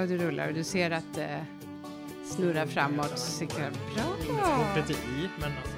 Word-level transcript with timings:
Ja, 0.00 0.06
du 0.06 0.18
rullar 0.18 0.48
och 0.48 0.54
du 0.54 0.64
ser 0.64 0.90
att 0.90 1.14
det 1.14 1.46
snurrar 2.24 2.66
framåt. 2.66 3.38
Bra! 3.48 4.74
Kortet 4.74 4.90
är 4.90 4.94
i, 4.94 5.28
men 5.40 5.52
alltså. 5.62 5.76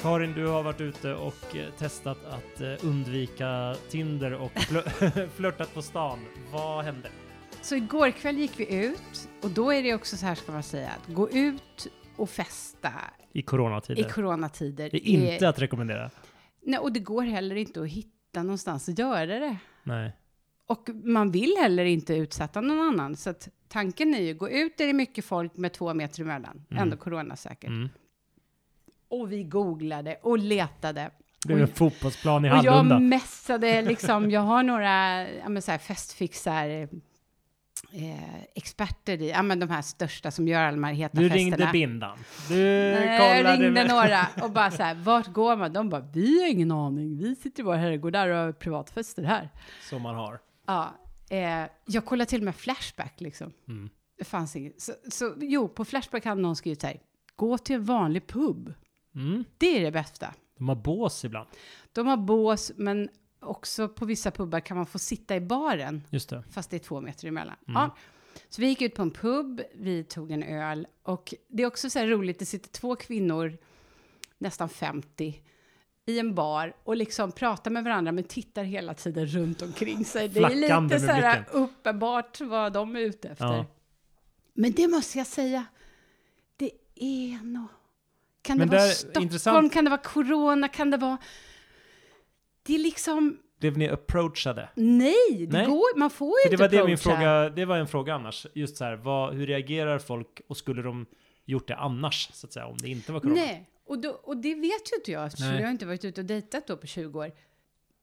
Karin, 0.00 0.32
du 0.32 0.46
har 0.46 0.62
varit 0.62 0.80
ute 0.80 1.14
och 1.14 1.56
eh, 1.56 1.70
testat 1.78 2.18
att 2.24 2.60
eh, 2.60 2.74
undvika 2.82 3.76
Tinder 3.90 4.32
och 4.32 4.52
fl- 4.52 5.28
flörtat 5.36 5.74
på 5.74 5.82
stan. 5.82 6.18
Vad 6.52 6.84
hände? 6.84 7.08
Så 7.62 7.76
igår 7.76 8.10
kväll 8.10 8.38
gick 8.38 8.60
vi 8.60 8.84
ut 8.86 9.28
och 9.42 9.50
då 9.50 9.72
är 9.72 9.82
det 9.82 9.94
också 9.94 10.16
så 10.16 10.26
här 10.26 10.34
ska 10.34 10.52
man 10.52 10.62
säga 10.62 10.88
att 10.90 11.14
gå 11.14 11.30
ut 11.30 11.86
och 12.16 12.30
festa 12.30 12.92
I 13.32 13.42
coronatider. 13.42 14.00
i 14.00 14.10
coronatider. 14.10 14.88
det 14.92 15.08
är 15.10 15.32
inte 15.32 15.48
att 15.48 15.58
rekommendera. 15.58 16.10
Nej, 16.66 16.78
och 16.78 16.92
det 16.92 17.00
går 17.00 17.22
heller 17.22 17.56
inte 17.56 17.80
att 17.80 17.88
hitta 17.88 18.17
någonstans 18.42 18.88
att 18.88 18.98
göra 18.98 19.38
det. 19.38 19.56
Nej. 19.82 20.12
Och 20.66 20.88
man 21.04 21.30
vill 21.30 21.54
heller 21.60 21.84
inte 21.84 22.14
utsätta 22.14 22.60
någon 22.60 22.80
annan. 22.80 23.16
Så 23.16 23.30
att 23.30 23.48
tanken 23.68 24.14
är 24.14 24.20
ju, 24.20 24.34
gå 24.34 24.50
ut 24.50 24.78
där 24.78 24.84
det 24.84 24.90
är 24.90 24.94
mycket 24.94 25.24
folk 25.24 25.56
med 25.56 25.72
två 25.72 25.94
meter 25.94 26.22
emellan. 26.22 26.64
Mm. 26.70 26.82
Ändå 26.82 26.96
coronasäkert. 26.96 27.68
Mm. 27.68 27.88
Och 29.08 29.32
vi 29.32 29.44
googlade 29.44 30.18
och 30.22 30.38
letade. 30.38 31.10
Det 31.46 31.54
blev 31.54 31.60
en 31.60 31.74
fotbollsplan 31.74 32.44
i 32.44 32.50
Och 32.50 32.56
jag 32.56 32.72
Hallunda. 32.72 32.98
mässade 32.98 33.82
liksom, 33.82 34.30
jag 34.30 34.40
har 34.40 34.62
några 34.62 35.28
ja, 35.28 35.48
men 35.48 35.62
så 35.62 35.70
här 35.70 35.78
festfixar 35.78 36.88
eh, 37.92 38.42
experter 38.54 39.22
i, 39.22 39.30
ja 39.30 39.42
men 39.42 39.60
de 39.60 39.70
här 39.70 39.82
största 39.82 40.30
som 40.30 40.48
gör 40.48 40.60
alla 40.62 40.70
de 40.76 40.84
här 40.84 40.92
heta 40.92 41.20
Du 41.20 41.28
festerna. 41.28 41.56
ringde 41.56 41.68
bindan. 41.72 42.18
Du 42.48 42.54
Nej, 42.54 43.42
jag 43.42 43.52
ringde 43.52 43.70
med- 43.70 43.88
några 43.88 44.26
och 44.42 44.50
bara 44.50 44.70
så 44.76 44.82
här, 44.82 44.94
vart 44.94 45.26
går 45.26 45.56
man? 45.56 45.72
De 45.72 45.88
bara, 45.88 46.00
vi 46.12 46.40
har 46.42 46.48
ingen 46.48 46.70
aning, 46.72 47.16
vi 47.18 47.36
sitter 47.36 47.60
i 47.62 47.64
våra 47.64 47.76
herrgårdar 47.76 48.28
och 48.28 48.36
har 48.36 48.52
privatfester 48.52 49.22
här. 49.22 49.48
Som 49.88 50.02
man 50.02 50.14
har. 50.14 50.38
Ja, 50.66 50.94
eh, 51.30 51.64
jag 51.86 52.04
kollade 52.04 52.28
till 52.30 52.40
och 52.40 52.44
med 52.44 52.54
Flashback 52.56 53.20
liksom. 53.20 53.52
Mm. 53.68 53.90
Det 54.18 54.24
fanns 54.24 54.56
inget. 54.56 54.80
Så, 54.80 54.92
så 55.10 55.34
jo, 55.40 55.68
på 55.68 55.84
Flashback 55.84 56.24
hade 56.24 56.40
någon 56.40 56.56
skrivit 56.56 56.80
så 56.80 56.86
här, 56.86 57.00
gå 57.36 57.58
till 57.58 57.76
en 57.76 57.84
vanlig 57.84 58.26
pub. 58.26 58.74
Mm. 59.14 59.44
Det 59.58 59.78
är 59.78 59.82
det 59.84 59.90
bästa. 59.90 60.34
De 60.58 60.68
har 60.68 60.76
bås 60.76 61.24
ibland. 61.24 61.48
De 61.92 62.06
har 62.06 62.16
bås, 62.16 62.72
men 62.76 63.08
också 63.40 63.88
på 63.88 64.04
vissa 64.04 64.30
pubbar 64.30 64.60
kan 64.60 64.76
man 64.76 64.86
få 64.86 64.98
sitta 64.98 65.36
i 65.36 65.40
baren, 65.40 66.02
Just 66.10 66.28
det. 66.28 66.42
fast 66.50 66.70
det 66.70 66.76
är 66.76 66.78
två 66.78 67.00
meter 67.00 67.28
emellan. 67.28 67.56
Mm. 67.68 67.80
Ja. 67.82 67.96
Så 68.48 68.60
vi 68.60 68.66
gick 68.66 68.82
ut 68.82 68.94
på 68.94 69.02
en 69.02 69.10
pub, 69.10 69.62
vi 69.74 70.04
tog 70.04 70.30
en 70.30 70.42
öl 70.42 70.86
och 71.02 71.34
det 71.48 71.62
är 71.62 71.66
också 71.66 71.90
så 71.90 71.98
här 71.98 72.06
roligt, 72.06 72.38
det 72.38 72.46
sitter 72.46 72.68
två 72.70 72.96
kvinnor, 72.96 73.58
nästan 74.38 74.68
50, 74.68 75.42
i 76.06 76.18
en 76.18 76.34
bar 76.34 76.76
och 76.84 76.96
liksom 76.96 77.32
pratar 77.32 77.70
med 77.70 77.84
varandra 77.84 78.12
men 78.12 78.24
tittar 78.24 78.64
hela 78.64 78.94
tiden 78.94 79.26
runt 79.26 79.62
omkring 79.62 80.04
sig. 80.04 80.28
Det 80.28 80.40
är 80.40 80.82
lite 80.82 81.00
så 81.00 81.06
här 81.06 81.44
uppenbart 81.52 82.40
vad 82.40 82.72
de 82.72 82.96
är 82.96 83.00
ute 83.00 83.28
efter. 83.28 83.44
Ja. 83.46 83.66
Men 84.54 84.72
det 84.72 84.88
måste 84.88 85.18
jag 85.18 85.26
säga, 85.26 85.64
det 86.56 86.70
är 86.94 87.44
nog... 87.44 87.66
Kan 88.42 88.58
Men 88.58 88.68
det 88.68 88.76
vara 88.76 88.88
Stockholm? 88.88 89.22
intressant. 89.24 89.72
Kan 89.72 89.84
det 89.84 89.90
vara 89.90 90.00
corona? 90.00 90.68
Kan 90.68 90.90
det 90.90 90.96
vara... 90.96 91.18
Det 92.68 92.74
är 92.74 92.78
liksom... 92.78 93.38
Blev 93.60 93.78
ni 93.78 93.88
approachade? 93.88 94.68
Nej, 94.74 95.46
det 95.46 95.56
Nej. 95.56 95.66
går 95.66 95.98
Man 95.98 96.10
får 96.10 96.28
ju 96.28 96.50
För 96.50 96.56
det 96.56 96.64
inte 96.64 96.76
var 96.76 96.82
det 96.82 96.86
min 96.86 96.94
approacha. 96.94 97.16
fråga, 97.16 97.50
det 97.50 97.64
var 97.64 97.76
en 97.76 97.88
fråga 97.88 98.14
annars. 98.14 98.46
Just 98.54 98.76
så 98.76 98.84
här, 98.84 98.96
vad, 98.96 99.34
hur 99.34 99.46
reagerar 99.46 99.98
folk 99.98 100.40
och 100.46 100.56
skulle 100.56 100.82
de 100.82 101.06
gjort 101.44 101.68
det 101.68 101.76
annars, 101.76 102.30
så 102.32 102.46
att 102.46 102.52
säga, 102.52 102.66
om 102.66 102.76
det 102.78 102.88
inte 102.88 103.12
var 103.12 103.20
corona? 103.20 103.40
Nej, 103.40 103.70
och, 103.86 103.98
då, 103.98 104.10
och 104.10 104.36
det 104.36 104.54
vet 104.54 104.92
ju 104.92 104.96
inte 104.96 105.12
jag 105.12 105.26
eftersom 105.26 105.48
Nej. 105.48 105.62
jag 105.62 105.70
inte 105.70 105.86
varit 105.86 106.04
ute 106.04 106.20
och 106.20 106.26
dejtat 106.26 106.66
då 106.66 106.76
på 106.76 106.86
20 106.86 107.18
år. 107.18 107.32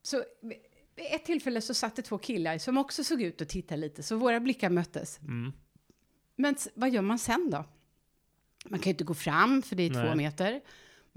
Så 0.01 0.23
vid 0.41 0.57
ett 0.95 1.25
tillfälle 1.25 1.61
så 1.61 1.73
satt 1.73 1.95
det 1.95 2.01
två 2.01 2.17
killar 2.17 2.57
som 2.57 2.77
också 2.77 3.03
såg 3.03 3.21
ut 3.21 3.41
och 3.41 3.47
tittade 3.47 3.81
lite, 3.81 4.03
så 4.03 4.15
våra 4.15 4.39
blickar 4.39 4.69
möttes. 4.69 5.19
Mm. 5.19 5.51
Men 6.35 6.55
vad 6.73 6.89
gör 6.89 7.01
man 7.01 7.19
sen 7.19 7.49
då? 7.49 7.65
Man 8.65 8.79
kan 8.79 8.83
ju 8.85 8.91
inte 8.91 9.03
gå 9.03 9.13
fram 9.13 9.61
för 9.61 9.75
det 9.75 9.83
är 9.83 9.89
två 9.89 9.99
Nej. 9.99 10.15
meter. 10.15 10.61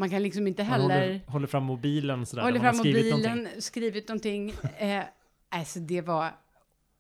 Man 0.01 0.11
kan 0.11 0.23
liksom 0.23 0.47
inte 0.47 0.63
Man 0.65 0.73
heller 0.73 0.83
håller, 0.85 1.21
håller 1.27 1.47
fram 1.47 1.65
mobilen 1.65 2.27
sådär, 2.27 2.43
man 2.43 2.61
fram 2.61 2.75
skrivit 2.75 3.13
mobilen, 3.13 3.37
någonting. 3.39 3.63
skrivit 3.63 4.09
någonting. 4.09 4.51
Eh, 4.79 5.05
alltså 5.49 5.79
det 5.81 6.01
var... 6.01 6.31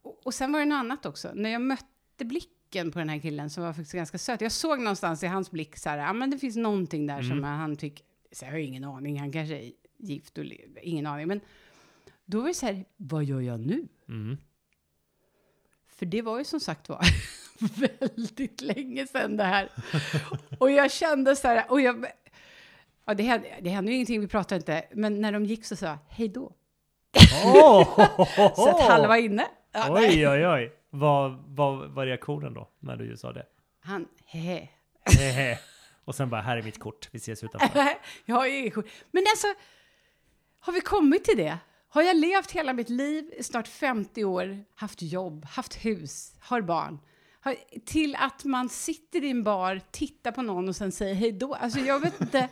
Och, 0.02 0.26
och 0.26 0.34
sen 0.34 0.52
var 0.52 0.60
det 0.60 0.66
något 0.66 0.76
annat 0.76 1.06
också. 1.06 1.30
När 1.34 1.50
jag 1.50 1.62
mötte 1.62 2.24
blicken 2.24 2.92
på 2.92 2.98
den 2.98 3.08
här 3.08 3.18
killen 3.18 3.50
som 3.50 3.62
var 3.64 3.72
faktiskt 3.72 3.92
ganska 3.92 4.18
söt. 4.18 4.40
Jag 4.40 4.52
såg 4.52 4.78
någonstans 4.80 5.22
i 5.22 5.26
hans 5.26 5.50
blick 5.50 5.76
så 5.78 5.88
här, 5.88 5.98
ja 5.98 6.12
men 6.12 6.30
det 6.30 6.38
finns 6.38 6.56
någonting 6.56 7.06
där 7.06 7.22
som 7.22 7.32
Mm. 7.32 7.44
han 7.44 7.76
tycker, 7.76 8.04
så 8.32 8.44
jag 8.44 8.52
har 8.52 8.58
ingen 8.58 8.84
aning, 8.84 9.20
han 9.20 9.32
kanske 9.32 9.54
är 9.58 9.72
gift 9.98 10.38
och 10.38 10.44
ingen 10.82 11.06
aning. 11.06 11.28
Men 11.28 11.40
då 12.24 12.40
var 12.40 12.48
det 12.48 12.54
så 12.54 12.66
här, 12.66 12.84
vad 12.96 13.24
gör 13.24 13.40
jag 13.40 13.60
nu? 13.60 13.88
Mm. 14.08 14.36
För 15.88 16.06
det 16.06 16.22
var 16.22 16.38
ju 16.38 16.44
som 16.44 16.60
sagt 16.60 16.88
var 16.88 17.04
väldigt 18.00 18.60
länge 18.60 19.06
sedan 19.06 19.36
det 19.36 19.44
här. 19.44 19.68
Och 20.58 20.70
jag 20.70 20.90
kände 20.92 21.36
så 21.36 21.48
här, 21.48 21.64
och 21.70 21.80
jag, 21.80 22.06
ja, 23.08 23.14
det, 23.14 23.22
hände, 23.22 23.48
det 23.60 23.70
hände 23.70 23.90
ju 23.90 23.94
ingenting, 23.94 24.20
vi 24.20 24.28
pratade 24.28 24.56
inte, 24.56 24.84
men 24.92 25.20
när 25.20 25.32
de 25.32 25.44
gick 25.44 25.64
så 25.64 25.76
sa 25.76 25.86
jag, 25.86 25.98
hej 26.08 26.28
då. 26.28 26.52
Oh! 27.44 27.96
Så 28.56 28.68
att 28.68 28.80
halva 28.80 29.18
inne. 29.18 29.46
Ja. 29.72 29.86
Oj, 29.90 30.28
oj, 30.28 30.48
oj. 30.48 30.72
Vad 30.90 31.44
vad 31.46 31.90
var 31.90 32.06
reaktionen 32.06 32.54
då, 32.54 32.68
när 32.80 32.96
du 32.96 33.16
sa 33.16 33.32
det? 33.32 33.46
Han, 33.80 34.06
hehe. 34.26 34.68
Hehe. 35.18 35.58
och 36.04 36.14
sen 36.14 36.30
bara, 36.30 36.40
här 36.40 36.56
är 36.56 36.62
mitt 36.62 36.78
kort, 36.78 37.08
vi 37.12 37.16
ses 37.16 37.44
utanför. 37.44 37.88
jag 38.24 38.36
har 38.36 38.46
ju 38.46 38.58
ingen 38.58 38.70
skit. 38.70 38.86
Men 39.10 39.24
alltså, 39.32 39.46
har 40.60 40.72
vi 40.72 40.80
kommit 40.80 41.24
till 41.24 41.36
det? 41.36 41.58
Har 41.88 42.02
jag 42.02 42.16
levt 42.16 42.50
hela 42.50 42.72
mitt 42.72 42.88
liv, 42.88 43.30
snart 43.40 43.68
50 43.68 44.24
år, 44.24 44.64
haft 44.74 45.02
jobb, 45.02 45.44
haft 45.44 45.84
hus, 45.84 46.34
har 46.40 46.60
barn, 46.60 46.98
har, 47.40 47.56
till 47.86 48.16
att 48.16 48.44
man 48.44 48.68
sitter 48.68 49.24
i 49.24 49.30
en 49.30 49.44
bar, 49.44 49.80
tittar 49.90 50.32
på 50.32 50.42
någon 50.42 50.68
och 50.68 50.76
sen 50.76 50.92
säger 50.92 51.14
hej 51.14 51.32
då. 51.32 51.54
Alltså 51.54 51.80
jag 51.80 52.00
vet 52.00 52.20
inte. 52.20 52.48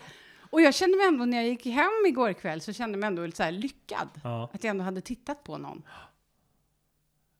Och 0.56 0.62
jag 0.62 0.74
kände 0.74 0.96
mig 0.96 1.06
ändå, 1.06 1.24
när 1.24 1.36
jag 1.36 1.46
gick 1.46 1.66
hem 1.66 2.06
igår 2.06 2.32
kväll, 2.32 2.60
så 2.60 2.72
kände 2.72 2.92
jag 2.96 3.00
mig 3.00 3.06
ändå 3.06 3.26
lite 3.26 3.36
så 3.36 3.42
här 3.42 3.52
lyckad. 3.52 4.08
Ja. 4.24 4.50
Att 4.52 4.64
jag 4.64 4.70
ändå 4.70 4.84
hade 4.84 5.00
tittat 5.00 5.44
på 5.44 5.58
någon. 5.58 5.82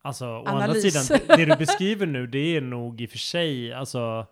Alltså, 0.03 0.27
å 0.27 0.44
andra 0.47 0.65
Analys. 0.65 0.93
sidan, 0.93 1.21
det, 1.27 1.44
du 1.44 1.56
beskriver 1.56 2.06
nu, 2.06 2.27
det 2.27 2.56
är 2.56 2.60
nog 2.60 3.00
i 3.00 3.06
och 3.06 3.10
för 3.10 3.19
sig, 3.19 3.72
alltså, 3.72 4.27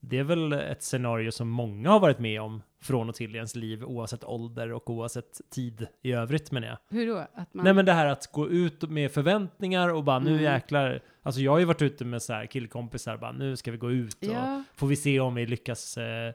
det 0.00 0.18
är 0.18 0.24
väl 0.24 0.52
ett 0.52 0.82
scenario 0.82 1.30
som 1.30 1.48
många 1.48 1.90
har 1.90 2.00
varit 2.00 2.18
med 2.18 2.40
om 2.40 2.62
från 2.82 3.08
och 3.08 3.14
till 3.14 3.34
i 3.34 3.36
ens 3.36 3.54
liv, 3.56 3.84
oavsett 3.84 4.24
ålder 4.24 4.72
och 4.72 4.90
oavsett 4.90 5.40
tid 5.50 5.86
i 6.02 6.12
övrigt 6.12 6.52
menar 6.52 6.68
jag. 6.68 6.78
Hur 6.88 7.06
då? 7.06 7.16
Att 7.34 7.54
man... 7.54 7.64
Nej 7.64 7.74
men 7.74 7.84
det 7.84 7.92
här 7.92 8.06
att 8.06 8.32
gå 8.32 8.48
ut 8.48 8.82
med 8.82 9.12
förväntningar 9.12 9.88
och 9.88 10.04
bara 10.04 10.18
nu 10.18 10.30
Mm. 10.30 10.42
jäklar, 10.42 11.00
alltså 11.22 11.40
jag 11.40 11.52
har 11.52 11.58
ju 11.58 11.64
varit 11.64 11.82
ute 11.82 12.04
med 12.04 12.22
så 12.22 12.32
här 12.32 12.46
killkompisar, 12.46 13.16
bara 13.16 13.32
nu 13.32 13.56
ska 13.56 13.70
vi 13.70 13.78
gå 13.78 13.90
ut 13.90 14.14
och 14.14 14.34
ja. 14.34 14.64
får 14.74 14.86
vi 14.86 14.96
se 14.96 15.20
om 15.20 15.34
vi 15.34 15.46
lyckas 15.46 15.96
eh, 15.96 16.32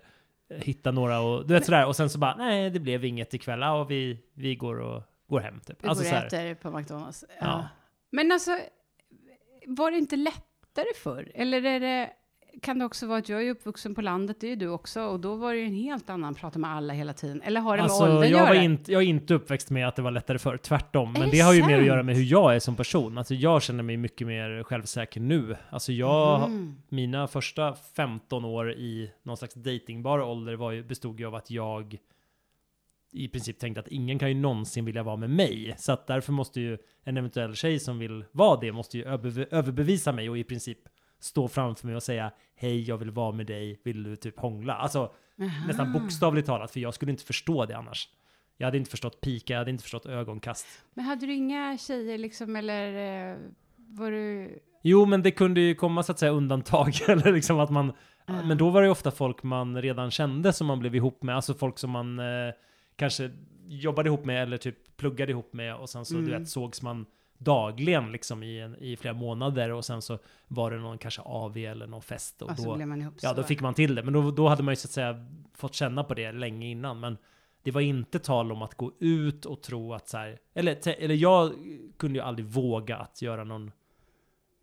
hitta 0.58 0.92
några 0.92 1.20
och 1.22 1.48
du 1.48 1.54
vet 1.54 1.66
sådär 1.66 1.86
och 1.88 1.96
sen 1.96 2.10
så 2.10 2.20
bara 2.20 2.36
nej 2.36 2.70
det 2.70 2.80
blev 2.80 3.06
inget 3.06 3.34
ikväll, 3.34 3.60
ja, 3.60 3.82
och 3.82 3.92
vi, 3.92 4.18
vi 4.34 4.56
går 4.56 4.80
och 4.80 5.04
går 5.28 5.40
hem 5.40 5.60
typ. 5.60 5.84
Vi 5.84 5.88
Alltså 5.88 6.04
går 6.04 6.12
och 6.12 6.18
äter 6.24 6.56
på 6.56 6.72
McDonalds. 6.72 7.26
Ja. 7.28 7.36
Ja. 7.40 7.68
Men 8.10 8.32
alltså, 8.32 8.60
var 9.68 9.92
det 9.92 9.98
inte 9.98 10.16
lättare 10.16 10.94
förr? 11.04 11.32
Eller 11.36 11.66
är 11.66 11.80
det, 11.80 12.10
kan 12.62 12.80
det 12.80 12.86
också 12.86 13.08
vara 13.08 13.18
att 13.20 13.30
jag 13.30 13.44
är 13.48 13.50
uppvuxen 13.52 13.96
på 13.96 14.02
landet, 14.02 14.38
det 14.40 14.48
är 14.48 14.50
ju 14.50 14.56
du 14.56 14.68
också, 14.68 15.02
och 15.02 15.20
då 15.20 15.36
var 15.36 15.54
det 15.54 15.60
ju 15.60 15.66
en 15.66 15.74
helt 15.76 16.10
annan, 16.10 16.36
prata 16.36 16.60
med 16.60 16.70
alla 16.72 16.94
hela 16.94 17.14
tiden. 17.14 17.42
Eller 17.42 17.62
har 17.62 17.78
det 17.78 17.84
med 17.84 17.92
Alltså, 17.92 18.04
åldern 18.04 18.18
att 18.24 18.30
jag, 18.30 18.40
var 18.48 18.54
göra? 18.54 18.64
inte, 18.64 18.92
jag 18.92 19.02
är 19.04 19.08
inte 19.08 19.34
uppväxt 19.34 19.70
med 19.70 19.88
att 19.88 19.96
det 19.96 20.02
var 20.02 20.12
lättare 20.12 20.40
förr, 20.40 20.58
tvärtom. 20.58 21.14
Men 21.14 21.22
det, 21.22 21.32
det 21.32 21.40
har 21.40 21.54
ju 21.54 21.66
mer 21.66 21.80
att 21.80 21.86
göra 21.86 22.04
med 22.04 22.16
hur 22.16 22.24
jag 22.24 22.56
är 22.56 22.60
som 22.60 22.76
person. 22.76 23.18
Alltså 23.18 23.34
jag 23.34 23.64
känner 23.64 23.84
mig 23.84 23.98
mycket 23.98 24.28
mer 24.28 24.64
självsäker 24.64 25.20
nu. 25.22 25.56
Alltså 25.70 25.92
jag, 25.92 26.44
Mm. 26.44 26.76
mina 26.90 27.28
första 27.28 27.74
15 27.96 28.46
år 28.46 28.72
i 28.74 29.12
någon 29.24 29.38
slags 29.38 29.54
datingbar 29.54 30.20
ålder 30.20 30.54
var 30.56 30.72
ju, 30.72 30.84
bestod 30.84 31.20
ju 31.20 31.26
av 31.28 31.36
att 31.36 31.52
jag 31.52 31.98
i 33.14 33.28
princip 33.28 33.60
tänkte 33.60 33.80
att 33.80 33.88
ingen 33.88 34.20
kan 34.20 34.30
ju 34.30 34.36
någonsin 34.36 34.86
vilja 34.86 35.04
vara 35.04 35.16
med 35.16 35.30
mig. 35.30 35.76
Så 35.78 35.92
att 35.92 36.08
därför 36.08 36.32
måste 36.34 36.62
ju 36.62 36.78
en 37.04 37.18
eventuell 37.18 37.56
tjej 37.56 37.80
som 37.80 38.00
vill 38.00 38.26
vara 38.32 38.60
det 38.60 38.72
måste 38.72 38.98
ju 38.98 39.04
över, 39.06 39.48
överbevisa 39.52 40.12
mig 40.12 40.30
och 40.30 40.38
i 40.38 40.44
princip 40.44 40.78
stå 41.24 41.48
framför 41.48 41.88
mig 41.88 41.96
och 41.96 42.04
säga 42.04 42.32
hej, 42.56 42.82
jag 42.82 42.98
vill 42.98 43.12
vara 43.12 43.32
med 43.32 43.46
dig, 43.46 43.82
vill 43.84 44.04
du 44.04 44.16
typ 44.16 44.40
hångla? 44.40 44.74
Alltså 44.74 45.00
Aha. 45.42 45.68
nästan 45.68 45.94
bokstavligt 45.94 46.48
talat, 46.48 46.72
för 46.72 46.80
jag 46.80 46.94
skulle 46.94 47.12
inte 47.12 47.24
förstå 47.24 47.66
det 47.66 47.78
annars. 47.78 48.10
Jag 48.58 48.68
hade 48.68 48.78
inte 48.78 48.92
förstått 48.92 49.22
pika, 49.22 49.54
jag 49.54 49.60
hade 49.60 49.72
inte 49.72 49.84
förstått 49.84 50.06
ögonkast. 50.06 50.68
Men 50.94 51.06
hade 51.06 51.26
du 51.26 51.34
inga 51.34 51.78
tjejer 51.78 52.18
liksom, 52.18 52.56
eller 52.56 52.88
eh, 53.32 53.38
var 53.78 54.12
du... 54.12 54.60
Jo, 54.84 55.06
men 55.06 55.22
det 55.24 55.32
kunde 55.32 55.62
ju 55.62 55.76
komma 55.76 56.04
så 56.04 56.12
att 56.12 56.20
säga 56.20 56.32
undantag, 56.32 56.94
eller 57.08 57.34
liksom 57.34 57.60
att 57.60 57.70
man... 57.70 57.94
Ah. 58.26 58.42
Men 58.44 58.58
då 58.58 58.70
var 58.70 58.82
det 58.82 58.86
ju 58.86 58.92
ofta 58.92 59.12
folk 59.12 59.44
man 59.44 59.82
redan 59.82 60.12
kände 60.12 60.54
som 60.54 60.68
man 60.68 60.80
blev 60.80 60.96
ihop 60.96 61.24
med, 61.24 61.36
alltså 61.36 61.54
folk 61.54 61.80
som 61.80 61.90
man 61.92 62.20
eh, 62.20 62.26
kanske 62.96 63.32
jobbade 63.68 64.08
ihop 64.10 64.26
med 64.26 64.44
eller 64.44 64.58
typ 64.58 64.98
pluggade 64.98 65.32
ihop 65.32 65.54
med 65.54 65.76
och 65.76 65.90
sen 65.90 66.06
så 66.06 66.14
du 66.14 66.20
Mm. 66.20 66.40
vet 66.40 66.50
sågs 66.50 66.82
man 66.82 67.06
dagligen 67.44 68.12
liksom 68.12 68.44
i, 68.44 68.60
en, 68.60 68.76
i 68.76 68.98
flera 68.98 69.14
månader 69.14 69.70
och 69.72 69.86
sen 69.86 70.02
så 70.02 70.20
var 70.48 70.72
det 70.72 70.78
någon 70.78 70.98
kanske 70.98 71.22
AV 71.22 71.58
eller 71.58 71.88
någon 71.88 72.02
fest 72.02 72.42
och 72.42 72.50
Och 72.72 72.78
då, 72.78 73.28
ja, 73.28 73.34
då 73.34 73.44
fick 73.44 73.62
man 73.62 73.74
till 73.74 73.96
det. 73.96 74.04
Men 74.04 74.14
då, 74.14 74.32
då 74.32 74.48
hade 74.48 74.64
man 74.64 74.72
ju 74.72 74.76
så 74.76 74.88
att 74.88 74.92
säga 74.92 75.26
fått 75.54 75.74
känna 75.74 76.04
på 76.04 76.14
det 76.14 76.32
länge 76.32 76.68
innan. 76.68 77.00
Men 77.00 77.18
det 77.64 77.72
var 77.72 77.82
inte 77.82 78.20
tal 78.20 78.52
om 78.52 78.62
att 78.62 78.76
gå 78.76 78.92
ut 79.00 79.46
och 79.46 79.62
tro 79.62 79.94
att 79.94 80.08
så 80.08 80.18
här, 80.18 80.40
eller, 80.54 80.88
eller 80.88 81.16
jag 81.16 81.54
kunde 81.98 82.20
ju 82.20 82.26
aldrig 82.26 82.46
våga 82.46 82.98
att 82.98 83.22
göra 83.22 83.44
någon 83.44 83.72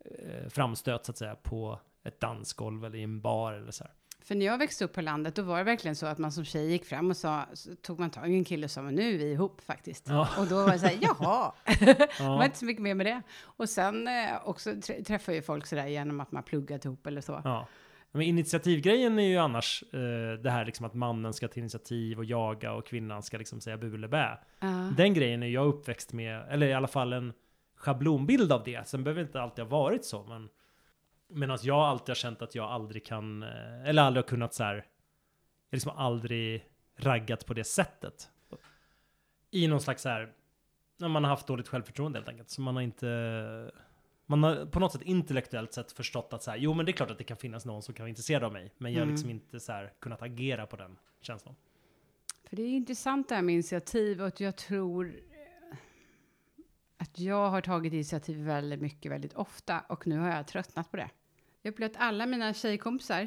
eh, 0.05 0.49
framstöt 0.49 1.05
så 1.05 1.11
att 1.11 1.17
säga 1.17 1.35
på 1.35 1.79
ett 2.03 2.19
dansgolv 2.19 2.85
eller 2.85 2.97
i 2.97 3.03
en 3.03 3.21
bar 3.21 3.53
eller 3.53 3.71
så 3.71 3.83
här. 3.83 3.93
För 4.29 4.35
när 4.35 4.45
jag 4.45 4.57
växte 4.57 4.85
upp 4.85 4.93
på 4.93 5.01
landet, 5.01 5.35
då 5.35 5.41
var 5.41 5.57
det 5.57 5.63
verkligen 5.63 5.95
så 5.95 6.05
att 6.05 6.17
man 6.17 6.31
som 6.31 6.45
tjej 6.45 6.71
gick 6.71 6.85
fram 6.85 7.09
och 7.09 7.17
sa, 7.17 7.45
tog 7.81 7.99
man 7.99 8.09
tag 8.09 8.31
i 8.31 8.33
en 8.35 8.43
kille 8.45 8.65
och 8.65 8.71
sa, 8.71 8.81
"Men 8.81 8.95
nu 8.95 9.13
är 9.13 9.17
vi 9.17 9.31
ihop 9.31 9.61
faktiskt. 9.61 10.05
Ja. 10.07 10.27
Och 10.39 10.47
då 10.47 10.55
var 10.55 10.71
det 10.71 10.79
så 10.79 10.85
här, 10.85 10.97
jaha. 11.01 11.51
Det 11.79 11.97
var 12.19 12.25
Ja, 12.25 12.45
inte 12.45 12.57
så 12.57 12.65
mycket 12.65 12.81
mer 12.83 12.93
med 12.95 13.05
det. 13.05 13.21
Och 13.43 13.69
sen 13.69 14.07
eh, 14.07 14.13
också 14.45 14.69
trä- 14.69 15.03
träffar 15.03 15.33
ju 15.33 15.41
folk 15.41 15.65
sådär 15.65 15.87
genom 15.87 16.19
att 16.19 16.31
man 16.31 16.43
pluggat 16.43 16.85
ihop 16.85 17.07
eller 17.07 17.21
så. 17.21 17.41
ja. 17.43 17.67
Men 18.11 18.21
initiativgrejen 18.21 19.19
är 19.19 19.27
ju 19.27 19.37
annars 19.37 19.83
eh, 19.93 20.41
det 20.43 20.51
här 20.51 20.65
liksom 20.65 20.85
att 20.85 20.93
mannen 20.93 21.33
ska 21.33 21.47
ta 21.47 21.59
initiativ 21.59 22.17
och 22.17 22.25
jaga 22.25 22.73
och 22.73 22.87
kvinnan 22.87 23.23
ska 23.23 23.37
liksom 23.37 23.61
säga 23.61 23.77
bu 23.77 23.95
eller 23.95 24.07
bä. 24.07 24.37
Ja. 24.59 24.67
Den 24.97 25.13
grejen 25.13 25.43
är 25.43 25.47
jag 25.47 25.65
uppväxt 25.67 26.13
med, 26.13 26.45
eller 26.49 26.67
i 26.67 26.73
alla 26.73 26.87
fall 26.87 27.13
en 27.13 27.33
schablonbild 27.77 28.51
av 28.51 28.63
det. 28.63 28.87
Sen 28.87 29.03
behöver 29.03 29.21
det 29.21 29.27
inte 29.27 29.41
alltid 29.41 29.65
ha 29.65 29.69
varit 29.69 30.05
så, 30.05 30.23
men 30.23 30.49
medan 31.29 31.57
jag 31.61 31.79
alltid 31.79 32.09
har 32.09 32.15
känt 32.15 32.41
att 32.41 32.55
jag 32.55 32.65
aldrig 32.71 33.05
kan, 33.05 33.43
eh, 33.43 33.83
eller 33.89 34.01
aldrig 34.01 34.23
har 34.23 34.27
kunnat 34.29 34.53
så 34.53 34.63
här, 34.63 34.75
jag 34.75 34.83
liksom 35.75 35.91
aldrig 35.91 36.65
raggat 36.97 37.45
på 37.45 37.53
det 37.53 37.63
sättet. 37.63 38.29
I 39.51 39.67
någon 39.67 39.81
slags 39.81 40.01
så 40.01 40.09
här, 40.09 40.33
när 40.97 41.07
man 41.07 41.23
har 41.23 41.29
haft 41.29 41.47
dåligt 41.47 41.67
självförtroende 41.67 42.19
helt 42.19 42.29
enkelt. 42.29 42.49
Så 42.49 42.61
man 42.61 42.75
har 42.75 42.81
inte, 42.83 43.71
man 44.25 44.43
har 44.43 44.65
på 44.65 44.79
något 44.79 44.91
sätt 44.91 45.01
intellektuellt 45.01 45.73
sett 45.73 45.91
förstått 45.91 46.33
att 46.33 46.43
så 46.43 46.51
här, 46.51 46.57
jo 46.57 46.73
men 46.73 46.85
det 46.85 46.91
är 46.91 46.93
klart 46.93 47.11
att 47.11 47.17
det 47.17 47.23
kan 47.23 47.37
finnas 47.37 47.65
någon 47.65 47.81
som 47.81 47.93
kan 47.93 48.03
vara 48.03 48.09
intresserad 48.09 48.43
av 48.43 48.53
mig. 48.53 48.73
Men 48.77 48.93
jag 48.93 48.99
har 48.99 49.03
Mm. 49.03 49.13
liksom 49.13 49.29
inte 49.29 49.59
så 49.59 49.71
här 49.71 49.93
kunnat 49.99 50.21
agera 50.21 50.65
på 50.65 50.75
den 50.75 50.97
känslan. 51.21 51.55
För 52.49 52.55
det 52.55 52.61
är 52.61 52.69
intressant 52.69 53.29
det 53.29 53.35
här 53.35 53.41
med 53.41 53.53
initiativ 53.53 54.21
och 54.21 54.27
att 54.27 54.39
jag 54.39 54.55
tror 54.55 55.07
eh, 55.07 55.77
att 56.97 57.19
jag 57.19 57.49
har 57.49 57.61
tagit 57.61 57.93
initiativ 57.93 58.37
väldigt 58.45 58.81
mycket, 58.81 59.11
väldigt 59.11 59.33
ofta 59.33 59.79
och 59.79 60.07
nu 60.07 60.17
har 60.17 60.29
jag 60.29 60.47
tröttnat 60.47 60.91
på 60.91 60.97
det. 60.97 61.09
Jag 61.61 61.71
upplever 61.71 61.95
att 61.95 62.01
alla 62.01 62.25
mina 62.25 62.53
tjejkompisar 62.53 63.21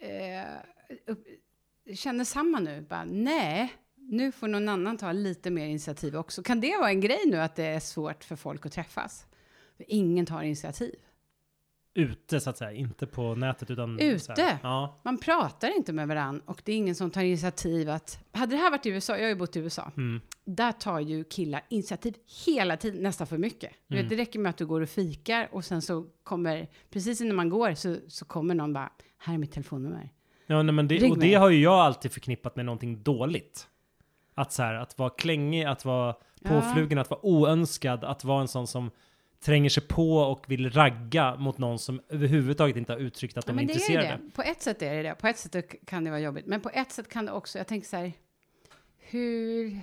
eh, 0.00 0.56
upp, 1.06 1.26
känner 1.94 2.24
samma 2.24 2.60
nu. 2.60 2.80
Bara, 2.80 3.04
nej, 3.04 3.72
nu 3.94 4.32
får 4.32 4.48
någon 4.48 4.68
annan 4.68 4.96
ta 4.96 5.12
lite 5.12 5.50
mer 5.50 5.66
initiativ 5.66 6.16
också. 6.16 6.42
Kan 6.42 6.60
det 6.60 6.76
vara 6.76 6.90
en 6.90 7.00
grej 7.00 7.20
nu 7.26 7.36
att 7.36 7.56
det 7.56 7.64
är 7.64 7.80
svårt 7.80 8.24
för 8.24 8.36
folk 8.36 8.66
att 8.66 8.72
träffas? 8.72 9.26
För 9.76 9.84
ingen 9.88 10.26
tar 10.26 10.42
initiativ. 10.42 10.94
Ute 11.94 12.40
så 12.40 12.50
att 12.50 12.56
säga, 12.58 12.72
inte 12.72 13.06
på 13.06 13.34
nätet 13.34 13.70
utan 13.70 13.98
Ute? 14.00 14.58
ja. 14.62 15.00
Man 15.04 15.18
pratar 15.18 15.76
inte 15.76 15.92
med 15.92 16.08
varandra 16.08 16.42
och 16.46 16.62
det 16.64 16.72
är 16.72 16.76
ingen 16.76 16.94
som 16.94 17.10
tar 17.10 17.22
initiativ 17.22 17.90
att... 17.90 18.18
Hade 18.32 18.52
det 18.56 18.62
här 18.62 18.70
varit 18.70 18.86
i 18.86 18.88
USA, 18.90 19.16
jag 19.16 19.22
har 19.24 19.28
ju 19.28 19.34
bott 19.36 19.56
i 19.56 19.58
USA, 19.60 19.90
Mm. 19.96 20.20
där 20.44 20.72
tar 20.72 21.00
ju 21.00 21.24
killar 21.24 21.62
initiativ 21.68 22.14
hela 22.46 22.76
tiden, 22.76 23.02
nästan 23.02 23.26
för 23.26 23.38
mycket. 23.38 23.70
Du 23.86 23.94
Mm. 23.96 24.04
vet, 24.08 24.10
det 24.16 24.22
räcker 24.22 24.38
med 24.38 24.50
att 24.50 24.56
du 24.56 24.66
går 24.66 24.80
och 24.80 24.88
fikar 24.88 25.48
och 25.52 25.64
sen 25.64 25.82
så 25.82 26.06
kommer, 26.24 26.68
precis 26.90 27.20
innan 27.20 27.36
man 27.36 27.48
går 27.48 27.74
så, 27.74 27.96
så 28.08 28.24
kommer 28.24 28.54
någon 28.54 28.72
bara, 28.72 28.92
här 29.18 29.34
är 29.34 29.38
mitt 29.38 29.52
telefonnummer. 29.52 30.10
Ja, 30.46 30.62
nej, 30.62 30.74
men 30.74 30.88
det, 30.88 30.94
Ring 30.94 31.12
och 31.12 31.18
mig. 31.18 31.28
det 31.28 31.34
har 31.34 31.50
ju 31.50 31.60
jag 31.62 31.74
alltid 31.74 32.12
förknippat 32.12 32.56
med 32.56 32.64
någonting 32.64 33.02
dåligt. 33.02 33.68
Att 34.34 34.52
så 34.52 34.62
här, 34.62 34.74
att 34.74 34.98
vara 34.98 35.10
klängig, 35.10 35.64
att 35.64 35.84
vara 35.84 36.14
påflugen, 36.44 36.98
att 36.98 37.10
vara 37.10 37.20
oönskad, 37.26 38.04
att 38.04 38.24
vara 38.24 38.40
en 38.40 38.48
sån 38.48 38.66
som 38.66 38.90
tränger 39.44 39.70
sig 39.70 39.82
på 39.86 40.16
och 40.16 40.44
vill 40.48 40.70
ragga 40.70 41.36
mot 41.36 41.58
någon 41.58 41.78
som 41.78 42.00
överhuvudtaget 42.08 42.76
inte 42.76 42.92
har 42.92 42.98
uttryckt 43.00 43.36
att 43.36 43.46
Ja, 43.48 43.52
de 43.52 43.58
är 43.58 43.62
är 43.62 43.68
intresserade. 43.68 44.08
det. 44.08 44.30
På 44.34 44.42
ett 44.42 44.62
sätt 44.62 44.82
är 44.82 44.94
det 44.94 45.02
det. 45.02 45.14
På 45.14 45.26
ett 45.26 45.38
sätt 45.38 45.74
kan 45.86 46.04
det 46.04 46.10
vara 46.10 46.20
jobbigt. 46.20 46.46
Men 46.46 46.60
på 46.60 46.70
ett 46.74 46.92
sätt 46.92 47.08
kan 47.08 47.26
det 47.26 47.32
också, 47.32 47.58
jag 47.58 47.66
tänker 47.66 47.88
så 47.88 47.96
här, 47.96 48.12
hur... 48.98 49.78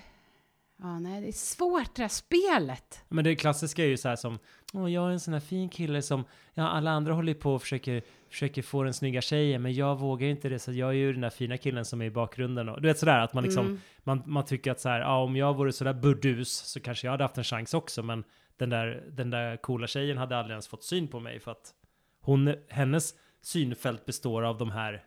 Ja, 0.82 1.00
nej, 1.00 1.22
det 1.22 1.28
är 1.28 1.32
svårt 1.32 1.96
det 1.96 2.02
här 2.02 2.10
spelet. 2.10 3.02
Men 3.10 3.24
det 3.24 3.36
klassiska 3.36 3.84
är 3.84 3.88
ju 3.88 3.98
så 3.98 4.10
här 4.10 4.16
som, 4.16 4.40
Åh, 4.74 4.92
jag 4.92 5.08
är 5.08 5.12
en 5.12 5.20
sån 5.20 5.34
här 5.34 5.42
fin 5.42 5.70
kille 5.70 6.02
som, 6.02 6.24
ja 6.54 6.70
alla 6.70 6.92
andra 6.92 7.14
håller 7.14 7.34
på 7.34 7.54
och 7.54 7.62
försöker, 7.62 8.02
försöker 8.30 8.62
få 8.62 8.84
den 8.84 8.94
snygga 8.94 9.22
tjejen, 9.22 9.62
men 9.62 9.74
jag 9.74 10.00
vågar 10.00 10.28
inte 10.28 10.50
det, 10.50 10.60
så 10.60 10.72
jag 10.72 10.90
är 10.90 10.94
ju 10.94 11.12
den 11.12 11.22
där 11.22 11.30
fina 11.30 11.58
killen 11.58 11.86
som 11.86 12.02
är 12.02 12.06
i 12.06 12.10
bakgrunden. 12.12 12.70
Och, 12.70 12.82
du 12.82 12.88
vet 12.88 13.00
sådär 13.00 13.20
att 13.20 13.34
man 13.34 13.44
liksom, 13.44 13.66
Mm. 13.66 13.80
man, 14.04 14.24
man 14.26 14.46
tycker 14.46 14.72
att 14.72 14.80
så 14.80 14.90
här, 14.90 15.00
ja 15.00 15.24
om 15.24 15.36
jag 15.36 15.58
vore 15.58 15.72
sådär 15.74 15.94
burdus 15.94 16.52
så 16.52 16.80
kanske 16.80 17.08
jag 17.08 17.12
hade 17.12 17.24
haft 17.24 17.38
en 17.38 17.44
chans 17.44 17.74
också, 17.74 18.04
men 18.04 18.24
den 18.60 18.70
där, 18.70 19.04
den 19.12 19.30
där 19.30 19.58
coola 19.58 19.88
tjejen 19.88 20.18
hade 20.18 20.38
aldrig 20.38 20.52
ens 20.54 20.68
fått 20.68 20.84
syn 20.84 21.08
på 21.08 21.20
mig 21.20 21.40
för 21.40 21.52
att 21.52 21.74
hon, 22.20 22.56
hennes 22.70 23.14
synfält 23.42 24.06
består 24.06 24.44
av 24.44 24.58
de 24.58 24.72
här 24.72 25.04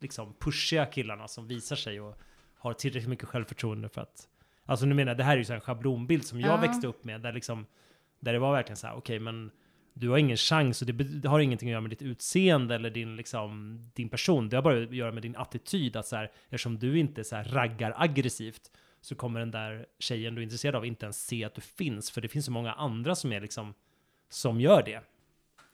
liksom 0.00 0.34
pushiga 0.40 0.86
killarna 0.86 1.28
som 1.28 1.48
visar 1.48 1.76
sig 1.76 2.00
och 2.00 2.18
har 2.58 2.72
tillräckligt 2.72 3.08
mycket 3.08 3.28
självförtroende 3.28 3.88
för 3.88 4.00
att 4.00 4.28
Alltså 4.66 4.86
nu 4.86 4.94
menar 4.94 5.10
jag, 5.10 5.18
det 5.18 5.24
här 5.24 5.32
är 5.32 5.38
ju 5.38 5.44
så 5.44 5.52
en 5.52 5.60
schablonbild 5.60 6.24
som 6.26 6.40
jag 6.40 6.50
Ja. 6.50 6.56
växte 6.56 6.86
upp 6.86 7.04
med, 7.04 7.20
där 7.20 7.32
liksom 7.32 7.66
Där 8.20 8.32
det 8.32 8.38
var 8.38 8.52
verkligen 8.52 8.76
så 8.76 8.86
här, 8.86 8.94
okej 8.96 9.18
men 9.18 9.50
Du 9.94 10.08
har 10.08 10.18
ingen 10.18 10.36
chans 10.36 10.80
och 10.82 10.86
det, 10.86 10.92
det 11.04 11.28
har 11.28 11.40
ingenting 11.40 11.68
att 11.68 11.72
göra 11.72 11.80
med 11.80 11.90
ditt 11.90 12.02
utseende 12.02 12.74
eller 12.74 12.90
din 12.90 13.16
liksom 13.16 13.78
Din 13.94 14.08
person, 14.08 14.48
det 14.48 14.56
har 14.56 14.62
bara 14.62 14.82
att 14.82 14.92
göra 14.92 15.12
med 15.12 15.22
din 15.22 15.36
attityd 15.36 15.96
att 15.96 16.06
så 16.06 16.16
här, 16.16 16.30
Eftersom 16.44 16.78
du 16.78 16.98
inte 16.98 17.24
så 17.24 17.36
här 17.36 17.44
raggar 17.44 17.94
aggressivt 17.96 18.70
Så 19.04 19.14
kommer 19.14 19.40
den 19.40 19.50
där 19.50 19.86
tjejen 19.98 20.34
du 20.34 20.40
är 20.40 20.42
intresserad 20.42 20.74
av 20.74 20.86
inte 20.86 21.06
ens 21.06 21.26
se 21.26 21.44
att 21.44 21.54
du 21.54 21.60
finns, 21.60 22.10
för 22.10 22.20
det 22.20 22.28
finns 22.28 22.44
så 22.44 22.52
många 22.52 22.72
andra 22.72 23.14
som 23.14 23.32
är 23.32 23.40
liksom 23.40 23.74
Som 24.28 24.60
gör 24.60 24.82
det 24.82 25.00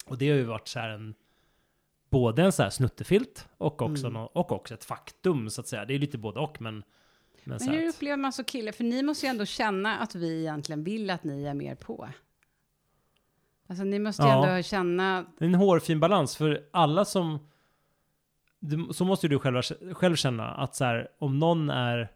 Och 0.07 0.19
det 0.19 0.29
har 0.31 0.37
ju 0.37 0.45
varit 0.45 0.69
så 0.69 0.79
här 0.79 0.89
en 0.89 1.15
Både 2.11 2.43
en 2.43 2.53
så 2.53 2.63
här 2.63 2.71
snuttefilt 2.71 3.49
och 3.59 3.83
också, 3.83 4.07
Mm. 4.07 4.13
nå- 4.13 4.25
och 4.35 4.53
också 4.53 4.75
ett 4.75 4.85
faktum 4.85 5.51
så 5.51 5.61
att 5.61 5.69
säga. 5.69 5.85
Det 5.85 5.95
är 5.95 5.99
lite 5.99 6.19
både 6.19 6.41
och 6.41 6.61
men 6.61 6.83
men, 7.45 7.59
Men 7.61 7.69
hur 7.75 7.89
upplever 7.89 8.17
man 8.17 8.33
så 8.33 8.45
killar? 8.45 8.73
För 8.73 8.85
ni 8.85 9.03
måste 9.03 9.27
ju 9.27 9.31
ändå 9.31 9.45
känna 9.45 9.99
att 9.99 10.15
vi 10.15 10.41
egentligen 10.41 10.85
vill 10.85 11.11
att 11.11 11.25
ni 11.25 11.45
är 11.45 11.55
mer 11.55 11.75
på. 11.75 12.09
Alltså 13.69 13.85
ni 13.85 13.99
måste 13.99 14.23
ju 14.23 14.29
Ja. 14.29 14.47
ändå 14.49 14.63
känna... 14.63 15.25
Det 15.39 15.45
är 15.45 15.49
en 15.49 15.55
hårfin 15.55 16.01
balans 16.01 16.37
för 16.37 16.69
alla 16.71 17.05
som... 17.05 17.49
Du, 18.59 18.89
så 18.93 19.05
måste 19.05 19.27
ju 19.27 19.31
du 19.31 19.39
själv, 19.39 19.63
själv 19.95 20.17
känna 20.17 20.55
att 20.55 20.75
så 20.77 20.85
här, 20.85 21.09
om 21.19 21.39
någon 21.39 21.71
är... 21.71 22.09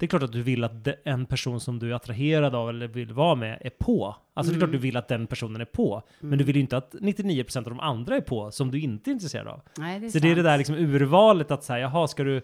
Det 0.00 0.06
är 0.06 0.08
klart 0.08 0.22
att 0.22 0.32
du 0.32 0.42
vill 0.42 0.64
att 0.64 0.88
en 1.04 1.26
person 1.26 1.60
som 1.60 1.78
du 1.78 1.90
är 1.90 1.94
attraherad 1.94 2.54
av 2.54 2.68
eller 2.68 2.88
vill 2.88 3.12
vara 3.12 3.34
med 3.34 3.58
är 3.60 3.70
på. 3.70 4.16
Alltså 4.34 4.52
det 4.52 4.56
är 4.56 4.58
klart 4.60 4.68
Mm. 4.68 4.80
du 4.80 4.86
vill 4.86 4.96
att 4.96 5.08
den 5.08 5.26
personen 5.26 5.60
är 5.60 5.64
på. 5.64 6.02
Men 6.20 6.38
du 6.38 6.44
vill 6.44 6.56
ju 6.56 6.60
inte 6.62 6.76
att 6.76 6.94
99% 6.94 7.56
av 7.58 7.64
de 7.64 7.80
andra 7.80 8.16
är 8.16 8.20
på 8.20 8.50
som 8.50 8.70
du 8.70 8.80
inte 8.80 9.10
är 9.10 9.12
intresserad 9.12 9.46
av. 9.48 9.60
Nej, 9.78 10.00
det 10.00 10.06
är 10.06 10.10
så 10.10 10.18
det 10.18 10.28
är 10.28 10.30
det 10.30 10.34
sant. 10.36 10.44
där 10.44 10.58
liksom 10.58 10.74
urvalet 10.76 11.50
att 11.50 11.64
säga, 11.64 11.78
jaha, 11.78 12.08
ska 12.08 12.24
du... 12.24 12.42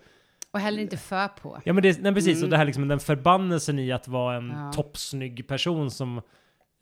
Och 0.51 0.61
heller 0.61 0.83
inte 0.83 0.97
för 0.97 1.29
på. 1.29 1.61
Ja 1.65 1.73
men 1.73 1.83
det, 1.83 2.01
nej, 2.03 2.15
precis, 2.15 2.37
Mm. 2.37 2.45
och 2.45 2.51
det 2.51 2.57
här 2.57 2.65
liksom 2.65 2.89
den 2.89 2.99
förbannelsen 3.01 3.79
i 3.79 3.93
att 3.93 4.09
vara 4.09 4.37
en 4.37 4.51
Ja. 4.57 4.73
toppsnygg 4.73 5.49
person 5.49 5.91
som 5.91 6.21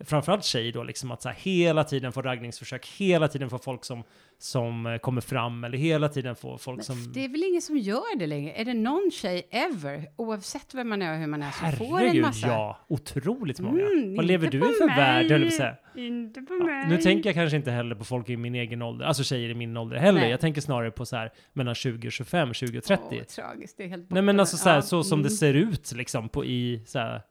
framförallt 0.04 0.44
tjej 0.44 0.72
då, 0.72 0.82
liksom 0.82 1.10
att 1.10 1.22
så 1.22 1.28
här, 1.28 1.36
hela 1.40 1.84
tiden 1.84 2.12
få 2.12 2.22
raggningsförsök, 2.22 2.86
hela 2.86 3.28
tiden 3.28 3.50
få 3.50 3.58
folk 3.58 3.84
som, 3.84 4.02
som 4.38 4.86
eh, 4.86 4.98
kommer 4.98 5.20
fram, 5.20 5.64
eller 5.64 5.78
hela 5.78 6.08
tiden 6.08 6.36
få 6.36 6.58
folk 6.58 6.76
Men 6.76 6.84
som... 6.84 7.12
Det 7.12 7.24
är 7.24 7.28
väl 7.28 7.42
ingen 7.44 7.62
som 7.62 7.78
gör 7.78 8.18
det 8.18 8.26
längre? 8.26 8.52
Är 8.52 8.64
det 8.64 8.74
någon 8.74 9.10
tjej 9.12 9.48
ever, 9.50 10.06
oavsett 10.16 10.74
vem 10.74 10.88
man 10.88 11.02
är 11.02 11.12
och 11.12 11.18
hur 11.18 11.26
man 11.26 11.42
är, 11.42 11.50
som 11.50 11.72
får 11.72 11.84
en 11.84 11.92
Herregud, 11.98 12.22
massa? 12.22 12.46
ja! 12.46 12.78
Otroligt 12.88 13.60
många. 13.60 13.82
Mm, 13.82 14.14
Vad 14.16 14.24
lever 14.24 14.50
du 14.50 14.58
i 14.58 14.60
för 14.60 14.86
mig. 14.86 14.96
värld, 14.96 15.30
höll 15.30 15.42
jag 15.44 15.52
säga. 15.52 15.76
Inte 15.96 16.42
på 16.42 16.54
Ja, 16.60 16.64
mig. 16.64 16.88
nu 16.88 16.98
tänker 16.98 17.28
jag 17.28 17.34
kanske 17.34 17.56
inte 17.56 17.70
heller 17.70 17.94
på 17.94 18.04
folk 18.04 18.28
i 18.30 18.36
min 18.36 18.54
egen 18.54 18.82
ålder, 18.82 19.06
alltså 19.06 19.24
tjejer 19.24 19.48
i 19.48 19.54
min 19.54 19.76
ålder 19.76 19.96
heller. 19.96 20.20
Nej. 20.20 20.30
Jag 20.30 20.40
tänker 20.40 20.60
snarare 20.60 20.90
på 20.90 21.06
så 21.06 21.16
här 21.16 21.32
mellan 21.52 21.74
20 21.74 22.08
och 22.08 22.12
25, 22.12 22.54
20 22.54 22.78
och 22.78 22.84
30. 22.84 23.02
Åh, 23.10 23.22
tragiskt, 23.22 23.76
det 23.76 23.84
är 23.84 23.88
helt 23.88 24.10
Nej 24.10 24.22
men 24.22 24.36
borta. 24.36 24.42
alltså 24.42 24.56
så, 24.56 24.68
här, 24.68 24.76
Ja, 24.76 24.82
så 24.82 25.04
som 25.04 25.18
mm. 25.20 25.24
det 25.24 25.30
ser 25.30 25.54
ut 25.54 25.92
liksom 25.92 26.28
på 26.28 26.44
i 26.44 26.82
så 26.86 26.98
här, 26.98 27.22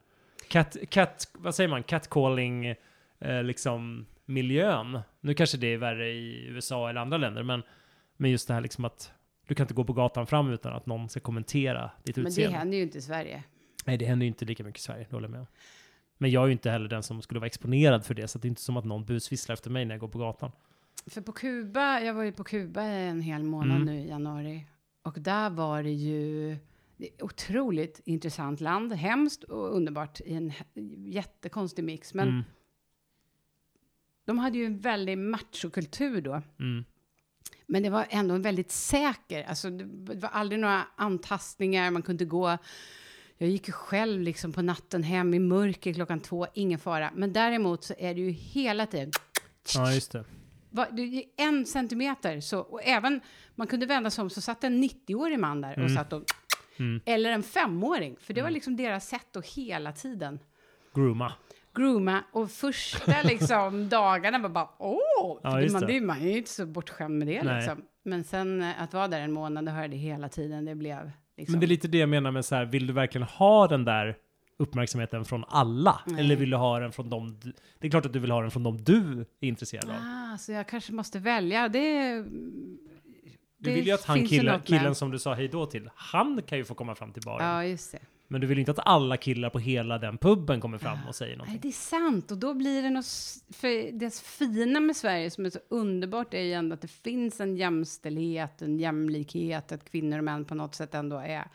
cat, 0.48 0.78
cat, 0.90 1.32
vad 1.34 1.56
säger 1.56 1.68
man, 1.70 1.84
catcalling 1.84 2.66
eh, 3.20 3.44
liksom 3.44 4.06
miljön. 4.26 5.00
Nu 5.22 5.34
kanske 5.34 5.58
det 5.58 5.68
är 5.68 5.78
värre 5.78 6.10
i 6.10 6.46
USA 6.48 6.90
eller 6.90 7.02
andra 7.02 7.18
länder, 7.18 7.44
men, 7.44 7.64
men 8.18 8.32
just 8.32 8.48
det 8.48 8.54
här 8.54 8.62
liksom 8.62 8.86
att 8.86 9.12
du 9.48 9.56
kan 9.56 9.64
inte 9.64 9.74
gå 9.74 9.84
på 9.84 9.94
gatan 9.94 10.28
fram 10.28 10.50
utan 10.52 10.74
att 10.74 10.86
någon 10.86 11.10
ska 11.10 11.20
kommentera 11.20 11.92
ditt 12.04 12.16
Men 12.16 12.24
det 12.26 12.30
utseende. 12.30 12.58
händer 12.58 12.78
ju 12.78 12.84
inte 12.84 12.98
i 12.98 13.02
Sverige. 13.02 13.44
Nej, 13.86 13.98
det 13.98 14.06
händer 14.06 14.24
ju 14.24 14.28
inte 14.28 14.46
lika 14.46 14.64
mycket 14.64 14.80
i 14.80 14.84
Sverige, 14.84 15.06
det 15.10 15.16
håller 15.16 15.28
jag 15.28 15.32
med 15.32 15.40
om. 15.40 15.48
Men 16.18 16.32
jag 16.32 16.44
är 16.44 16.48
ju 16.48 16.52
inte 16.52 16.70
heller 16.72 16.88
den 16.90 17.04
som 17.04 17.22
skulle 17.22 17.40
vara 17.40 17.48
exponerad 17.48 18.06
för 18.06 18.14
det, 18.14 18.28
så 18.28 18.40
det 18.40 18.46
är 18.46 18.50
inte 18.50 18.62
som 18.62 18.78
att 18.78 18.86
någon 18.86 19.06
busvisslar 19.06 19.54
efter 19.54 19.70
mig 19.70 19.86
när 19.86 19.94
jag 19.96 20.00
går 20.00 20.08
på 20.08 20.20
gatan. 20.20 20.52
För 21.08 21.22
på 21.22 21.32
Kuba, 21.32 22.00
jag 22.00 22.14
var 22.14 22.24
ju 22.24 22.32
på 22.32 22.44
Kuba 22.44 22.82
en 22.82 23.22
hel 23.22 23.44
månad 23.44 23.76
Mm. 23.82 23.86
nu 23.96 24.02
i 24.02 24.08
januari. 24.10 24.66
Och 25.02 25.16
där 25.20 25.50
var 25.50 25.84
det 25.84 25.92
ju 25.92 26.50
det 26.50 26.58
otroligt 27.22 28.02
intressant 28.06 28.62
land. 28.62 28.94
Hemskt 28.94 29.44
och 29.44 29.76
underbart 29.76 30.22
i 30.22 30.34
en 30.34 30.54
jättekonstig 31.08 31.84
mix. 31.84 32.14
Men 32.14 32.28
mm, 32.28 32.44
de 34.26 34.40
hade 34.40 34.58
ju 34.58 34.66
en 34.66 34.80
väldig 34.80 35.18
machokultur 35.18 36.22
då. 36.22 36.42
mm, 36.60 36.86
Men 37.66 37.84
det 37.84 37.90
var 37.90 38.06
ändå 38.10 38.36
en 38.36 38.42
väldigt 38.42 38.72
säker, 38.72 39.44
alltså 39.44 39.70
det 39.70 39.84
det 39.84 40.20
var 40.20 40.30
aldrig 40.30 40.60
några 40.62 40.84
antastningar, 40.96 41.92
man 41.92 42.02
kunde 42.02 42.26
gå. 42.26 42.58
Jag 43.38 43.50
gick 43.50 43.68
ju 43.68 43.74
själv 43.74 44.22
liksom 44.22 44.54
på 44.54 44.62
natten 44.62 45.04
hem 45.04 45.34
i 45.34 45.40
mörker 45.40 45.94
klockan 45.94 46.20
två, 46.20 46.48
ingen 46.54 46.80
fara. 46.80 47.12
Men 47.16 47.34
däremot 47.34 47.84
så 47.84 47.94
är 47.98 48.14
det 48.14 48.22
ju 48.22 48.30
hela 48.32 48.86
tiden, 48.86 49.12
ja, 49.76 49.94
just 49.94 50.12
det. 50.12 50.26
Va, 50.70 50.88
det 50.92 51.02
är 51.02 51.24
en 51.38 51.66
centimeter 51.66 52.40
så, 52.42 52.60
och 52.60 52.84
även, 52.84 53.22
man 53.56 53.68
kunde 53.68 53.86
vända 53.86 54.10
sig 54.10 54.22
om 54.22 54.30
så 54.30 54.42
satt 54.42 54.64
en 54.64 54.84
90-årig 54.84 55.40
man 55.40 55.62
där 55.62 55.72
och 55.72 55.78
Mm. 55.78 55.96
satt 55.96 56.14
och 56.14 56.24
Mm. 56.80 57.01
Eller 57.06 57.32
en 57.32 57.44
femåring, 57.44 58.15
för 58.20 58.34
det 58.34 58.42
var 58.42 58.48
Mm. 58.48 58.53
liksom 58.53 58.75
deras 58.75 59.08
sätt 59.08 59.36
att 59.36 59.46
hela 59.48 59.92
tiden 59.92 60.39
Grooma. 60.94 61.34
grooma. 61.74 62.24
Och 62.32 62.51
första 62.51 63.22
liksom, 63.24 63.89
dagarna 63.89 64.38
var 64.39 64.50
bara 64.50 64.70
åh! 64.77 65.39
Ja, 65.44 65.62
just 65.62 65.74
man, 65.74 65.82
det. 65.82 65.88
det. 65.88 66.01
man 66.01 66.22
är 66.22 66.32
ju 66.32 66.38
inte 66.38 66.50
så 66.50 66.65
bortskämd 66.65 67.18
med 67.20 67.27
det 67.27 67.44
Nej. 67.44 67.56
liksom. 67.56 67.84
Men 68.03 68.24
sen 68.24 68.62
eh, 68.62 68.82
att 68.82 68.94
vara 68.94 69.08
där 69.08 69.20
en 69.22 69.32
månad 69.32 69.68
och 69.68 69.74
höra 69.74 69.88
det 69.88 69.98
hela 69.98 70.30
tiden, 70.30 70.65
det 70.65 70.75
blev 70.75 71.12
liksom... 71.38 71.51
Men 71.53 71.60
det 71.60 71.65
är 71.65 71.68
lite 71.68 71.88
det 71.88 71.98
jag 71.98 72.10
menar 72.10 72.32
med 72.32 72.46
så 72.46 72.56
här, 72.56 72.65
vill 72.65 72.88
du 72.88 72.94
verkligen 72.94 73.27
ha 73.27 73.68
den 73.68 73.86
där 73.86 74.18
uppmärksamheten 74.58 75.25
från 75.25 75.46
alla? 75.48 76.00
Nej. 76.06 76.20
Eller 76.20 76.36
vill 76.36 76.50
du 76.50 76.58
ha 76.58 76.80
den 76.80 76.92
från 76.92 77.10
dem 77.10 77.39
du, 77.42 77.53
Det 77.80 77.88
är 77.88 77.92
klart 77.92 78.06
att 78.06 78.13
du 78.13 78.20
vill 78.20 78.32
ha 78.32 78.42
den 78.42 78.51
från 78.51 78.63
dem 78.63 78.84
du 78.84 79.25
är 79.39 79.48
intresserad 79.48 79.89
av. 79.89 79.96
Ah, 80.01 80.38
så 80.38 80.51
jag 80.51 80.68
kanske 80.68 80.94
måste 80.94 81.20
välja. 81.20 81.70
Det, 81.70 82.24
Du 83.63 83.74
vill 83.74 83.88
ju 83.88 83.91
att 83.91 84.05
han 84.05 84.27
killen, 84.27 84.62
killen 84.62 84.96
som 84.96 85.12
du 85.12 85.20
sa 85.20 85.34
hej 85.34 85.48
då 85.48 85.65
till, 85.65 85.89
han 85.96 86.41
kan 86.41 86.58
ju 86.58 86.65
få 86.65 86.74
komma 86.74 86.96
fram 86.96 87.13
till 87.13 87.24
baren. 87.24 87.48
Ja, 87.48 87.65
just 87.65 87.91
det. 87.91 88.00
Men 88.27 88.41
du 88.41 88.48
vill 88.48 88.60
inte 88.60 88.72
att 88.72 88.79
alla 88.79 89.17
killar 89.17 89.50
på 89.50 89.60
hela 89.60 89.98
den 89.98 90.17
puben 90.17 90.62
kommer 90.62 90.77
fram 90.77 90.98
och 91.08 91.15
säger 91.15 91.32
Nej, 91.32 91.38
någonting. 91.38 91.60
det 91.62 91.67
är 91.67 91.72
sant. 91.72 92.32
Och 92.32 92.38
då 92.38 92.53
blir 92.53 92.82
det 92.82 92.89
något... 92.89 93.05
För 93.50 93.91
det 93.91 94.15
fina 94.15 94.79
med 94.79 94.96
Sverige 94.96 95.32
som 95.32 95.46
är 95.46 95.50
så 95.50 95.60
underbart 95.70 96.34
är 96.34 96.41
ju 96.41 96.53
ändå 96.53 96.74
att 96.74 96.82
det 96.82 96.91
finns 96.91 97.39
en 97.39 97.58
jämställdhet, 97.58 98.62
en 98.62 98.79
jämlikhet, 98.79 99.72
att 99.72 99.91
kvinnor 99.91 100.17
och 100.17 100.24
män 100.24 100.46
på 100.46 100.55
något 100.55 100.75
sätt 100.75 100.96
ändå 100.96 101.17
är 101.17 101.48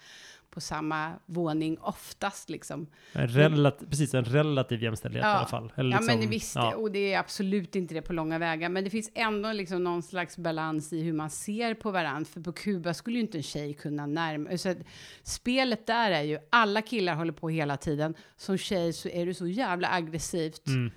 på 0.59 0.63
samma 0.63 1.13
våning 1.27 1.79
oftast 1.81 2.51
liksom. 2.51 2.87
En 3.13 3.29
relat, 3.29 3.79
precis, 3.91 4.15
en 4.15 4.25
relativ 4.25 4.83
jämställdhet 4.83 5.25
Ja. 5.25 5.33
i 5.33 5.37
alla 5.37 5.47
fall. 5.47 5.73
Eller 5.77 5.91
ja, 5.91 5.99
liksom, 6.01 6.21
men 6.21 6.31
visst, 6.31 6.55
ja. 6.57 6.75
och 6.77 6.91
det 6.93 7.13
är 7.13 7.19
absolut 7.19 7.77
inte 7.77 7.95
det 7.95 8.03
på 8.03 8.13
långa 8.13 8.39
vägar. 8.39 8.69
Men 8.69 8.85
det 8.85 8.91
finns 8.91 9.11
ändå 9.15 9.53
liksom 9.53 9.85
någon 9.85 10.03
slags 10.03 10.39
balans 10.39 10.93
i 10.93 11.03
hur 11.03 11.13
man 11.13 11.31
ser 11.31 11.75
på 11.75 11.91
varandra. 11.91 12.25
För 12.25 12.41
på 12.41 12.53
Kuba 12.53 12.95
skulle 12.95 13.17
ju 13.17 13.23
inte 13.23 13.39
en 13.39 13.43
tjej 13.43 13.75
kunna 13.75 14.07
närma 14.07 14.51
att 14.51 14.77
Spelet 15.23 15.87
där 15.87 16.11
är 16.11 16.23
ju, 16.23 16.39
alla 16.51 16.83
killar 16.83 17.15
håller 17.15 17.33
på 17.33 17.49
hela 17.49 17.77
tiden. 17.77 18.15
Som 18.37 18.59
tjej 18.59 18.93
så 18.93 19.09
är 19.09 19.27
du 19.27 19.35
så 19.35 19.47
jävla 19.47 19.89
aggressivt 19.93 20.67
Mm. 20.67 20.91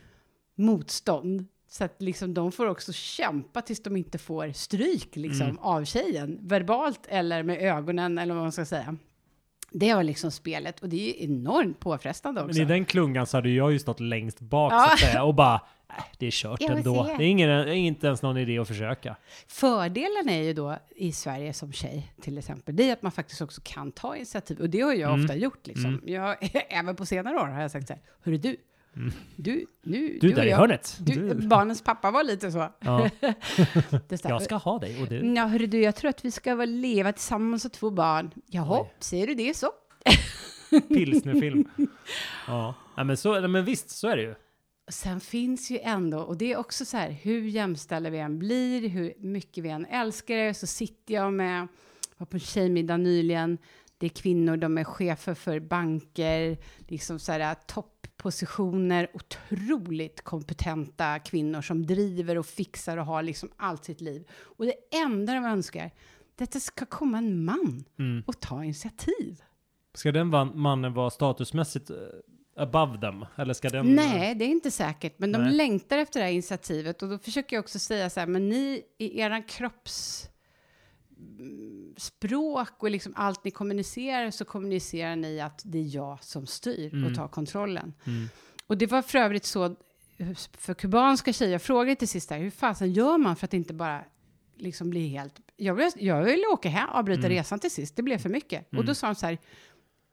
motstånd. 0.56 1.46
Så 1.68 1.84
att 1.84 2.02
liksom 2.02 2.34
de 2.34 2.52
får 2.52 2.66
också 2.68 2.94
kämpa 2.94 3.62
tills 3.62 3.84
de 3.84 3.98
inte 3.98 4.18
får 4.18 4.52
stryk 4.52 5.16
liksom, 5.16 5.46
Mm. 5.46 5.58
av 5.58 5.86
tjejen. 5.86 6.40
Verbalt 6.42 7.06
eller 7.08 7.44
med 7.44 7.62
ögonen 7.62 8.18
eller 8.18 8.34
vad 8.34 8.44
man 8.44 8.52
ska 8.52 8.66
säga. 8.66 8.98
Det 9.74 9.94
var 9.94 10.04
liksom 10.04 10.32
spelet 10.32 10.80
och 10.80 10.90
det 10.90 10.96
är 10.96 11.08
ju 11.18 11.24
enormt 11.26 11.80
påfrestande 11.80 12.42
Men 12.42 12.50
också. 12.50 12.62
i 12.62 12.66
den 12.66 12.86
klungan 12.86 13.26
så 13.26 13.38
hade 13.38 13.50
jag 13.50 13.72
ju 13.72 13.80
stått 13.80 14.00
längst 14.00 14.40
bak 14.40 14.74
Ja. 14.74 14.86
så 14.88 14.94
att 14.94 15.00
säga 15.00 15.24
och 15.24 15.36
bara, 15.36 15.56
äh, 15.90 16.04
det 16.20 16.28
är 16.28 16.32
kört 16.32 16.62
ändå. 16.62 17.06
se. 17.06 17.18
Det 17.18 17.24
är, 17.24 17.28
ingen, 17.28 17.68
inte 17.68 18.08
ens 18.08 18.22
någon 18.22 18.38
idé 18.38 18.60
att 18.60 18.68
försöka. 18.68 19.16
Fördelen 19.48 20.30
är 20.30 20.42
ju 20.44 20.54
då 20.54 20.78
i 20.96 21.12
Sverige 21.12 21.54
som 21.54 21.72
tjej 21.74 22.14
till 22.22 22.38
exempel, 22.38 22.76
det 22.76 22.90
är 22.90 22.94
att 22.94 23.02
man 23.02 23.12
faktiskt 23.12 23.42
också 23.42 23.62
kan 23.64 23.92
ta 23.92 24.16
initiativ. 24.16 24.60
Och 24.60 24.70
det 24.70 24.82
har 24.82 24.94
jag 24.94 25.10
Mm. 25.10 25.22
ofta 25.26 25.36
gjort 25.36 25.68
liksom. 25.68 25.86
Mm. 25.86 26.02
Jag, 26.06 26.38
även 26.70 26.96
på 26.96 27.06
senare 27.06 27.36
år 27.40 27.48
har 27.48 27.62
jag 27.62 27.72
sagt 27.72 27.88
så 27.88 27.94
här, 27.94 28.02
hörru 28.24 28.38
du, 28.38 28.56
Mm. 28.96 29.12
du, 29.36 29.66
nu, 29.84 30.18
Du, 30.22 30.30
och 30.30 30.36
där 30.36 30.46
i 30.46 30.52
hörnet. 30.52 30.98
Du, 31.00 31.14
Du. 31.34 31.48
barnens 31.48 31.82
pappa 31.82 32.12
var 32.12 32.24
lite 32.24 32.52
så. 32.52 32.70
Ja, 32.80 33.10
jag 34.24 34.42
ska 34.42 34.56
ha 34.56 34.80
dig 34.80 35.02
och 35.02 35.08
du. 35.08 35.34
Ja, 35.34 35.46
hörru 35.46 35.68
du, 35.68 35.82
jag 35.82 35.96
tror 35.96 36.10
att 36.10 36.26
vi 36.26 36.32
ska 36.32 36.54
leva 36.54 37.14
tillsammans 37.14 37.66
och 37.66 37.72
två 37.72 37.90
barn. 37.90 38.32
Jaha, 38.48 38.82
Oj. 38.82 38.94
ser 39.00 39.28
du 39.28 39.34
det 39.36 39.58
så? 39.58 39.72
Pilsnerfilm. 40.88 41.70
Ja. 42.48 42.76
ja, 42.98 43.04
men 43.04 43.18
så, 43.18 43.48
men 43.48 43.66
visst, 43.66 43.90
så 43.90 44.08
är 44.08 44.16
det 44.18 44.24
ju. 44.24 44.36
Sen 44.92 45.20
finns 45.20 45.72
ju 45.72 45.80
ändå, 45.80 46.20
och 46.20 46.38
det 46.38 46.52
är 46.54 46.58
också 46.58 46.86
så 46.86 46.98
här, 46.98 47.10
hur 47.10 47.42
jämställda 47.42 48.10
vi 48.10 48.20
än 48.20 48.40
blir, 48.40 48.90
hur 48.90 49.14
mycket 49.18 49.64
vi 49.64 49.70
än 49.70 49.86
älskar 49.86 50.36
det, 50.36 50.54
så 50.54 50.68
sitter 50.68 51.14
jag 51.14 51.34
med, 51.34 51.68
var 52.18 52.26
på 52.26 52.36
en 52.36 52.40
tjejmiddag 52.40 52.98
nyligen, 52.98 53.58
det 53.98 54.06
är 54.06 54.10
kvinnor, 54.10 54.58
de 54.58 54.78
är 54.78 54.84
chefer 54.84 55.34
för 55.34 55.60
banker, 55.60 56.58
liksom 56.88 57.20
så 57.20 57.32
här 57.32 57.56
topppositioner, 58.22 59.08
otroligt 59.14 60.22
kompetenta 60.22 61.20
kvinnor 61.20 61.62
som 61.62 61.86
driver 61.86 62.38
och 62.38 62.46
fixar 62.46 62.98
och 62.98 63.06
har 63.06 63.24
liksom 63.24 63.50
allt 63.58 63.86
sitt 63.86 64.02
liv. 64.02 64.28
Och 64.58 64.66
det 64.66 64.74
enda 65.06 65.34
de 65.34 65.46
önskar, 65.46 65.92
det 66.36 66.44
är 66.44 66.44
att 66.44 66.52
det 66.52 66.60
ska 66.60 66.86
komma 66.86 67.18
en 67.18 67.46
man 67.46 67.84
Mm. 68.00 68.24
och 68.28 68.40
ta 68.40 68.64
initiativ. 68.64 69.42
Ska 69.94 70.12
den 70.12 70.28
mannen 70.56 70.94
vara 70.94 71.10
statusmässigt 71.10 71.90
eh, 71.90 71.96
above 72.58 73.02
them? 73.02 73.26
Eller 73.36 73.54
ska 73.54 73.70
den... 73.70 73.96
Nej, 73.96 74.36
det 74.36 74.46
är 74.46 74.50
inte 74.50 74.72
säkert, 74.72 75.20
men 75.20 75.32
de 75.32 75.42
Nej. 75.42 75.54
längtar 75.54 75.98
efter 75.98 76.20
det 76.20 76.26
här 76.26 76.34
initiativet 76.34 77.02
och 77.02 77.10
då 77.10 77.18
försöker 77.18 77.56
jag 77.56 77.64
också 77.64 77.80
säga 77.80 78.10
så 78.10 78.20
här, 78.20 78.28
men 78.28 78.50
ni 78.50 78.84
i 78.98 79.20
eran 79.20 79.44
kropps 79.44 80.30
språk 81.98 82.84
och 82.84 82.92
liksom 82.92 83.14
allt 83.16 83.44
ni 83.44 83.52
kommunicerar 83.52 84.32
så 84.32 84.46
kommunicerar 84.46 85.16
ni 85.16 85.40
att 85.40 85.62
det 85.66 85.78
är 85.78 85.96
jag 85.96 86.24
som 86.24 86.46
styr 86.48 86.94
Mm. 86.94 87.10
och 87.10 87.16
tar 87.16 87.28
kontrollen. 87.28 87.94
Mm. 88.08 88.30
Och 88.68 88.78
det 88.78 88.88
var 88.88 89.02
för 89.02 89.18
övrigt 89.20 89.46
så 89.46 89.76
för 90.58 90.74
kubanska 90.74 91.34
tjejer, 91.34 91.52
jag 91.52 91.62
frågade 91.62 91.96
till 91.96 92.08
sist 92.08 92.30
där, 92.30 92.38
hur 92.40 92.50
fasen 92.52 92.94
gör 92.94 93.18
man 93.18 93.36
för 93.36 93.46
att 93.46 93.54
inte 93.54 93.74
bara 93.74 94.04
liksom 94.58 94.90
bli 94.90 95.08
helt... 95.08 95.40
Jag 95.58 95.74
ville, 95.76 95.92
jag 95.96 96.24
ville 96.24 96.48
åka 96.54 96.70
hem, 96.70 96.90
avbryta 96.90 97.20
Mm. 97.20 97.30
resan 97.30 97.60
till 97.60 97.72
sist, 97.72 97.96
det 97.96 98.04
blev 98.04 98.18
för 98.18 98.30
mycket. 98.30 98.68
Och 98.68 98.74
Mm. 98.74 98.86
då 98.86 98.96
sa 98.96 99.08
de 99.08 99.16
så 99.16 99.26
här, 99.26 99.38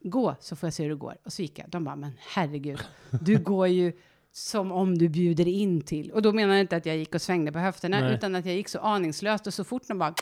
gå 0.05 0.37
så 0.41 0.57
får 0.57 0.67
jag 0.67 0.75
se 0.75 0.83
hur 0.83 0.91
det 0.91 0.97
går. 0.97 1.17
Och 1.25 1.33
så 1.33 1.43
gick 1.43 1.59
jag. 1.59 1.71
De 1.71 1.85
bara, 1.85 1.97
men 1.97 2.13
herregud, 2.29 2.79
du 3.11 3.39
går 3.39 3.67
ju 3.69 3.93
som 4.33 4.73
om 4.73 4.99
du 4.99 5.09
bjuder 5.09 5.49
in 5.49 5.81
till. 5.81 6.11
Och 6.11 6.23
då 6.23 6.33
menar 6.33 6.55
jag 6.55 6.61
inte 6.61 6.77
att 6.77 6.87
jag 6.87 6.97
gick 6.97 7.15
och 7.15 7.23
svängde 7.23 7.53
på 7.53 7.59
höfterna, 7.59 8.01
Nej. 8.01 8.15
utan 8.15 8.35
att 8.35 8.47
jag 8.47 8.55
gick 8.55 8.69
så 8.69 8.79
aningslöst 8.79 9.47
och 9.47 9.55
så 9.55 9.65
fort 9.65 9.83
de 9.89 9.99
bara, 9.99 10.15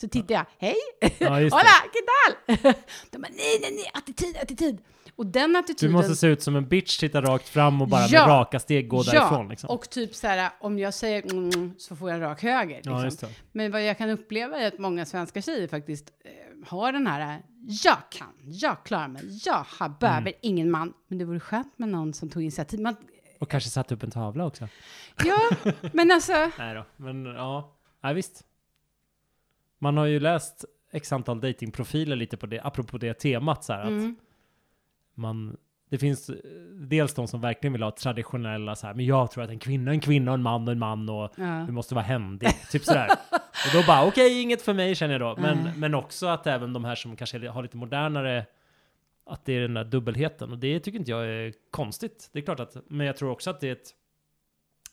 så 0.00 0.08
tittade 0.08 0.34
jag, 0.34 0.46
hej, 0.58 0.76
Ja, 1.18 1.28
hola, 1.30 1.74
¿qué 1.92 2.00
tal? 2.08 2.56
De 3.10 3.18
bara, 3.18 3.28
nej, 3.36 3.58
nej, 3.60 3.70
nej, 3.72 3.90
attityd, 3.94 4.36
attityd. 4.36 4.78
Och 5.16 5.26
den 5.26 5.52
Du 5.52 5.58
attityden... 5.58 5.92
måste 5.92 6.16
se 6.16 6.26
ut 6.26 6.42
som 6.42 6.56
en 6.56 6.68
bitch, 6.68 6.98
titta 6.98 7.22
rakt 7.22 7.48
fram 7.48 7.82
och 7.82 7.88
bara 7.88 8.06
Ja. 8.06 8.26
med 8.26 8.28
raka 8.36 8.58
steg 8.60 8.88
gå 8.88 9.02
ja, 9.06 9.12
därifrån. 9.12 9.48
Liksom. 9.48 9.70
och 9.70 9.90
typ 9.90 10.14
så 10.14 10.26
här, 10.26 10.50
om 10.60 10.78
jag 10.78 10.94
säger 10.94 11.32
mm, 11.32 11.74
så 11.78 11.96
får 11.96 12.10
jag 12.10 12.16
en 12.16 12.22
rak 12.22 12.42
höger. 12.42 12.76
Liksom. 12.76 13.28
ja. 13.28 13.28
Men 13.52 13.70
vad 13.72 13.84
jag 13.84 13.98
kan 13.98 14.10
uppleva 14.10 14.56
är 14.58 14.68
att 14.68 14.78
många 14.78 15.06
svenska 15.06 15.42
tjejer 15.42 15.68
faktiskt 15.68 16.12
eh, 16.24 16.68
har 16.68 16.92
den 16.92 17.06
här, 17.06 17.42
jag 17.84 17.98
kan, 18.10 18.32
jag 18.44 18.84
klarar 18.84 19.08
mig, 19.08 19.22
jag 19.44 19.64
har, 19.78 19.88
behöver 19.88 20.20
Mm. 20.28 20.38
ingen 20.42 20.70
man. 20.70 20.92
Men 21.08 21.18
det 21.18 21.24
vore 21.24 21.40
skönt 21.40 21.78
med 21.78 21.88
någon 21.88 22.14
som 22.14 22.30
tog 22.30 22.42
initiativ. 22.42 22.80
Man, 22.80 22.96
Och 23.40 23.50
kanske 23.50 23.70
satt 23.70 23.92
upp 23.92 24.02
en 24.02 24.10
tavla 24.10 24.46
också. 24.46 24.68
ja, 25.24 25.38
men 25.92 26.10
alltså, 26.10 26.32
Nej 26.58 26.74
då, 26.74 26.84
men 26.96 27.24
ja. 27.24 27.76
Nej, 28.02 28.14
visst. 28.14 28.44
Man 29.78 29.96
har 29.96 30.06
ju 30.06 30.20
läst 30.20 30.64
x 30.92 31.12
antal 31.12 31.40
datingprofiler 31.40 32.16
lite 32.16 32.36
på 32.36 32.46
det, 32.46 32.60
apropå 32.60 32.98
det 32.98 33.14
temat 33.14 33.64
så 33.64 33.72
här 33.72 33.80
att 33.80 33.88
mm, 33.88 34.16
man, 35.14 35.56
det 35.90 35.98
finns 35.98 36.30
dels 36.72 37.14
de 37.14 37.28
som 37.28 37.40
verkligen 37.40 37.72
vill 37.72 37.82
ha 37.82 37.90
traditionella 37.90 38.76
så 38.76 38.86
här, 38.86 38.94
men 38.94 39.06
jag 39.06 39.30
tror 39.30 39.44
att 39.44 39.50
en 39.50 39.58
kvinna 39.58 39.90
är 39.90 39.94
en 39.94 40.00
kvinna 40.00 40.30
och 40.30 40.34
en 40.34 40.42
man 40.42 40.68
och 40.68 40.72
en 40.72 40.78
man 40.78 41.08
och 41.08 41.32
ja. 41.36 41.64
du 41.66 41.72
måste 41.72 41.94
vara 41.94 42.04
händig, 42.04 42.48
typ 42.70 42.84
sådär. 42.84 43.08
Och 43.66 43.72
då 43.72 43.82
bara, 43.86 44.06
okej, 44.06 44.42
inget 44.42 44.62
för 44.62 44.74
mig 44.74 44.94
känner 44.94 45.20
jag 45.20 45.20
då. 45.20 45.42
Men, 45.42 45.64
Nej. 45.64 45.72
men 45.76 45.94
också 45.94 46.26
att 46.26 46.46
även 46.46 46.72
de 46.72 46.84
här 46.84 46.94
som 46.94 47.16
kanske 47.16 47.48
har 47.48 47.62
lite 47.62 47.76
modernare, 47.76 48.46
att 49.26 49.44
det 49.44 49.52
är 49.52 49.60
den 49.60 49.74
där 49.74 49.84
dubbelheten. 49.84 50.52
Och 50.52 50.58
det 50.58 50.80
tycker 50.80 50.98
inte 50.98 51.10
jag 51.10 51.26
är 51.26 51.52
konstigt. 51.70 52.30
Det 52.32 52.38
är 52.38 52.42
klart 52.42 52.60
att, 52.60 52.76
men 52.86 53.06
jag 53.06 53.16
tror 53.16 53.30
också 53.30 53.50
att 53.50 53.60
det 53.60 53.68
är 53.68 53.72
ett, 53.72 53.94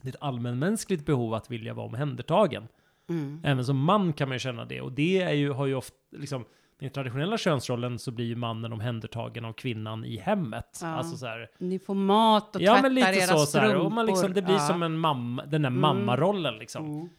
det 0.02 0.08
är 0.08 0.14
ett 0.14 0.22
allmänmänskligt 0.22 1.06
behov 1.06 1.34
att 1.34 1.52
vilja 1.52 1.74
vara 1.74 1.86
omhändertagen. 1.86 2.68
Mm. 3.12 3.42
Även 3.44 3.66
som 3.66 3.78
man 3.84 4.14
kan 4.14 4.28
man 4.30 4.36
ju 4.36 4.40
känna 4.40 4.66
det. 4.66 4.82
Och 4.82 4.92
det 4.92 5.22
är 5.22 5.34
ju, 5.34 5.52
har 5.52 5.66
ju 5.66 5.76
ofta, 5.76 5.96
liksom, 6.18 6.42
i 6.80 6.84
den 6.84 6.90
traditionella 6.90 7.38
könsrollen 7.38 8.00
så 8.00 8.12
blir 8.12 8.26
ju 8.26 8.36
mannen 8.36 8.74
omhändertagen 8.74 9.46
av 9.46 9.54
kvinnan 9.54 10.06
i 10.06 10.18
hemmet. 10.18 10.80
Ja. 10.82 10.88
Alltså 10.88 11.18
så 11.18 11.26
här, 11.26 11.50
Ni 11.58 11.80
får 11.80 11.96
mat 11.96 12.56
och 12.56 12.62
ja 12.62 12.72
tvättar 12.74 12.82
men 12.82 12.94
lite 12.96 13.08
era 13.10 13.28
så, 13.28 13.38
så 13.38 13.46
strumpor. 13.46 13.68
här, 13.70 13.78
och 13.78 13.92
man 13.92 14.06
liksom, 14.06 14.34
det 14.34 14.42
blir 14.42 14.54
Ja. 14.54 14.60
som 14.60 14.84
en 14.84 14.98
mamma, 14.98 15.46
den 15.46 15.62
där 15.62 15.70
Mm. 15.70 15.82
mammarollen 15.82 16.58
liksom. 16.58 16.86
Mm. 16.86 17.10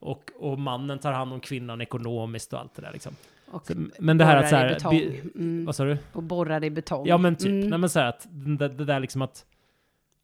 Och, 0.00 0.30
och 0.38 0.58
mannen 0.58 0.98
tar 0.98 1.12
hand 1.12 1.32
om 1.32 1.40
kvinnan 1.40 1.80
ekonomiskt 1.80 2.52
och 2.52 2.60
allt 2.60 2.74
det 2.74 2.82
där 2.82 2.92
liksom. 2.92 3.12
Och 3.50 3.66
Så, 3.66 3.74
men 3.98 4.18
det 4.18 4.24
här 4.24 4.36
att 4.36 4.48
så 4.48 4.56
här, 4.56 4.90
bi- 4.90 5.20
Mm. 5.34 5.64
vad 5.64 5.74
sa 5.76 5.84
du? 5.84 5.98
Och 6.12 6.22
borrar 6.22 6.64
i 6.64 6.70
betong. 6.70 7.06
Ja 7.06 7.18
men 7.18 7.36
typ, 7.36 7.46
Mm. 7.48 7.68
nej 7.68 7.78
men 7.78 7.90
så 7.90 7.98
här 8.00 8.06
att 8.06 8.26
det, 8.30 8.68
det 8.68 8.84
där 8.84 9.00
liksom 9.00 9.22
att, 9.22 9.44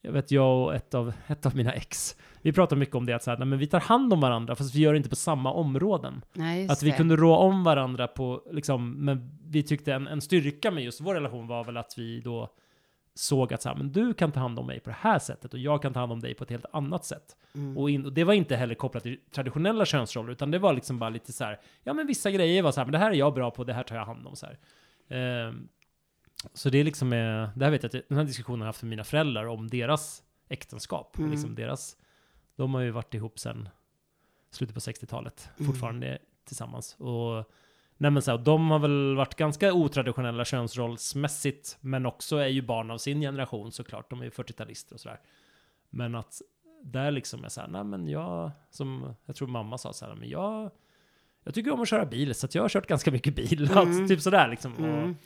jag 0.05 0.13
vet 0.13 0.31
jag 0.31 0.63
och 0.63 0.75
ett 0.75 0.95
av, 0.95 1.13
ett 1.27 1.47
av 1.47 1.57
mina 1.57 1.73
ex, 1.73 2.17
vi 2.43 2.53
pratar 2.53 2.77
mycket 2.77 2.95
om 2.95 3.07
det 3.07 3.13
att 3.13 3.23
så 3.23 3.31
här, 3.31 3.39
nej 3.39 3.47
men 3.47 3.59
vi 3.59 3.67
tar 3.67 3.81
hand 3.81 4.13
om 4.13 4.21
varandra 4.21 4.57
fast 4.57 4.75
vi 4.75 4.81
gör 4.81 4.93
det 4.93 4.97
inte 4.97 5.09
på 5.09 5.17
samma 5.17 5.53
områden. 5.53 6.25
Nej, 6.33 6.69
Att 6.69 6.83
vi 6.83 6.91
det. 6.91 6.97
kunde 6.97 7.17
rå 7.17 7.37
om 7.37 7.65
varandra 7.65 8.07
på, 8.07 8.43
liksom, 8.51 8.93
men 8.93 9.39
vi 9.49 9.63
tyckte 9.63 9.95
en, 9.95 10.07
en 10.07 10.21
styrka 10.21 10.71
med 10.71 10.85
just 10.85 11.01
vår 11.01 11.15
relation 11.15 11.47
var 11.47 11.65
väl 11.65 11.77
att 11.77 11.95
vi 11.97 12.21
då 12.21 12.51
såg 13.15 13.55
att 13.55 13.63
så 13.63 13.69
här, 13.69 13.77
men 13.77 13.93
du 13.93 14.15
kan 14.15 14.33
ta 14.33 14.41
hand 14.41 14.59
om 14.59 14.67
mig 14.67 14.81
på 14.81 14.91
det 14.91 14.97
här 15.01 15.19
sättet 15.19 15.55
och 15.55 15.59
jag 15.59 15.83
kan 15.83 15.93
ta 15.93 16.01
hand 16.01 16.13
om 16.13 16.21
dig 16.21 16.35
på 16.35 16.45
ett 16.45 16.51
helt 16.51 16.67
annat 16.73 17.05
sätt. 17.05 17.37
Mm. 17.55 17.79
Och, 17.79 17.91
in, 17.91 18.05
och 18.05 18.13
det 18.13 18.25
var 18.25 18.33
inte 18.35 18.57
heller 18.57 18.75
kopplat 18.75 19.03
till 19.03 19.19
traditionella 19.35 19.85
könsroller, 19.85 20.33
utan 20.33 20.51
det 20.51 20.59
var 20.59 20.73
liksom 20.73 20.99
bara 20.99 21.11
lite 21.11 21.33
så 21.33 21.45
här, 21.45 21.61
ja 21.85 21.93
men 21.93 22.07
vissa 22.07 22.31
grejer 22.31 22.63
var 22.63 22.73
så 22.73 22.81
här, 22.81 22.87
men 22.87 22.93
det 22.93 22.99
här 22.99 23.11
är 23.11 23.15
jag 23.15 23.35
bra 23.35 23.51
på, 23.51 23.65
det 23.65 23.73
här 23.73 23.83
tar 23.83 23.97
jag 23.97 24.07
hand 24.07 24.27
om 24.27 24.37
så 24.37 24.47
här. 24.47 24.59
Ehm, 25.09 25.69
så 26.55 26.71
det 26.71 26.79
är 26.79 26.85
liksom, 26.85 27.13
eh, 27.13 27.49
det 27.57 27.65
här 27.65 27.71
vet 27.71 27.83
jag 27.83 27.97
att 27.97 28.09
den 28.09 28.19
här 28.19 28.25
diskussionen 28.25 28.61
har 28.61 28.67
jag 28.67 28.69
haft 28.69 28.83
med 28.83 28.91
mina 28.91 29.05
föräldrar 29.05 29.47
om 29.47 29.69
deras 29.69 30.23
äktenskap. 30.49 31.19
Mm. 31.19 31.31
Liksom 31.31 31.55
deras, 31.55 31.97
de 32.57 32.75
har 32.75 32.81
ju 32.81 32.91
varit 32.91 33.15
ihop 33.15 33.39
sedan 33.39 33.69
slutet 34.51 34.75
på 34.75 34.81
60-talet, 34.81 35.49
Mm. 35.59 35.73
fortfarande 35.73 36.19
tillsammans. 36.45 36.95
Och 36.99 37.51
Nej 37.97 38.11
men 38.11 38.23
så 38.23 38.31
här, 38.31 38.39
de 38.39 38.71
har 38.71 38.79
väl 38.79 39.17
varit 39.17 39.35
ganska 39.35 39.73
otraditionella 39.73 40.45
könsrollsmässigt, 40.45 41.77
men 41.81 42.07
också 42.07 42.37
är 42.37 42.47
ju 42.49 42.63
barn 42.63 42.91
av 42.91 42.99
sin 42.99 43.21
generation 43.21 43.73
såklart. 43.73 44.11
De 44.11 44.21
är 44.21 44.25
ju 44.25 44.31
40-talister 44.31 44.93
och 44.95 45.01
sådär. 45.01 45.21
Men 45.91 46.15
att 46.15 46.41
där 46.83 47.11
liksom 47.11 47.45
är 47.45 47.49
så 47.49 47.61
här, 47.61 47.69
nej 47.69 47.85
men 47.85 48.09
jag, 48.09 48.51
som 48.71 49.15
jag 49.27 49.37
tror 49.37 49.49
mamma 49.49 49.79
sa 49.79 49.93
så 49.93 50.07
här, 50.07 50.15
men 50.15 50.29
jag, 50.29 50.71
jag 51.45 51.55
tycker 51.55 51.71
om 51.71 51.81
att 51.81 51.89
köra 51.89 52.07
bil, 52.07 52.35
så 52.35 52.47
att 52.47 52.55
jag 52.55 52.63
har 52.63 52.69
kört 52.69 52.87
ganska 52.87 53.11
mycket 53.11 53.37
bil. 53.37 53.65
Mm. 53.71 53.79
Alltså, 53.79 54.09
typ 54.09 54.21
sådär 54.21 54.49
liksom. 54.49 54.73
Och, 54.75 54.79
Mm. 54.81 55.17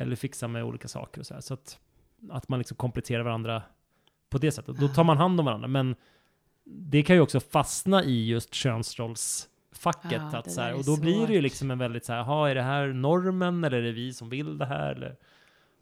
Eller 0.00 0.16
fixa 0.16 0.48
med 0.48 0.64
olika 0.64 0.88
saker 0.88 1.20
och 1.20 1.26
så 1.26 1.34
här. 1.34 1.40
Så 1.40 1.54
att, 1.54 1.78
att 2.30 2.48
man 2.48 2.58
liksom 2.58 2.76
kompletterar 2.76 3.22
varandra 3.22 3.62
på 4.30 4.38
det 4.38 4.52
sättet. 4.52 4.76
Då 4.76 4.88
tar 4.88 5.04
man 5.04 5.16
hand 5.16 5.40
om 5.40 5.46
varandra. 5.46 5.68
Men 5.68 5.94
det 6.64 7.02
kan 7.02 7.16
ju 7.16 7.22
också 7.22 7.40
fastna 7.40 8.04
i 8.04 8.26
just 8.28 8.54
könsrollsfacket. 8.54 10.22
Ja, 10.32 10.38
att 10.38 10.52
så 10.52 10.60
här, 10.60 10.74
och 10.74 10.84
då 10.84 11.00
blir 11.00 11.26
det 11.26 11.32
ju 11.32 11.40
liksom 11.40 11.70
en 11.70 11.78
väldigt 11.78 12.04
så 12.04 12.12
här, 12.12 12.18
"Jaha, 12.20 12.50
är 12.50 12.54
det 12.54 12.62
här 12.62 12.86
normen 12.86 13.64
eller 13.64 13.76
är 13.78 13.82
det 13.82 13.92
vi 13.92 14.12
som 14.12 14.28
vill 14.28 14.58
det 14.58 14.66
här? 14.66 14.92
Eller, 14.94 15.16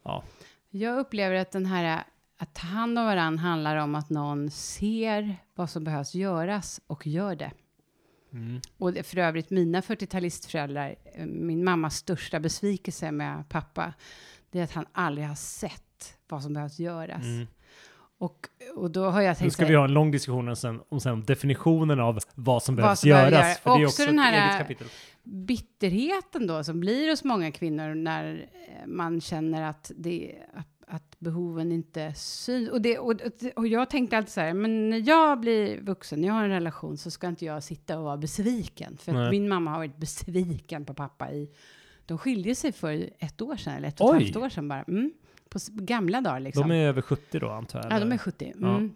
ja. 0.02 0.22
Jag 0.70 0.98
upplever 0.98 1.36
att 1.36 1.50
den 1.50 1.66
här 1.66 2.04
att 2.38 2.54
ta 2.54 2.66
hand 2.66 2.98
om 2.98 3.04
varandra 3.04 3.42
handlar 3.42 3.76
om 3.76 3.94
att 3.94 4.10
någon 4.10 4.50
ser 4.50 5.36
vad 5.54 5.70
som 5.70 5.84
behövs 5.84 6.14
göras 6.14 6.80
och 6.86 7.06
gör 7.06 7.36
det. 7.36 7.50
Mm. 8.32 8.60
Och 8.78 8.92
det, 8.92 9.02
för 9.02 9.18
övrigt, 9.18 9.50
mina 9.50 9.80
40-talistföräldrar, 9.80 10.94
eh, 11.14 11.26
min 11.26 11.64
mammas 11.64 11.96
största 11.96 12.40
besvikelse 12.40 13.10
med 13.12 13.48
pappa, 13.48 13.92
det 14.50 14.58
är 14.60 14.64
att 14.64 14.72
han 14.72 14.86
aldrig 14.92 15.26
har 15.26 15.34
sett 15.34 16.16
vad 16.28 16.42
som 16.42 16.52
behövs 16.54 16.78
göras. 16.78 17.24
Mm. 17.24 17.46
Och, 18.20 18.48
och 18.76 18.90
då 18.90 19.04
har 19.10 19.20
jag 19.20 19.30
Nu 19.30 19.34
tänkt 19.34 19.52
ska 19.52 19.62
så 19.62 19.68
vi 19.68 19.74
ha 19.74 19.84
en 19.84 19.92
lång 19.92 20.10
diskussion 20.10 20.48
om 20.48 20.56
sen, 20.56 20.80
om 20.88 21.00
sen 21.00 21.24
definitionen 21.24 22.00
av 22.00 22.18
vad 22.34 22.62
som 22.62 22.76
Vad 22.76 22.84
behövs 22.84 23.00
som 23.00 23.08
behöver 23.10 23.30
göras. 23.30 23.44
göras. 23.46 23.58
För 23.58 23.70
det 23.70 23.82
är 23.82 23.86
Också 23.86 24.02
också 24.02 24.06
den 24.06 24.18
här- 24.18 24.76
bitterheten 25.22 26.46
då 26.46 26.64
som 26.64 26.80
blir 26.80 27.10
hos 27.10 27.24
många 27.24 27.52
kvinnor 27.52 27.94
när 27.94 28.48
eh, 28.52 28.86
man 28.86 29.20
känner 29.20 29.62
att, 29.62 29.90
det, 29.96 30.34
att, 30.54 30.66
att 30.90 31.16
behoven 31.18 31.72
inte 31.72 32.12
syns. 32.14 32.70
Och, 32.70 32.82
det, 32.82 32.98
och, 32.98 33.14
och 33.56 33.66
jag 33.66 33.90
tänkte 33.90 34.16
alltid 34.16 34.32
så 34.32 34.40
här, 34.40 34.54
men 34.54 34.90
när 34.90 35.08
jag 35.08 35.40
blir 35.40 35.80
vuxen, 35.80 36.24
jag 36.24 36.34
har 36.34 36.44
en 36.44 36.50
relation, 36.50 36.96
så 36.96 37.10
ska 37.10 37.28
inte 37.28 37.44
jag 37.44 37.62
sitta 37.62 37.98
och 37.98 38.04
vara 38.04 38.16
besviken. 38.16 38.96
För 38.96 39.14
att 39.14 39.30
min 39.30 39.48
mamma 39.48 39.70
har 39.70 39.78
varit 39.78 39.96
besviken 39.96 40.84
på 40.84 40.94
pappa 40.94 41.32
i, 41.32 41.50
de 42.06 42.18
skilde 42.18 42.54
sig 42.54 42.72
för 42.72 43.10
ett 43.18 43.42
år 43.42 43.56
sedan, 43.56 43.74
eller 43.74 43.88
ett 43.88 44.00
och 44.00 44.08
ett 44.08 44.20
Oj. 44.20 44.24
halvt 44.24 44.36
år 44.36 44.48
sedan 44.48 44.68
bara. 44.68 44.82
Mm. 44.82 45.12
På 45.48 45.58
gamla 45.72 46.20
dagar 46.20 46.40
liksom. 46.40 46.68
De 46.68 46.74
är 46.74 46.88
över 46.88 47.02
70 47.02 47.38
då 47.38 47.48
antar 47.50 47.82
jag? 47.82 47.92
Ja, 47.92 48.00
de 48.00 48.12
är 48.12 48.18
70. 48.18 48.52
Mm. 48.56 48.94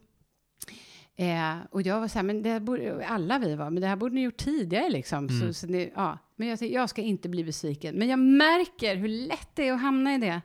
Eh, 1.17 1.67
och 1.71 1.83
jag 1.83 2.01
var 2.01 2.09
så 2.09 2.19
här, 2.19 2.23
men 2.23 2.43
det 2.43 2.61
borde, 2.61 3.07
alla 3.07 3.39
vi 3.39 3.55
var, 3.55 3.71
men 3.71 3.81
det 3.81 3.89
här 3.89 3.97
borde 3.97 4.15
ni 4.15 4.23
gjort 4.23 4.37
tidigare 4.37 4.91
liksom. 4.91 5.27
Mm. 5.29 5.41
Så, 5.41 5.55
så 5.55 5.67
det, 5.67 5.91
ja. 5.95 6.19
Men 6.37 6.49
jag, 6.49 6.63
jag 6.63 6.91
ska 6.91 7.03
inte 7.03 7.29
bli 7.29 7.45
besviken. 7.45 7.95
Men 7.95 8.09
jag 8.09 8.19
märker 8.19 8.97
hur 8.97 9.09
lätt 9.09 9.49
det 9.55 9.69
är 9.69 9.73
att 9.73 9.81
hamna 9.81 10.15
i 10.15 10.19
det. 10.19 10.43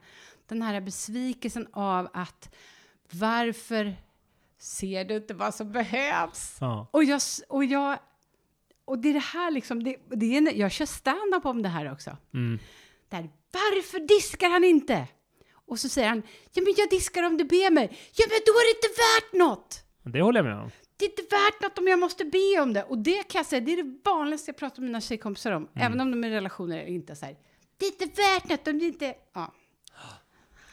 Den 0.47 0.61
här 0.61 0.81
besvikelsen 0.81 1.67
av 1.73 2.09
att 2.13 2.55
varför 3.11 3.95
ser 4.57 5.05
du 5.05 5.15
inte 5.15 5.33
vad 5.33 5.55
som 5.55 5.71
behövs? 5.71 6.57
Ja. 6.59 6.87
Och 6.91 7.03
jag, 7.03 7.21
och 7.49 7.65
jag, 7.65 7.99
och 8.85 8.99
det 8.99 9.09
är 9.09 9.13
det 9.13 9.19
här 9.19 9.51
liksom, 9.51 9.83
det, 9.83 9.97
det 10.09 10.37
är, 10.37 10.53
jag 10.53 10.71
kör 10.71 10.85
stand-up 10.85 11.45
om 11.45 11.61
det 11.61 11.69
här 11.69 11.91
också. 11.91 12.17
Mm. 12.33 12.59
Där, 13.09 13.29
varför 13.51 13.99
diskar 13.99 14.49
han 14.49 14.63
inte? 14.63 15.07
Och 15.53 15.79
så 15.79 15.89
säger 15.89 16.09
han, 16.09 16.23
ja 16.53 16.61
men 16.63 16.73
jag 16.77 16.89
diskar 16.89 17.23
om 17.23 17.37
du 17.37 17.43
ber 17.43 17.71
mig. 17.71 17.97
Ja 18.15 18.25
men 18.29 18.39
då 18.45 18.51
är 18.51 18.73
det 18.73 18.77
inte 18.77 19.01
värt 19.01 19.33
något! 19.47 19.83
Det 20.03 20.21
håller 20.21 20.39
jag 20.39 20.45
med 20.45 20.63
om. 20.63 20.71
Det 20.97 21.05
är 21.05 21.09
inte 21.09 21.35
värt 21.35 21.61
något 21.61 21.77
om 21.77 21.87
jag 21.87 21.99
måste 21.99 22.25
be 22.25 22.61
om 22.61 22.73
det. 22.73 22.83
Och 22.83 22.97
det 22.97 23.23
kan 23.23 23.39
jag 23.39 23.45
säga, 23.45 23.61
det 23.61 23.73
är 23.73 23.83
det 23.83 23.99
vanligaste 24.05 24.49
jag 24.49 24.57
pratar 24.57 24.81
med 24.81 24.89
mina 24.89 25.01
tjejkompisar 25.01 25.51
om. 25.51 25.69
Även 25.75 26.01
om 26.01 26.11
de 26.11 26.23
är 26.23 26.27
i 26.27 26.31
relationer 26.31 26.77
eller 26.77 26.89
inte. 26.89 27.15
Så 27.15 27.25
här, 27.25 27.35
det 27.77 27.85
är 27.85 27.91
inte 27.91 28.21
värt 28.21 28.49
något 28.49 28.67
om 28.67 28.79
det 28.79 28.85
inte... 28.85 29.15
Ja. 29.33 29.53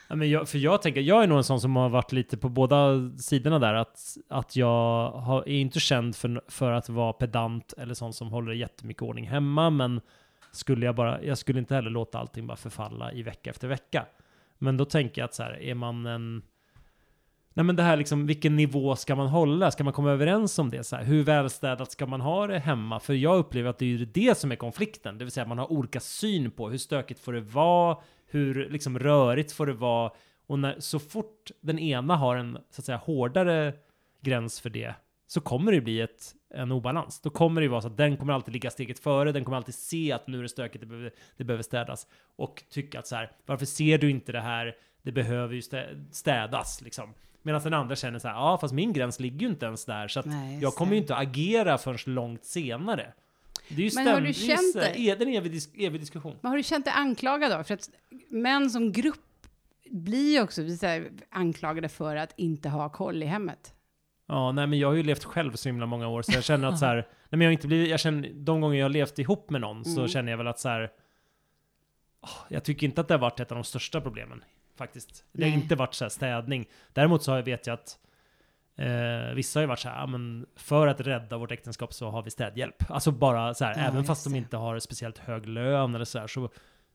Ja, 0.07 0.15
men 0.15 0.29
jag, 0.29 0.49
för 0.49 0.57
jag 0.57 0.81
tänker, 0.81 1.01
jag 1.01 1.23
är 1.23 1.27
nog 1.27 1.37
en 1.37 1.43
sån 1.43 1.61
som 1.61 1.75
har 1.75 1.89
varit 1.89 2.11
lite 2.11 2.37
på 2.37 2.49
båda 2.49 3.09
sidorna 3.17 3.59
där. 3.59 3.73
Att, 3.73 4.17
att 4.29 4.55
jag 4.55 5.11
har, 5.11 5.41
är 5.41 5.55
inte 5.55 5.79
känd 5.79 6.15
för, 6.15 6.41
för 6.47 6.71
att 6.71 6.89
vara 6.89 7.13
pedant 7.13 7.73
eller 7.77 7.93
sån 7.93 8.13
som 8.13 8.27
håller 8.27 8.53
jättemycket 8.53 9.03
ordning 9.03 9.27
hemma. 9.27 9.69
Men 9.69 10.01
skulle 10.51 10.85
jag 10.85 10.95
bara, 10.95 11.23
jag 11.23 11.37
skulle 11.37 11.59
inte 11.59 11.75
heller 11.75 11.89
låta 11.89 12.19
allting 12.19 12.47
bara 12.47 12.57
förfalla 12.57 13.11
i 13.11 13.23
vecka 13.23 13.49
efter 13.49 13.67
vecka. 13.67 14.05
Men 14.57 14.77
då 14.77 14.85
tänker 14.85 15.21
jag 15.21 15.25
att 15.25 15.33
så 15.33 15.43
här, 15.43 15.61
är 15.61 15.75
man 15.75 16.05
en... 16.05 16.43
Nej 17.53 17.63
men 17.63 17.75
det 17.75 17.83
här 17.83 17.97
liksom, 17.97 18.27
vilken 18.27 18.55
nivå 18.55 18.95
ska 18.95 19.15
man 19.15 19.27
hålla? 19.27 19.71
Ska 19.71 19.83
man 19.83 19.93
komma 19.93 20.11
överens 20.11 20.59
om 20.59 20.69
det? 20.69 20.83
Så 20.83 20.95
här, 20.95 21.03
hur 21.03 21.23
välstädat 21.23 21.91
ska 21.91 22.05
man 22.05 22.21
ha 22.21 22.47
det 22.47 22.59
hemma? 22.59 22.99
För 22.99 23.13
jag 23.13 23.37
upplever 23.37 23.69
att 23.69 23.77
det 23.77 23.85
är 23.85 23.89
ju 23.89 24.05
det 24.05 24.37
som 24.37 24.51
är 24.51 24.55
konflikten. 24.55 25.17
Det 25.17 25.25
vill 25.25 25.31
säga 25.31 25.41
att 25.41 25.49
man 25.49 25.59
har 25.59 25.71
olika 25.71 25.99
syn 25.99 26.51
på 26.51 26.69
hur 26.69 26.77
stökigt 26.77 27.19
får 27.19 27.33
det 27.33 27.41
vara? 27.41 27.97
Hur 28.35 28.69
liksom 28.69 28.99
rörigt 28.99 29.51
får 29.51 29.65
det 29.65 29.73
vara? 29.73 30.11
Och 30.47 30.59
när, 30.59 30.79
så 30.79 30.99
fort 30.99 31.51
den 31.61 31.79
ena 31.79 32.15
har 32.15 32.35
en 32.35 32.57
så 32.69 32.81
att 32.81 32.85
säga 32.85 32.97
hårdare 32.97 33.73
gräns 34.21 34.59
för 34.59 34.69
det 34.69 34.93
så 35.27 35.41
kommer 35.41 35.71
det 35.71 35.81
bli 35.81 36.01
ett, 36.01 36.35
en 36.53 36.71
obalans. 36.71 37.21
Då 37.21 37.29
kommer 37.29 37.61
det 37.61 37.65
ju 37.65 37.71
vara 37.71 37.81
så 37.81 37.87
att 37.87 37.97
den 37.97 38.17
kommer 38.17 38.33
alltid 38.33 38.53
ligga 38.53 38.71
steget 38.71 38.99
före, 38.99 39.31
den 39.31 39.43
kommer 39.43 39.57
alltid 39.57 39.75
se 39.75 40.11
att 40.11 40.27
nu 40.27 40.37
är 40.37 40.41
det 40.41 40.49
stökigt, 40.49 40.81
det 40.81 40.87
behöver, 40.87 41.11
det 41.37 41.43
behöver 41.43 41.63
städas. 41.63 42.07
Och 42.35 42.63
tycka 42.69 42.99
att 42.99 43.07
så 43.07 43.15
här, 43.15 43.31
varför 43.45 43.65
ser 43.65 43.97
du 43.97 44.09
inte 44.09 44.31
det 44.31 44.41
här? 44.41 44.75
Det 45.01 45.11
behöver 45.11 45.53
ju 45.53 45.59
stä- 45.59 46.05
städas 46.11 46.81
liksom. 46.81 47.13
Medan 47.41 47.61
den 47.61 47.73
andra 47.73 47.95
känner 47.95 48.19
så 48.19 48.27
här, 48.27 48.35
ja 48.35 48.57
fast 48.61 48.73
min 48.73 48.93
gräns 48.93 49.19
ligger 49.19 49.39
ju 49.39 49.47
inte 49.47 49.65
ens 49.65 49.85
där 49.85 50.07
så 50.07 50.19
att 50.19 50.25
Nej, 50.25 50.59
jag 50.61 50.73
kommer 50.73 50.91
ju 50.91 50.97
inte 50.97 51.15
att 51.15 51.21
agera 51.21 51.77
förrän 51.77 52.15
långt 52.15 52.45
senare. 52.45 53.13
Det 53.67 53.81
är 53.85 53.89
ju 53.89 53.91
Men 53.95 54.07
har 54.07 54.21
du 54.21 54.33
känt 54.33 54.73
dig- 54.73 54.93
Det 54.95 55.09
är 55.09 55.27
en 55.27 55.33
evig, 55.33 55.51
dis- 55.53 55.85
evig 55.87 56.01
diskussion. 56.01 56.37
Men 56.41 56.49
har 56.49 56.57
du 56.57 56.63
känt 56.63 56.85
dig 56.85 56.93
anklagad 56.97 57.51
då? 57.51 57.63
För 57.63 57.73
att 57.73 57.89
män 58.29 58.69
som 58.69 58.91
grupp 58.91 59.19
blir 59.91 60.33
ju 60.33 60.41
också 60.41 60.69
så 60.77 60.85
här, 60.85 61.09
anklagade 61.29 61.89
för 61.89 62.15
att 62.15 62.33
inte 62.37 62.69
ha 62.69 62.89
koll 62.89 63.23
i 63.23 63.25
hemmet. 63.25 63.73
Ja, 64.27 64.51
nej 64.51 64.67
men 64.67 64.79
jag 64.79 64.87
har 64.87 64.95
ju 64.95 65.03
levt 65.03 65.23
själv 65.23 65.53
så 65.55 65.69
himla 65.69 65.85
många 65.85 66.07
år 66.07 66.21
så 66.21 66.31
jag 66.31 66.43
känner 66.43 66.67
att 66.67 66.79
så 66.79 66.85
här, 66.85 66.95
nej 66.95 67.05
men 67.29 67.41
jag 67.41 67.47
har 67.47 67.51
inte 67.53 67.67
blivit, 67.67 67.89
jag 67.89 67.99
känner, 67.99 68.29
de 68.33 68.61
gånger 68.61 68.77
jag 68.77 68.85
har 68.85 68.89
levt 68.89 69.19
ihop 69.19 69.49
med 69.49 69.61
någon 69.61 69.85
så 69.85 69.99
Mm. 69.99 70.07
känner 70.07 70.31
jag 70.31 70.37
väl 70.37 70.47
att 70.47 70.59
så 70.59 70.69
här, 70.69 70.91
åh, 72.21 72.29
jag 72.49 72.63
tycker 72.63 72.87
inte 72.87 73.01
att 73.01 73.07
det 73.07 73.13
har 73.13 73.19
varit 73.19 73.39
ett 73.39 73.51
av 73.51 73.55
de 73.55 73.63
största 73.63 74.01
problemen 74.01 74.43
faktiskt. 74.77 75.23
Det 75.31 75.43
har 75.43 75.49
Nej. 75.51 75.59
inte 75.59 75.75
varit 75.75 75.93
så 75.93 76.03
här 76.05 76.09
städning. 76.09 76.65
Däremot 76.93 77.23
så 77.23 77.41
vet 77.41 77.67
jag 77.67 77.73
att 77.73 77.99
eh, 78.77 79.33
vissa 79.35 79.59
har 79.59 79.61
ju 79.63 79.67
varit 79.67 79.79
så 79.79 79.89
här, 79.89 79.99
ja, 79.99 80.07
men 80.07 80.45
för 80.55 80.87
att 80.87 81.01
rädda 81.01 81.37
vårt 81.37 81.51
äktenskap 81.51 81.93
så 81.93 82.09
har 82.09 82.23
vi 82.23 82.31
städhjälp. 82.31 82.83
Alltså 82.91 83.11
bara 83.11 83.53
så 83.53 83.65
här, 83.65 83.73
Ja, 83.77 83.81
även 83.81 84.03
fast 84.03 84.23
de 84.23 84.35
inte 84.35 84.57
har 84.57 84.79
speciellt 84.79 85.17
hög 85.17 85.45
lön 85.45 85.95
eller 85.95 86.05
så 86.05 86.19
här, 86.19 86.27
så 86.27 86.49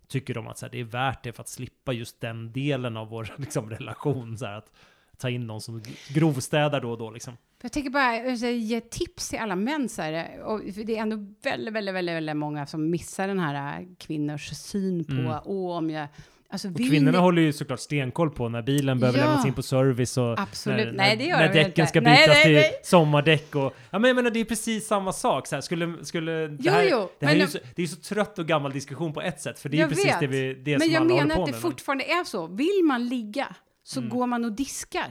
tycker 0.08 0.34
de 0.34 0.46
att 0.48 0.58
så 0.58 0.66
här, 0.66 0.70
det 0.72 0.80
är 0.80 0.84
värt 0.84 1.22
det 1.22 1.32
för 1.32 1.42
att 1.42 1.48
slippa 1.48 1.92
just 1.92 2.20
den 2.20 2.52
delen 2.52 2.96
av 2.96 3.08
vår 3.08 3.34
liksom, 3.38 3.70
relation. 3.70 4.38
Så 4.38 4.46
här, 4.46 4.54
att 4.58 4.72
ta 5.18 5.30
in 5.30 5.46
någon 5.46 5.60
som 5.60 5.82
grovstädar 6.08 6.80
då 6.80 6.90
och 6.90 6.98
då 6.98 7.10
liksom. 7.10 7.36
Jag 7.62 7.72
tänker 7.72 7.90
bara 7.90 8.16
ge 8.50 8.80
tips 8.80 9.28
till 9.28 9.38
alla 9.38 9.56
män 9.56 9.88
så 9.88 10.02
här, 10.02 10.40
och 10.42 10.60
det 10.60 10.96
är 10.96 11.02
ändå 11.02 11.16
väldigt, 11.42 11.74
väldigt, 11.74 11.94
väldigt, 11.94 12.14
väldigt 12.14 12.36
många 12.36 12.66
som 12.66 12.90
missar 12.90 13.28
den 13.28 13.38
här 13.38 13.86
kvinnors 13.98 14.48
syn 14.48 15.04
på, 15.04 15.12
Mm. 15.12 15.32
åh 15.44 15.76
om 15.76 15.90
jag, 15.90 16.08
alltså 16.50 16.68
Och 16.68 16.80
vill 16.80 16.90
kvinnorna 16.90 17.18
ni- 17.18 17.22
håller 17.24 17.42
ju 17.42 17.52
såklart 17.52 17.80
stenkoll 17.80 18.30
på 18.30 18.48
när 18.48 18.62
bilen 18.62 19.00
behöver 19.00 19.18
Ja. 19.18 19.24
lämnas 19.24 19.46
in 19.46 19.52
på 19.52 19.62
service 19.62 20.16
och 20.16 20.40
Absolut. 20.40 20.86
när, 20.86 20.92
Nej, 20.92 21.16
när, 21.16 21.38
när 21.38 21.52
däcken 21.54 21.86
ska 21.86 22.00
bytas 22.00 22.26
nej, 22.28 22.42
till 22.44 22.52
nej. 22.54 22.80
sommardäck 22.84 23.54
och... 23.54 23.74
Ja 23.90 23.98
men 23.98 24.08
jag 24.08 24.14
menar 24.16 24.30
det 24.30 24.40
är 24.40 24.44
precis 24.44 24.86
samma 24.86 25.12
sak. 25.12 25.46
Så 25.46 25.54
här, 25.56 25.60
skulle, 25.60 26.04
skulle, 26.04 26.32
det 26.32 26.56
Jo, 26.60 26.72
här, 26.72 26.88
jo, 26.90 27.10
det 27.20 27.26
här 27.26 27.32
är 27.32 27.38
men- 27.38 27.46
ju 27.46 27.52
så, 27.52 27.58
det 27.76 27.82
är 27.82 27.86
så 27.86 27.96
trött 27.96 28.38
och 28.38 28.46
gammal 28.46 28.72
diskussion 28.72 29.12
på 29.12 29.20
ett 29.22 29.40
sätt. 29.40 29.58
För 29.58 29.68
det 29.68 29.74
är 29.74 29.78
ju 29.78 29.82
Jag 29.82 29.88
precis 29.90 30.06
vet. 30.06 30.20
det, 30.20 30.26
vi, 30.26 30.54
det 30.54 30.70
Men 30.70 30.80
som 30.80 30.90
jag 30.90 31.00
alla 31.02 31.10
håller 31.14 31.22
menar 31.24 31.36
på 31.36 31.42
att 31.42 31.46
det 31.46 31.52
med. 31.52 31.62
men- 31.62 31.70
fortfarande 31.72 32.04
är 32.04 32.24
så. 32.24 32.46
Vill 32.46 32.80
man 32.84 33.08
ligga 33.08 33.46
så 33.84 34.00
Mm. 34.00 34.10
går 34.10 34.26
man 34.26 34.44
och 34.44 34.52
diskar. 34.52 35.10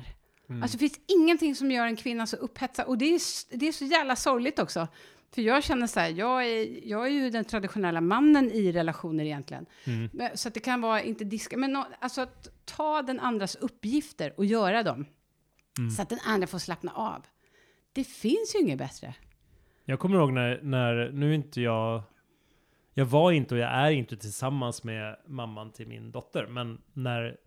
Mm. 0.50 0.64
Alltså 0.64 0.78
det 0.78 0.80
finns 0.80 1.00
ingenting 1.20 1.56
som 1.56 1.72
gör 1.72 1.86
en 1.86 1.96
kvinna 1.96 2.28
så 2.28 2.36
upphetsad. 2.38 2.86
Och 2.86 2.98
det 2.98 3.06
är, 3.16 3.20
det 3.58 3.68
är 3.68 3.72
så 3.72 3.86
jävla 3.86 4.16
sorgligt 4.16 4.60
också. 4.60 4.88
För 5.36 5.42
jag 5.42 5.64
känner 5.64 5.88
så 5.88 6.00
här, 6.00 6.10
jag 6.10 6.46
är, 6.48 6.88
jag 6.88 7.06
är 7.06 7.12
ju 7.12 7.30
den 7.30 7.46
traditionella 7.46 8.02
mannen 8.02 8.52
i 8.52 8.72
relationer 8.72 9.24
egentligen. 9.26 9.66
Mm. 9.86 10.10
Så 10.36 10.50
det 10.50 10.60
kan 10.60 10.82
vara, 10.82 11.02
inte 11.02 11.24
diska, 11.24 11.58
men 11.58 11.74
nå- 11.74 11.88
alltså 12.00 12.22
att 12.22 12.48
ta 12.66 13.02
den 13.02 13.20
andras 13.20 13.56
uppgifter 13.56 14.34
och 14.38 14.46
göra 14.46 14.84
dem. 14.84 15.06
Mm. 15.78 15.90
Så 15.92 16.02
att 16.02 16.10
den 16.10 16.20
andra 16.26 16.48
får 16.48 16.60
slappna 16.60 16.92
av. 16.92 17.26
Det 17.94 18.04
finns 18.04 18.56
ju 18.56 18.60
inget 18.60 18.78
bättre. 18.78 19.14
Jag 19.86 20.00
kommer 20.00 20.16
ihåg 20.18 20.34
när, 20.34 20.60
när, 20.64 21.12
nu 21.12 21.36
inte 21.36 21.62
jag, 21.62 22.02
jag 22.94 23.06
var 23.06 23.32
inte 23.32 23.56
och 23.56 23.62
jag 23.62 23.72
är 23.72 23.92
inte 23.92 24.18
tillsammans 24.18 24.84
med 24.84 25.16
mamman 25.28 25.72
till 25.72 25.88
min 25.88 26.12
dotter, 26.12 26.48
men 26.48 26.82
när 26.94 27.38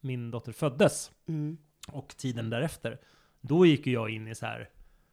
min 0.00 0.30
dotter 0.30 0.52
föddes 0.52 1.10
Mm. 1.28 1.58
och 1.92 2.08
tiden 2.16 2.50
därefter, 2.50 3.00
då 3.40 3.66
gick 3.66 3.86
jag 3.86 4.10
in 4.10 4.28
i 4.28 4.34
så 4.34 4.46
här 4.46 4.68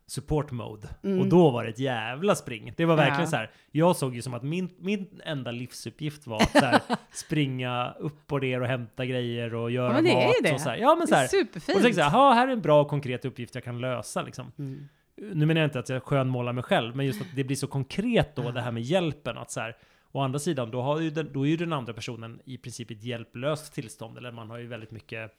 support 0.07 0.51
mode. 0.51 0.87
Mm. 1.03 1.19
Och 1.19 1.27
då 1.27 1.49
var 1.49 1.63
det 1.63 1.69
ett 1.69 1.79
jävla 1.79 2.35
spring. 2.35 2.73
Det 2.77 2.85
var 2.85 2.95
verkligen 2.95 3.21
Ja. 3.21 3.27
så 3.27 3.35
här, 3.35 3.51
jag 3.71 3.95
såg 3.95 4.15
ju 4.15 4.21
som 4.21 4.33
att 4.33 4.43
min, 4.43 4.69
min 4.79 5.21
enda 5.25 5.51
livsuppgift 5.51 6.27
var 6.27 6.41
att 6.41 6.53
här, 6.53 6.81
springa 7.11 7.93
upp 7.99 8.31
och 8.31 8.41
ner 8.41 8.61
och 8.61 8.67
hämta 8.67 9.05
grejer 9.05 9.55
och 9.55 9.71
göra 9.71 9.97
är 9.97 10.01
mat. 10.01 10.33
det. 10.43 10.53
Och 10.53 10.61
så 10.61 10.69
här. 10.69 10.77
Ja 10.77 10.95
men 10.95 11.07
så 11.07 11.15
här. 11.15 11.23
Och 11.23 11.29
superfint. 11.29 11.77
så 11.77 11.83
tänkte 11.83 12.01
jag, 12.01 12.11
"Jaha, 12.13 12.33
här 12.33 12.47
är 12.47 12.51
en 12.51 12.61
bra 12.61 12.81
och 12.81 12.87
konkret 12.87 13.25
uppgift 13.25 13.55
jag 13.55 13.63
kan 13.63 13.81
lösa 13.81 14.21
liksom. 14.21 14.51
Mm. 14.59 14.87
Nu 15.33 15.45
menar 15.45 15.61
jag 15.61 15.67
inte 15.67 15.79
att 15.79 15.89
jag 15.89 16.03
skönmålar 16.03 16.53
mig 16.53 16.63
själv, 16.63 16.95
men 16.95 17.05
just 17.05 17.21
att 17.21 17.27
det 17.35 17.43
blir 17.43 17.55
så 17.55 17.67
konkret 17.67 18.35
då, 18.35 18.51
det 18.51 18.61
här 18.61 18.71
med 18.71 18.83
hjälpen. 18.83 19.37
Att 19.37 19.51
så 19.51 19.59
här, 19.59 19.77
Å 20.11 20.19
andra 20.21 20.39
sidan, 20.39 20.71
då, 20.71 20.81
har 20.81 20.99
ju 20.99 21.09
den, 21.09 21.33
då 21.33 21.45
är 21.45 21.49
ju 21.49 21.57
den 21.57 21.73
andra 21.73 21.93
personen 21.93 22.39
i 22.45 22.57
princip 22.57 22.91
ett 22.91 23.03
hjälplöst 23.03 23.73
tillstånd. 23.73 24.17
Eller 24.17 24.31
man 24.31 24.49
har 24.49 24.57
ju 24.57 24.67
väldigt 24.67 24.91
mycket, 24.91 25.31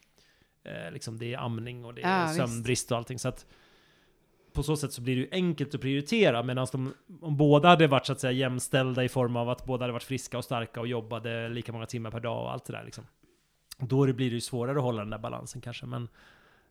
eh, 0.64 0.92
liksom 0.92 1.18
det 1.18 1.34
är 1.34 1.38
amning 1.38 1.84
och 1.84 1.94
det 1.94 2.02
är 2.02 2.20
Ja, 2.22 2.34
sömnbrist 2.34 2.92
och 2.92 2.98
allting. 2.98 3.18
Så 3.18 3.28
att 3.28 3.46
på 4.58 4.62
så 4.62 4.76
sätt 4.76 4.92
så 4.92 5.02
blir 5.02 5.16
det 5.16 5.22
ju 5.22 5.28
enkelt 5.32 5.74
att 5.74 5.80
prioritera. 5.80 6.42
Medan 6.42 6.66
de, 6.72 6.94
om 7.20 7.36
båda 7.36 7.68
hade 7.68 7.86
varit 7.86 8.06
så 8.06 8.12
att 8.12 8.20
säga 8.20 8.32
jämställda 8.32 9.04
i 9.04 9.08
form 9.08 9.36
av 9.36 9.50
att 9.50 9.64
båda 9.64 9.82
hade 9.82 9.92
varit 9.92 10.02
friska 10.02 10.38
och 10.38 10.44
starka 10.44 10.80
och 10.80 10.86
jobbade 10.86 11.48
lika 11.48 11.72
många 11.72 11.86
timmar 11.86 12.10
per 12.10 12.20
dag 12.20 12.42
och 12.42 12.52
allt 12.52 12.64
det 12.64 12.72
där 12.72 12.84
liksom. 12.84 13.06
Då 13.78 14.12
blir 14.12 14.30
det 14.30 14.34
ju 14.34 14.40
svårare 14.40 14.76
att 14.76 14.82
hålla 14.82 14.98
den 15.02 15.10
där 15.10 15.18
balansen 15.18 15.60
kanske. 15.60 15.86
Men, 15.86 16.08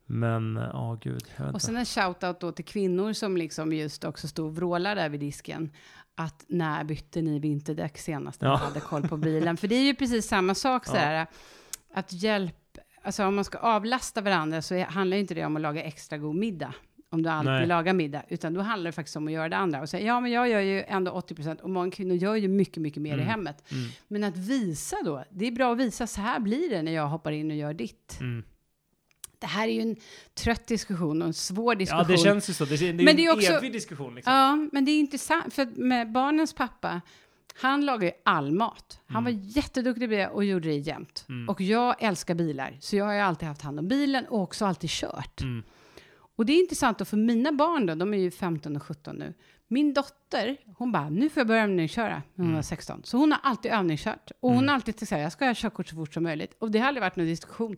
men 0.06 0.60
ja 0.74 0.98
gud. 1.02 1.24
Jag 1.38 1.46
vet 1.46 1.56
Och 1.56 1.62
sen 1.62 1.78
en 1.78 1.86
shout-out 1.86 2.36
då 2.40 2.52
till 2.52 2.66
kvinnor 2.66 3.14
som 3.14 3.38
liksom 3.38 3.74
just 3.74 4.04
också 4.04 4.28
stod 4.28 4.46
och 4.46 4.56
vrålade 4.56 5.02
där 5.02 5.10
vid 5.10 5.20
disken. 5.20 5.72
Att 6.16 6.46
när 6.48 6.84
bytte 6.84 7.22
ni 7.22 7.40
vinterdäck 7.40 7.98
senast 7.98 8.42
när 8.42 8.50
Ja. 8.50 8.58
ni 8.58 8.64
hade 8.64 8.80
koll 8.80 9.08
på 9.08 9.18
bilen? 9.18 9.58
För 9.58 9.68
det 9.68 9.76
är 9.76 9.84
ju 9.84 9.96
precis 9.96 10.28
samma 10.28 10.56
sak 10.56 10.86
så 10.86 10.96
här. 10.96 11.28
Att 11.94 12.14
hjälp, 12.14 12.78
alltså 13.04 13.26
om 13.26 13.36
man 13.36 13.46
ska 13.46 13.58
avlasta 13.58 14.22
varandra 14.22 14.62
så 14.62 14.84
handlar 14.84 15.18
ju 15.18 15.22
inte 15.22 15.34
det 15.34 15.46
om 15.46 15.56
att 15.56 15.62
laga 15.62 15.84
extra 15.84 16.18
god 16.18 16.36
middag. 16.36 16.74
Om 17.10 17.24
du 17.24 17.30
alltid 17.30 17.52
Nej. 17.52 17.68
lagar 17.68 17.94
middag, 17.94 18.24
utan 18.30 18.54
då 18.54 18.62
handlar 18.62 18.88
det 18.88 18.92
faktiskt 18.92 19.16
om 19.16 19.28
att 19.28 19.34
göra 19.34 19.50
det 19.50 19.58
andra. 19.58 19.82
Och 19.82 19.90
säga, 19.90 20.06
ja 20.08 20.20
men 20.20 20.32
jag 20.32 20.50
gör 20.50 20.60
ju 20.60 20.84
ändå 20.84 21.12
80 21.12 21.36
procent 21.36 21.62
och 21.62 21.70
många 21.70 21.92
kvinnor 21.92 22.16
gör 22.16 22.36
ju 22.36 22.48
mycket, 22.48 22.78
mycket 22.82 23.02
mer 23.02 23.12
i 23.12 23.14
Mm. 23.14 23.26
hemmet. 23.28 23.72
Mm, 23.72 23.90
Men 24.08 24.24
att 24.24 24.38
visa 24.38 24.98
då, 25.06 25.24
det 25.30 25.48
är 25.48 25.52
bra 25.52 25.72
att 25.72 25.78
visa, 25.78 26.08
så 26.08 26.22
här 26.22 26.40
blir 26.40 26.70
det 26.70 26.82
när 26.82 26.92
jag 26.92 27.08
hoppar 27.08 27.32
in 27.32 27.52
och 27.52 27.58
gör 27.58 27.74
ditt. 27.74 28.18
mm. 28.22 28.44
Det 29.40 29.48
här 29.48 29.68
är 29.68 29.72
ju 29.72 29.82
en 29.82 29.96
trött 30.34 30.68
diskussion 30.68 31.22
och 31.22 31.28
en 31.28 31.34
svår 31.34 31.76
diskussion. 31.76 32.06
Ja 32.10 32.16
det 32.16 32.18
känns 32.18 32.50
ju 32.50 32.54
så. 32.54 32.66
Det, 32.66 32.76
är- 32.76 32.78
det 32.80 32.88
är 32.88 32.94
Men 32.94 33.08
en 33.08 33.16
det 33.16 33.26
är 33.26 33.34
också- 33.34 33.52
evig 33.54 33.72
diskussion 33.74 34.16
liksom. 34.16 34.34
Ja, 34.34 34.56
men 34.72 34.86
det 34.86 34.92
är 34.92 35.00
intressant, 35.00 35.54
för 35.54 35.66
med 35.66 36.12
barnens 36.12 36.54
pappa, 36.54 37.02
han 37.62 37.86
lagar 37.86 38.06
ju 38.08 38.12
all 38.26 38.52
mat. 38.52 39.00
Han 39.08 39.24
var 39.24 39.32
jätteduktig 39.32 40.10
på 40.10 40.16
det 40.16 40.28
och 40.28 40.44
gjorde 40.46 40.68
det 40.68 40.76
jämt. 40.78 41.26
Mm. 41.30 41.50
Och 41.50 41.62
jag 41.62 41.96
älskar 42.04 42.36
bilar, 42.36 42.78
så 42.80 42.96
jag 42.96 43.06
har 43.06 43.14
ju 43.14 43.20
alltid 43.20 43.48
haft 43.48 43.62
hand 43.62 43.80
om 43.80 43.88
bilen 43.88 44.26
och 44.26 44.42
också 44.42 44.66
alltid 44.66 44.90
kört. 44.90 45.42
Mm. 45.42 45.64
Och 46.38 46.46
det 46.46 46.54
är 46.54 46.60
intressant 46.60 46.98
då, 47.00 47.06
för 47.06 47.18
mina 47.18 47.52
barn 47.52 47.86
då, 47.86 47.96
de 47.96 48.14
är 48.14 48.18
ju 48.18 48.32
15 48.32 48.76
och 48.76 48.84
17 48.84 49.16
nu. 49.16 49.34
Min 49.68 49.94
dotter, 49.94 50.58
hon 50.78 50.92
bara, 50.92 51.10
nu 51.10 51.30
får 51.30 51.40
jag 51.42 51.48
börja 51.48 51.64
övningsköra, 51.64 52.10
när 52.10 52.22
hon 52.36 52.46
Mm. 52.46 52.56
var 52.56 52.62
16. 52.62 53.02
Så 53.04 53.18
hon 53.18 53.32
har 53.32 53.40
alltid 53.44 53.72
övningskört. 53.72 54.32
Och 54.40 54.50
hon 54.50 54.58
Mm. 54.58 54.68
har 54.68 54.76
alltid 54.76 55.00
sagt, 55.00 55.12
jag 55.22 55.32
ska 55.32 55.46
ha 55.46 55.54
körkort 55.56 55.88
så 55.88 55.96
fort 55.96 56.14
som 56.14 56.24
möjligt. 56.24 56.56
Och 56.60 56.72
det 56.72 56.80
har 56.80 56.88
aldrig 56.88 57.02
varit 57.02 57.16
någon 57.16 57.26
diskussion. 57.26 57.78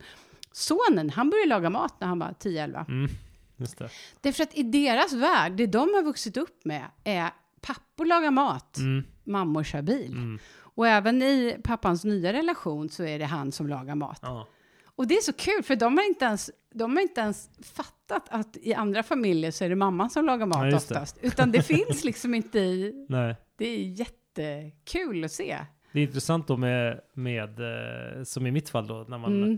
Sonen, 0.51 1.09
han 1.09 1.29
började 1.29 1.49
laga 1.49 1.69
mat 1.69 1.95
när 1.99 2.07
han 2.07 2.19
var 2.19 2.33
10-11. 2.39 2.85
Mm. 2.87 3.11
Just 3.57 3.77
det. 3.77 3.89
Därför 4.21 4.43
att 4.43 4.57
i 4.57 4.63
deras 4.63 5.13
värld, 5.13 5.51
det 5.51 5.65
de 5.67 5.79
har 5.79 6.03
vuxit 6.03 6.37
upp 6.37 6.65
med 6.65 6.85
är 7.03 7.29
pappor 7.61 8.05
lagar 8.05 8.31
mat, 8.31 8.77
Mm. 8.77 9.03
mammor 9.23 9.63
kör 9.63 9.81
bil. 9.81 10.11
Mm. 10.11 10.39
Och 10.57 10.87
även 10.87 11.21
i 11.21 11.57
pappans 11.63 12.03
nya 12.03 12.33
relation 12.33 12.89
så 12.89 13.03
är 13.03 13.19
det 13.19 13.25
han 13.25 13.51
som 13.51 13.67
lagar 13.67 13.95
mat. 13.95 14.19
Ja. 14.21 14.47
Och 14.95 15.07
det 15.07 15.15
är 15.17 15.21
så 15.21 15.33
kul, 15.33 15.63
för 15.63 15.75
de 15.75 15.97
har 15.97 16.05
inte 16.07 16.25
ens, 16.25 16.49
de 16.75 16.95
har 16.95 17.01
inte 17.01 17.21
ens 17.21 17.49
fattat 17.75 18.27
att 18.29 18.57
i 18.57 18.73
andra 18.73 19.03
familjer 19.03 19.51
så 19.51 19.65
är 19.65 19.69
det 19.69 19.75
mamman 19.75 20.09
som 20.09 20.25
lagar 20.25 20.39
Ja, 20.39 20.45
mat 20.45 20.69
det. 20.69 20.75
oftast. 20.75 21.17
Utan 21.21 21.51
det 21.51 21.61
finns 21.61 22.03
liksom 22.03 22.33
inte 22.33 22.59
i... 22.59 23.05
Nej. 23.09 23.35
Det 23.57 23.65
är 23.67 23.77
jättekul 23.79 25.23
att 25.23 25.31
se. 25.31 25.57
Det 25.91 25.99
är 25.99 26.03
intressant 26.03 26.47
då 26.47 26.57
med, 26.57 26.99
med 27.13 27.59
eh, 27.59 28.23
som 28.23 28.47
i 28.47 28.51
mitt 28.51 28.69
fall 28.69 28.87
då, 28.87 29.05
när 29.09 29.17
man 29.17 29.43
Mm. 29.43 29.57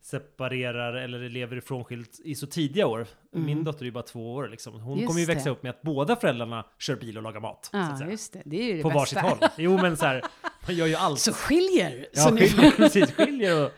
separerar 0.00 0.94
eller 0.94 1.28
lever 1.28 1.56
ifrånskilt 1.56 2.20
i 2.24 2.34
så 2.34 2.46
tidiga 2.46 2.86
år. 2.86 3.06
Mm. 3.34 3.46
Min 3.46 3.64
dotter 3.64 3.80
är 3.80 3.84
ju 3.84 3.90
bara 3.92 4.02
två 4.04 4.34
år 4.34 4.48
liksom. 4.48 4.80
Hon 4.80 4.98
Just 4.98 5.06
kommer 5.08 5.20
ju 5.20 5.26
växa 5.26 5.44
det. 5.44 5.50
upp 5.50 5.62
med 5.62 5.70
att 5.70 5.82
båda 5.82 6.16
föräldrarna 6.16 6.66
kör 6.78 6.96
bil 6.96 7.16
och 7.16 7.22
lagar 7.22 7.40
mat. 7.40 7.64
så 7.64 7.76
Ja, 7.76 7.96
säga. 7.98 8.10
just 8.10 8.32
det. 8.32 8.42
Det 8.44 8.56
är 8.60 8.64
ju 8.64 8.76
det 8.76 8.82
På 8.82 8.88
bästa. 8.88 8.98
varsitt 8.98 9.18
håll. 9.40 9.48
Jo 9.58 9.76
men 9.82 9.96
så 9.96 10.06
här, 10.06 10.22
man 10.66 10.76
gör 10.76 10.86
ju 10.86 10.94
allt. 10.98 11.20
Så 11.20 11.32
skiljer. 11.32 12.06
ja, 12.12 12.22
så 12.22 12.36
skiljer, 12.36 12.70
precis, 12.70 13.12
skiljer 13.12 13.64
och 13.64 13.70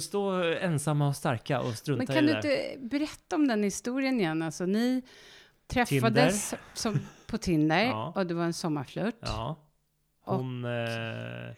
stå 0.00 0.42
ensamma 0.42 1.08
och 1.08 1.16
starka 1.16 1.60
och 1.60 1.74
strunta 1.74 2.12
Men 2.12 2.12
i 2.12 2.16
kan 2.16 2.26
det 2.26 2.34
du 2.42 2.48
där. 2.48 2.72
inte 2.72 2.88
berätta 2.88 3.36
om 3.36 3.48
den 3.48 3.62
historien 3.62 4.20
igen? 4.20 4.42
Alltså, 4.42 4.66
ni 4.66 5.02
träffades 5.66 6.54
som, 6.74 7.00
på 7.26 7.38
Tinder 7.38 7.84
Ja. 7.84 8.12
och 8.16 8.26
det 8.26 8.34
var 8.34 8.44
en 8.44 8.52
sommarflört. 8.52 9.14
Ja. 9.20 9.56
Hon 10.20 10.64
eh, 10.64 11.54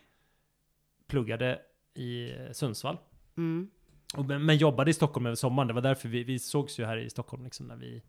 pluggade 1.08 1.58
i 1.94 2.32
Sundsvall. 2.52 2.96
Mm. 3.36 3.70
Och, 4.16 4.24
men, 4.24 4.44
men 4.46 4.56
jobbade 4.56 4.90
i 4.90 4.94
Stockholm 4.94 5.26
över 5.26 5.36
sommaren. 5.36 5.68
Det 5.68 5.74
var 5.74 5.82
därför 5.82 6.08
vi, 6.08 6.24
vi 6.24 6.38
sågs 6.38 6.80
ju 6.80 6.84
här 6.84 6.96
i 6.96 7.10
Stockholm 7.10 7.44
liksom 7.44 7.66
när 7.66 7.76
vi, 7.76 8.02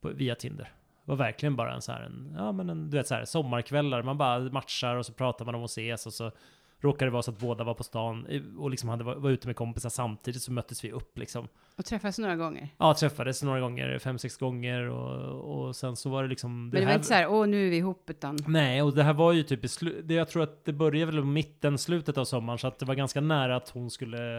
på, 0.00 0.08
via 0.08 0.34
Tinder. 0.34 0.72
Det 1.04 1.10
var 1.10 1.16
verkligen 1.16 1.56
bara 1.56 1.74
en 1.74 1.82
så 1.82 1.92
här, 1.92 2.02
en, 2.02 2.34
ja 2.36 2.52
men 2.52 2.70
en, 2.70 2.90
du 2.90 2.96
vet 2.96 3.06
så 3.06 3.14
här, 3.14 3.24
sommarkvällar. 3.24 4.02
Man 4.02 4.18
bara 4.18 4.38
matchar 4.38 4.96
och 4.96 5.06
så 5.06 5.12
pratar 5.12 5.44
man 5.44 5.54
om 5.54 5.64
att 5.64 5.70
ses 5.70 6.06
och 6.06 6.12
så 6.12 6.32
råkade 6.82 7.06
det 7.06 7.12
vara 7.12 7.22
så 7.22 7.30
att 7.30 7.38
båda 7.38 7.64
var 7.64 7.74
på 7.74 7.84
stan 7.84 8.26
och 8.58 8.70
liksom 8.70 8.88
hade, 8.88 9.04
var, 9.04 9.30
ute 9.30 9.46
med 9.46 9.56
kompisar 9.56 9.88
samtidigt 9.90 10.42
så 10.42 10.52
möttes 10.52 10.84
vi 10.84 10.92
upp 10.92 11.18
liksom. 11.18 11.48
Och 11.76 11.84
träffades 11.84 12.18
några 12.18 12.36
gånger. 12.36 12.68
Ja, 12.78 12.94
träffades 12.94 13.42
några 13.42 13.60
gånger, 13.60 13.98
fem, 13.98 14.18
sex 14.18 14.36
gånger 14.36 14.82
och, 14.82 15.66
och 15.66 15.76
sen 15.76 15.96
så 15.96 16.10
var 16.10 16.22
det 16.22 16.28
liksom... 16.28 16.68
Men 16.68 16.80
det 16.80 16.86
var 16.86 16.94
inte 16.94 17.06
så 17.06 17.14
här, 17.14 17.28
åh 17.28 17.46
nu 17.46 17.66
är 17.66 17.70
vi 17.70 17.76
ihop, 17.76 18.10
utan... 18.10 18.38
Nej, 18.46 18.82
och 18.82 18.94
det 18.94 19.02
här 19.02 19.12
var 19.12 19.32
ju 19.32 19.42
typ 19.42 19.64
i 19.64 19.68
slutet, 19.68 20.10
jag 20.10 20.28
tror 20.28 20.42
att 20.42 20.64
det 20.64 20.72
började 20.72 21.12
väl 21.12 21.24
mitten, 21.24 21.78
slutet 21.78 22.18
av 22.18 22.24
sommaren, 22.24 22.58
så 22.58 22.66
att 22.66 22.78
det 22.78 22.86
var 22.86 22.94
ganska 22.94 23.20
nära 23.20 23.56
att 23.56 23.68
hon 23.68 23.90
skulle 23.90 24.36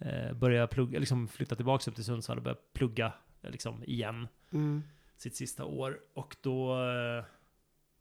eh, 0.00 0.32
börja 0.34 0.66
plugga, 0.66 0.98
liksom 0.98 1.28
flytta 1.28 1.54
tillbaka 1.54 1.90
upp 1.90 1.94
till 1.94 2.04
Sundsvall 2.04 2.36
och 2.36 2.42
börja 2.42 2.56
plugga 2.74 3.12
liksom 3.42 3.84
igen 3.84 4.28
Mm. 4.52 4.82
sitt 5.16 5.36
sista 5.36 5.64
år. 5.64 5.98
Och 6.14 6.36
då, 6.42 6.72
eh, 6.72 7.24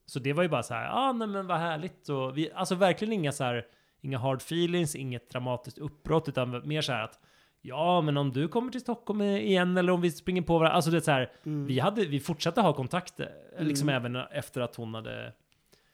så 0.10 0.20
det 0.20 0.34
var 0.34 0.44
ju 0.44 0.50
bara 0.50 0.64
så 0.64 0.74
här, 0.74 0.84
ja 0.86 0.92
ah, 0.94 1.12
nej 1.12 1.28
men 1.28 1.48
vad 1.48 1.58
härligt 1.58 2.10
och 2.10 2.38
vi, 2.38 2.52
alltså 2.52 2.76
verkligen 2.76 3.14
inga 3.14 3.32
så 3.32 3.44
här, 3.44 3.66
inga 4.02 4.18
hard 4.18 4.38
feelings, 4.42 4.96
inget 4.96 5.30
dramatiskt 5.30 5.78
uppbrott, 5.78 6.30
utan 6.30 6.68
mer 6.68 6.82
så 6.82 6.92
här 6.92 7.04
att 7.04 7.20
Ja, 7.62 8.02
men 8.02 8.18
om 8.18 8.32
du 8.34 8.48
kommer 8.48 8.72
till 8.72 8.82
Stockholm 8.82 9.22
igen 9.22 9.78
eller 9.78 9.92
om 9.94 10.02
vi 10.02 10.12
springer 10.12 10.42
på 10.42 10.58
varandra. 10.58 10.76
Alltså 10.76 10.92
det 10.92 10.98
är 10.98 11.02
så 11.02 11.12
här, 11.12 11.32
Mm. 11.46 11.66
vi, 11.66 11.80
hade, 11.80 12.06
vi 12.06 12.20
fortsatte 12.20 12.62
ha 12.62 12.74
kontakt, 12.74 13.20
eh, 13.20 13.28
liksom 13.60 13.90
Mm. 13.90 14.06
även 14.06 14.26
efter 14.32 14.62
att 14.62 14.76
hon 14.76 14.94
hade 14.94 15.34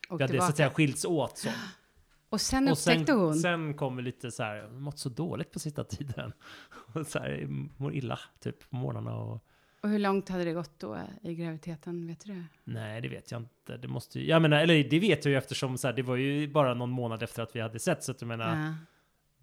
Och, 0.09 0.19
vi 0.19 0.23
hade 0.23 0.37
så 0.39 0.43
att 0.43 0.57
säga 0.57 0.69
skilts 0.69 1.05
åt 1.05 1.37
så. 1.37 1.49
och 2.29 2.41
sen 2.41 2.67
Och 2.69 2.77
sen, 2.77 2.93
upptäckte 2.93 3.13
hon. 3.13 3.35
sen 3.35 3.73
kom 3.73 3.95
vi 3.95 4.03
lite 4.03 4.31
så 4.31 4.43
här, 4.43 4.67
mått 4.69 4.99
så 4.99 5.09
dåligt 5.09 5.51
på 5.51 5.59
sista 5.59 5.83
tiden. 5.83 6.33
Och 6.93 7.07
så 7.07 7.19
här, 7.19 7.45
mår 7.77 7.93
illa 7.93 8.19
typ 8.39 8.69
på 8.69 8.75
morgnarna 8.75 9.15
och 9.15 9.45
Och 9.83 9.89
hur 9.89 9.99
långt 9.99 10.29
hade 10.29 10.43
det 10.43 10.53
gått 10.53 10.79
då 10.79 10.97
i 11.21 11.35
graviditeten? 11.35 12.07
Vet 12.07 12.25
du 12.25 12.33
det? 12.33 12.43
nej, 12.63 13.01
det 13.01 13.07
vet 13.07 13.31
jag 13.31 13.41
inte. 13.41 13.77
Det 13.77 13.87
måste 13.87 14.19
ju, 14.19 14.27
jag 14.27 14.41
menar, 14.41 14.57
eller 14.57 14.83
det 14.83 14.99
vet 14.99 15.25
jag 15.25 15.31
ju 15.31 15.37
eftersom 15.37 15.77
så 15.77 15.87
här, 15.87 15.93
det 15.93 16.01
var 16.01 16.15
ju 16.15 16.47
bara 16.47 16.73
någon 16.73 16.89
månad 16.89 17.23
efter 17.23 17.43
att 17.43 17.55
vi 17.55 17.59
hade 17.61 17.79
sett 17.79 18.03
så 18.03 18.11
att 18.11 18.21
jag 18.21 18.27
menar, 18.27 18.65
Ja. 18.65 18.73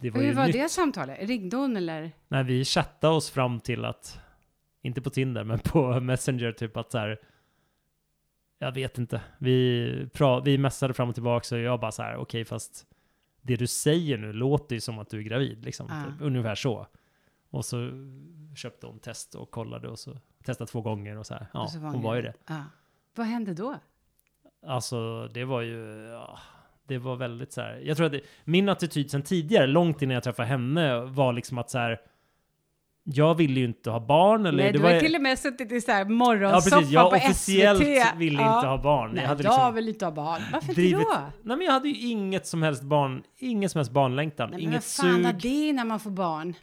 det 0.00 0.10
var 0.10 0.18
Och 0.20 0.26
hur 0.26 0.34
var 0.34 0.44
nytt. 0.46 0.52
det 0.52 0.68
samtalet? 0.68 1.28
Ringde 1.28 1.56
hon 1.56 1.76
eller? 1.76 2.12
När 2.28 2.42
vi 2.44 2.64
chattade 2.64 3.14
oss 3.14 3.30
fram 3.30 3.60
till 3.60 3.84
att, 3.84 4.20
inte 4.82 5.00
på 5.02 5.10
Tinder, 5.10 5.44
men 5.44 5.58
på 5.58 6.00
Messenger 6.00 6.52
typ 6.52 6.76
att 6.76 6.90
så 6.90 6.98
här, 6.98 7.20
jag 8.58 8.72
vet 8.72 8.98
inte. 8.98 9.20
Vi, 9.38 10.08
pra, 10.12 10.40
vi 10.40 10.58
messade 10.58 10.94
fram 10.94 11.08
och 11.08 11.14
tillbaka 11.14 11.54
och 11.54 11.60
jag 11.60 11.80
bara 11.80 11.92
så 11.92 12.02
här, 12.02 12.16
okej 12.16 12.44
fast 12.44 12.86
det 13.42 13.56
du 13.56 13.66
säger 13.66 14.18
nu 14.18 14.32
låter 14.32 14.74
ju 14.76 14.80
som 14.80 14.98
att 14.98 15.10
du 15.10 15.18
är 15.18 15.22
gravid, 15.22 15.64
liksom. 15.64 15.86
Ja. 15.90 16.04
Typ, 16.12 16.20
ungefär 16.26 16.54
så. 16.54 16.86
Och 17.50 17.64
så 17.64 17.90
köpte 18.56 18.86
hon 18.86 18.98
test 18.98 19.34
och 19.34 19.50
kollade 19.50 19.88
och 19.88 19.98
så 19.98 20.18
testade 20.44 20.70
två 20.70 20.80
gånger 20.80 21.18
och 21.18 21.26
så 21.26 21.34
här. 21.34 21.46
Ja, 21.54 21.60
Och 21.62 21.70
så 21.70 21.78
hon 21.78 22.02
var 22.02 22.14
ju 22.14 22.22
det. 22.22 22.34
Ja. 22.48 22.62
Vad 23.14 23.26
hände 23.26 23.54
då? 23.54 23.74
Alltså, 24.66 25.28
det 25.34 25.44
var 25.44 25.60
ju, 25.60 26.08
ja, 26.12 26.38
det 26.88 26.98
var 26.98 27.16
väldigt 27.16 27.52
så 27.52 27.60
här. 27.60 27.80
Jag 27.84 27.96
tror 27.96 28.06
att 28.06 28.12
det, 28.12 28.20
min 28.44 28.68
attityd 28.68 29.10
sen 29.10 29.22
tidigare, 29.22 29.66
långt 29.66 30.02
innan 30.02 30.14
jag 30.14 30.22
träffade 30.22 30.48
henne, 30.48 31.00
var 31.00 31.32
liksom 31.32 31.58
att 31.58 31.70
så 31.70 31.78
här. 31.78 32.00
Jag 33.04 33.34
ville 33.34 33.60
ju 33.60 33.66
inte 33.66 33.90
ha 33.90 34.00
barn 34.00 34.46
eller 34.46 34.62
Nej, 34.62 34.72
det 34.72 34.78
du 34.78 34.82
var 34.84 34.92
har 34.92 35.00
till 35.00 35.14
och 35.14 35.22
med 35.22 35.38
suttit 35.38 35.72
i 35.72 35.80
så 35.80 35.92
här 35.92 35.98
Ja 35.98 36.04
morgonsoffa 36.08 36.76
precis, 36.76 36.92
jag 36.92 37.10
på 37.10 37.16
officiellt 37.16 37.78
SVT. 37.82 38.16
ville 38.16 38.42
Ja. 38.42 38.56
inte 38.56 38.68
ha 38.68 38.82
barn. 38.82 39.10
Nej, 39.10 39.22
jag 39.22 39.28
hade 39.28 39.42
jag 39.42 39.50
liksom 39.52 39.74
vill 39.74 39.88
inte 39.88 40.04
ha 40.04 40.12
barn. 40.12 40.42
Varför 40.52 40.72
drivit- 40.74 40.98
inte 41.00 41.04
då? 41.14 41.20
Nej 41.42 41.56
men 41.56 41.66
jag 41.66 41.72
hade 41.72 41.88
ju 41.88 42.10
inget 42.10 42.46
som 42.46 42.62
helst 42.62 42.82
barn, 42.82 43.22
ingen 43.38 43.70
som 43.70 43.78
helst 43.78 43.92
barnlängtan, 43.92 44.50
Nej, 44.50 44.58
men 44.58 44.68
inget 44.68 44.74
vad 44.98 45.06
fan 45.06 45.24
har 45.24 45.32
sug. 45.32 45.40
det 45.42 45.72
när 45.72 45.84
man 45.84 46.00
får 46.00 46.10
barn? 46.10 46.54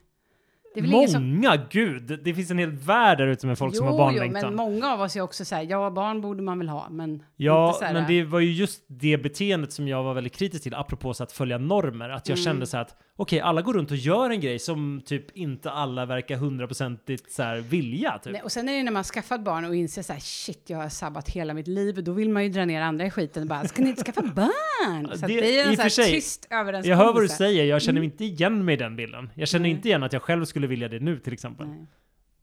Ingen 0.86 1.08
som... 1.10 1.36
Många, 1.36 1.58
gud! 1.70 2.20
Det 2.24 2.34
finns 2.34 2.52
en 2.52 2.58
hel 2.58 2.72
värld 2.72 3.18
där 3.18 3.28
ute 3.28 3.48
med 3.48 3.58
folk 3.58 3.74
jo, 3.74 3.78
som 3.78 3.86
har 3.88 3.94
jo, 3.94 3.98
barnlängtan. 3.98 4.44
men 4.44 4.56
många 4.56 4.94
av 4.94 5.02
oss 5.02 5.16
är 5.16 5.22
också 5.22 5.46
så 5.46 5.56
här, 5.56 5.64
ja, 5.70 5.90
barn 5.90 6.22
borde 6.22 6.42
man 6.44 6.60
väl 6.60 6.70
ha, 6.70 6.90
men 6.90 7.24
Ja, 7.36 7.78
men 7.82 8.08
det 8.08 8.24
var 8.24 8.40
ju 8.40 8.52
just 8.52 8.82
det 8.88 9.18
beteendet 9.18 9.72
som 9.74 9.88
jag 9.88 10.04
var 10.04 10.14
väldigt 10.14 10.36
kritisk 10.36 10.64
till, 10.64 10.74
apropå 10.76 11.14
så 11.14 11.24
att 11.24 11.32
följa 11.32 11.58
normer. 11.58 12.10
Att 12.10 12.30
jag 12.30 12.38
Mm. 12.38 12.44
kände 12.46 12.66
så 12.68 12.78
här 12.78 12.82
att, 12.82 12.96
okej, 13.16 13.40
alla 13.40 13.62
går 13.62 13.74
runt 13.74 13.92
och 13.92 13.98
gör 13.98 14.30
en 14.30 14.40
grej 14.40 14.60
som 14.60 15.02
typ 15.06 15.38
inte 15.38 15.72
alla 15.72 16.06
verkar 16.06 16.36
hundraprocentigt 16.38 17.32
så 17.32 17.44
här 17.44 17.58
vilja. 17.58 18.18
Typ. 18.24 18.34
Nej, 18.34 18.42
och 18.42 18.52
sen 18.52 18.70
är 18.70 18.74
det 18.78 18.84
när 18.84 18.92
man 18.92 19.04
skaffat 19.04 19.42
barn 19.44 19.66
och 19.66 19.76
inser 19.76 20.02
så 20.02 20.14
här, 20.14 20.20
shit, 20.20 20.64
jag 20.68 20.78
har 20.78 20.90
sabbat 20.90 21.30
hela 21.30 21.54
mitt 21.54 21.68
liv, 21.68 22.04
då 22.04 22.12
vill 22.12 22.30
man 22.30 22.44
ju 22.44 22.50
dra 22.50 22.66
ner 22.66 22.82
andra 22.82 23.06
i 23.06 23.10
skiten 23.12 23.44
och 23.44 23.50
bara, 23.50 23.64
ska 23.68 23.82
ni 23.84 23.90
inte 23.90 24.04
skaffa 24.04 24.22
barn? 24.22 25.10
Så 25.18 25.28
Det- 25.28 25.42
det, 25.42 25.60
är 25.60 25.68
en 25.70 25.76
så 25.76 25.82
här 25.82 25.90
sig, 25.90 26.12
tyst 26.12 26.48
överenskommelse. 26.50 26.90
Jag 26.90 26.98
hör 26.98 27.14
vad 27.14 27.24
du 27.24 27.28
säger, 27.28 27.66
jag 27.66 27.82
känner 27.82 27.92
Mm. 28.00 28.02
mig 28.02 28.06
inte 28.12 28.26
igen 28.26 28.66
mig 28.66 28.74
i 28.74 28.78
den 28.78 28.96
bilden. 28.96 29.30
Jag 29.36 29.48
känner 29.48 29.64
Nej. 29.64 29.72
inte 29.72 29.88
igen 29.88 30.04
att 30.04 30.14
jag 30.14 30.22
själv 30.22 30.46
skulle 30.46 30.67
vilja 30.68 30.88
det 30.88 31.00
nu 31.00 31.20
till 31.20 31.34
exempel. 31.34 31.68
Nej. 31.68 31.86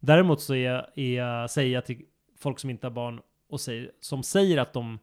Däremot 0.01 0.41
så 0.41 0.55
är 0.55 0.71
jag, 0.73 0.87
är 0.99 1.15
jag, 1.17 1.51
säger 1.51 1.75
jag 1.75 1.85
till 1.87 2.03
folk 2.39 2.59
som 2.59 2.71
inte 2.71 2.87
har 2.87 2.93
barn 2.93 3.21
och 3.49 3.61
säger, 3.61 3.91
som 4.01 4.23
säger 4.23 4.59
att 4.59 4.73
de 4.73 4.99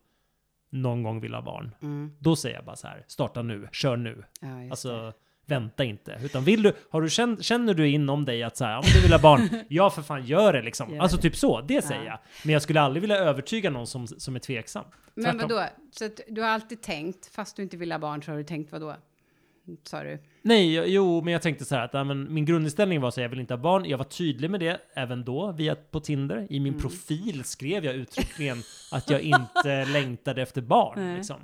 någon 0.69 1.03
gång 1.03 1.19
vill 1.21 1.33
ha 1.33 1.41
barn, 1.41 1.75
Mm. 1.81 2.11
då 2.19 2.35
säger 2.35 2.55
jag 2.55 2.65
bara 2.65 2.75
så 2.75 2.87
här, 2.87 3.05
starta 3.07 3.41
nu, 3.41 3.67
kör 3.71 3.97
nu. 3.97 4.23
Ja, 4.41 4.47
just 4.47 4.61
det. 4.63 4.71
Alltså, 4.71 5.13
vänta 5.45 5.83
inte. 5.83 6.19
Utan 6.23 6.43
vill 6.43 6.63
du, 6.63 6.73
har 6.89 7.01
du 7.01 7.09
känn, 7.09 7.37
känner 7.43 7.73
du 7.73 7.89
inom 7.89 8.25
dig 8.25 8.43
att 8.43 8.57
så 8.57 8.65
här, 8.65 8.77
om 8.77 8.83
du 8.95 9.01
vill 9.01 9.11
ha 9.11 9.19
barn, 9.21 9.49
ja 9.69 9.89
för 9.89 10.01
fan 10.01 10.25
gör 10.25 10.53
det 10.53 10.61
liksom. 10.61 10.93
Gör 10.93 11.01
alltså 11.01 11.17
det. 11.17 11.21
typ 11.23 11.35
så, 11.35 11.61
det 11.61 11.81
säger 11.81 12.01
Ja. 12.01 12.07
jag. 12.07 12.19
Men 12.45 12.53
jag 12.53 12.61
skulle 12.61 12.81
aldrig 12.81 13.01
vilja 13.01 13.17
övertyga 13.17 13.69
någon 13.69 13.87
som, 13.87 14.07
som 14.07 14.35
är 14.35 14.39
tveksam. 14.39 14.85
Men 15.15 15.23
tvärtom. 15.25 15.39
vadå? 15.57 15.63
Så 15.91 16.05
att 16.05 16.19
du 16.29 16.41
har 16.41 16.47
alltid 16.49 16.81
tänkt, 16.81 17.25
fast 17.27 17.55
du 17.55 17.63
inte 17.63 17.77
vill 17.77 17.91
ha 17.91 17.99
barn, 17.99 18.23
så 18.23 18.31
har 18.31 18.37
du 18.37 18.43
tänkt 18.43 18.71
vadå? 18.71 18.95
Sa 19.83 20.03
du? 20.03 20.19
Nej, 20.43 20.93
jo, 20.93 21.21
men 21.21 21.33
jag 21.33 21.41
tänkte 21.41 21.65
så 21.65 21.75
här 21.75 21.85
att 21.85 21.93
ja, 21.93 22.03
men 22.03 22.33
min 22.33 22.45
grundinställning 22.45 23.01
var 23.01 23.11
så 23.11 23.19
här, 23.19 23.23
jag 23.25 23.29
vill 23.29 23.39
inte 23.39 23.53
ha 23.53 23.61
barn. 23.61 23.85
Jag 23.85 23.97
var 23.97 24.05
tydlig 24.05 24.49
med 24.49 24.59
det 24.59 24.81
även 24.93 25.23
då, 25.23 25.51
via 25.51 25.75
på 25.75 25.99
Tinder. 25.99 26.47
I 26.49 26.59
min 26.59 26.73
Mm. 26.73 26.81
profil 26.81 27.43
skrev 27.43 27.85
jag 27.85 27.95
uttryckligen 27.95 28.57
att 28.91 29.09
jag 29.09 29.21
inte 29.21 29.85
längtade 29.85 30.41
efter 30.41 30.61
barn. 30.61 31.15
Liksom. 31.15 31.37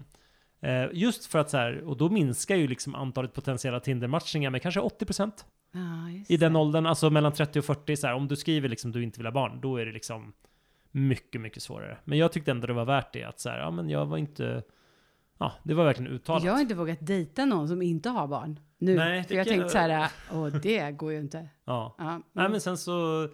Eh, 0.62 0.86
just 0.94 1.26
för 1.26 1.40
att 1.40 1.50
så 1.50 1.58
här, 1.58 1.84
och 1.84 1.98
då 1.98 2.10
minskar 2.10 2.56
ju 2.56 2.68
liksom 2.68 2.96
antalet 2.96 3.34
potentiella 3.34 3.80
Tinder-matchningar 3.80 4.50
med 4.50 4.62
kanske 4.62 4.80
80% 4.80 5.32
Ja, 5.74 6.10
just 6.10 6.32
i 6.32 6.38
den 6.38 6.54
det. 6.54 6.60
åldern, 6.60 6.86
alltså 6.86 7.10
mellan 7.10 7.32
30 7.34 7.60
och 7.60 7.66
40. 7.66 7.96
Så 7.96 8.08
här, 8.08 8.14
om 8.14 8.28
du 8.28 8.36
skriver 8.36 8.70
liksom 8.70 8.92
du 8.92 9.04
inte 9.04 9.20
vill 9.20 9.26
ha 9.28 9.32
barn, 9.34 9.60
då 9.62 9.78
är 9.78 9.86
det 9.86 9.92
liksom 9.92 10.34
mycket, 10.92 11.42
mycket 11.42 11.64
svårare. 11.64 11.98
Men 12.04 12.18
jag 12.18 12.32
tyckte 12.32 12.52
ändå 12.52 12.68
det 12.68 12.74
var 12.74 12.86
värt 12.86 13.14
det, 13.14 13.24
att 13.24 13.40
så 13.40 13.50
här, 13.50 13.60
ja 13.60 13.72
men 13.72 13.90
jag 13.90 14.06
var 14.06 14.18
inte, 14.18 14.64
ja, 15.38 15.52
det 15.64 15.74
var 15.74 15.86
verkligen 15.86 16.12
uttalat. 16.12 16.44
Jag 16.44 16.54
har 16.54 16.62
inte 16.62 16.76
vågat 16.76 16.98
dejta 17.02 17.46
någon 17.46 17.68
som 17.68 17.82
inte 17.82 18.10
har 18.10 18.28
barn 18.28 18.60
nu. 18.78 18.96
Nej, 18.96 19.24
för 19.24 19.36
jag 19.36 19.48
tänkte 19.48 19.70
så 19.70 19.78
här, 19.78 20.12
åh 20.34 20.48
det 20.48 20.92
går 20.92 21.12
ju 21.12 21.20
inte. 21.20 21.50
Ja. 21.66 21.96
Ja, 21.98 22.22
Nej 22.32 22.50
men 22.50 22.62
sen 22.62 22.78
så 22.78 23.28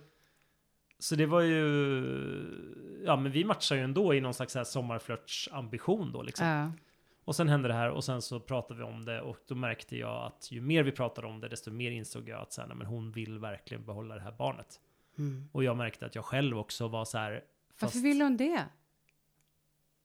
Så 0.99 1.15
det 1.15 1.25
var 1.25 1.41
ju 1.41 1.63
Ja 3.05 3.15
men 3.15 3.31
vi 3.31 3.43
matchar 3.43 3.75
ju 3.75 3.81
ändå 3.81 4.13
i 4.13 4.21
någon 4.21 4.33
slags 4.33 4.57
sommarflörtsambition 4.65 6.11
då 6.11 6.21
liksom. 6.21 6.47
ja. 6.47 6.71
Och 7.25 7.35
sen 7.35 7.49
hände 7.49 7.67
det 7.67 7.73
här 7.73 7.89
och 7.89 8.03
sen 8.03 8.21
så 8.21 8.39
pratade 8.39 8.79
vi 8.79 8.85
om 8.85 9.05
det 9.05 9.21
och 9.21 9.37
då 9.47 9.55
märkte 9.55 9.97
jag 9.97 10.25
att 10.25 10.51
ju 10.51 10.61
mer 10.61 10.83
vi 10.83 10.91
pratade 10.91 11.27
om 11.27 11.39
det 11.39 11.49
desto 11.49 11.71
mer 11.71 11.91
insåg 11.91 12.29
jag 12.29 12.41
att 12.41 12.53
så 12.53 12.61
här, 12.61 12.67
nej, 12.67 12.77
men 12.77 12.87
hon 12.87 13.11
vill 13.11 13.39
verkligen 13.39 13.85
behålla 13.85 14.15
det 14.15 14.21
här 14.21 14.31
barnet. 14.31 14.79
Mm. 15.17 15.49
Och 15.51 15.63
jag 15.63 15.77
märkte 15.77 16.05
att 16.05 16.15
jag 16.15 16.25
själv 16.25 16.57
också 16.57 16.87
var 16.87 17.05
så 17.05 17.17
här 17.17 17.31
Varför 17.31 17.93
fast- 17.93 18.05
vill 18.05 18.21
hon 18.21 18.37
det? 18.37 18.65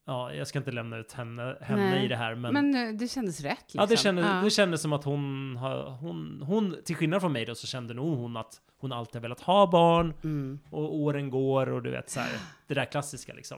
Ja, 0.09 0.33
jag 0.33 0.47
ska 0.47 0.59
inte 0.59 0.71
lämna 0.71 0.97
ut 0.97 1.11
henne, 1.13 1.57
henne 1.61 2.05
i 2.05 2.07
det 2.07 2.15
här 2.15 2.35
men, 2.35 2.53
Men, 2.53 2.75
eh, 2.75 2.95
det 2.95 3.07
kändes 3.07 3.41
rätt 3.41 3.59
liksom. 3.59 3.79
Ja, 3.79 3.85
det 3.85 3.97
kändes, 3.97 4.25
Ja. 4.25 4.41
det 4.43 4.49
kändes 4.49 4.81
som 4.81 4.93
att 4.93 5.03
hon, 5.03 5.57
hon, 6.01 6.41
hon, 6.45 6.75
till 6.85 6.95
skillnad 6.95 7.21
från 7.21 7.31
mig 7.31 7.45
då, 7.45 7.55
så 7.55 7.67
kände 7.67 7.93
nog 7.93 8.17
hon 8.17 8.37
att 8.37 8.61
hon 8.79 8.91
alltid 8.91 9.15
har 9.15 9.21
velat 9.21 9.41
ha 9.41 9.67
barn. 9.71 10.13
Mm. 10.23 10.59
Och 10.69 10.95
åren 10.95 11.29
går 11.29 11.69
och 11.69 11.83
du 11.83 11.91
vet 11.91 12.09
så 12.09 12.19
här, 12.19 12.29
det 12.67 12.73
där 12.73 12.85
klassiska 12.85 13.33
liksom. 13.33 13.57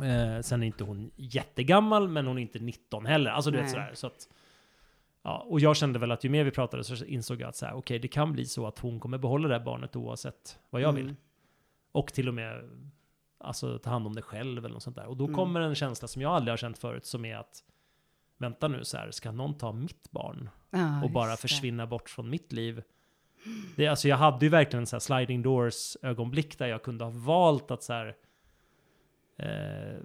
Ja. 0.00 0.06
Eh, 0.06 0.40
sen 0.40 0.62
är 0.62 0.66
inte 0.66 0.84
hon 0.84 1.10
jättegammal, 1.16 2.08
men 2.08 2.26
hon 2.26 2.38
är 2.38 2.42
inte 2.42 2.58
19 2.58 3.06
heller. 3.06 3.30
Alltså 3.30 3.50
du 3.50 3.56
vet 3.56 3.64
Nej. 3.64 3.72
sådär. 3.72 3.90
Så 3.94 4.06
att, 4.06 4.28
ja, 5.22 5.46
och 5.48 5.60
jag 5.60 5.76
kände 5.76 5.98
väl 5.98 6.12
att 6.12 6.24
ju 6.24 6.28
mer 6.28 6.44
vi 6.44 6.50
pratade 6.50 6.84
så 6.84 7.04
insåg 7.04 7.40
jag 7.40 7.48
att 7.48 7.56
så 7.56 7.66
här, 7.66 7.74
okej, 7.74 7.98
det 7.98 8.08
kan 8.08 8.32
bli 8.32 8.46
så 8.46 8.66
att 8.66 8.78
hon 8.78 9.00
kommer 9.00 9.18
behålla 9.18 9.48
det 9.48 9.54
här 9.54 9.64
barnet 9.64 9.96
oavsett 9.96 10.58
vad 10.70 10.82
jag 10.82 10.92
vill. 10.92 11.04
Mm. 11.04 11.16
Och 11.92 12.12
till 12.12 12.28
och 12.28 12.34
med 12.34 12.70
alltså, 13.46 13.78
ta 13.78 13.90
hand 13.90 14.06
om 14.06 14.14
det 14.14 14.22
själv 14.22 14.64
eller 14.64 14.74
något 14.74 14.82
sånt 14.82 14.96
där. 14.96 15.06
Och 15.06 15.16
då 15.16 15.24
Mm. 15.24 15.36
kommer 15.36 15.60
en 15.60 15.74
känsla 15.74 16.08
som 16.08 16.22
jag 16.22 16.32
aldrig 16.32 16.52
har 16.52 16.56
känt 16.56 16.78
förut, 16.78 17.06
som 17.06 17.24
är 17.24 17.36
att 17.36 17.62
vänta 18.38 18.68
nu 18.68 18.84
så 18.84 18.96
här, 18.96 19.10
ska 19.10 19.32
någon 19.32 19.54
ta 19.58 19.72
mitt 19.72 20.10
barn 20.10 20.50
Ja, 20.70 21.02
och 21.04 21.10
bara 21.10 21.30
just 21.30 21.42
det. 21.42 21.48
försvinna 21.48 21.86
bort 21.86 22.10
från 22.10 22.30
mitt 22.30 22.52
liv? 22.52 22.82
Det, 23.76 23.86
alltså 23.86 24.08
jag 24.08 24.16
hade 24.16 24.46
ju 24.46 24.50
verkligen 24.50 24.80
en 24.82 24.86
så 24.86 24.96
här 24.96 25.00
sliding 25.00 25.42
doors 25.42 25.96
ögonblick 26.02 26.58
där 26.58 26.66
jag 26.66 26.82
kunde 26.82 27.04
ha 27.04 27.10
valt 27.10 27.70
att 27.70 27.82
så 27.82 27.92
här 27.92 28.16
eh, 29.36 29.96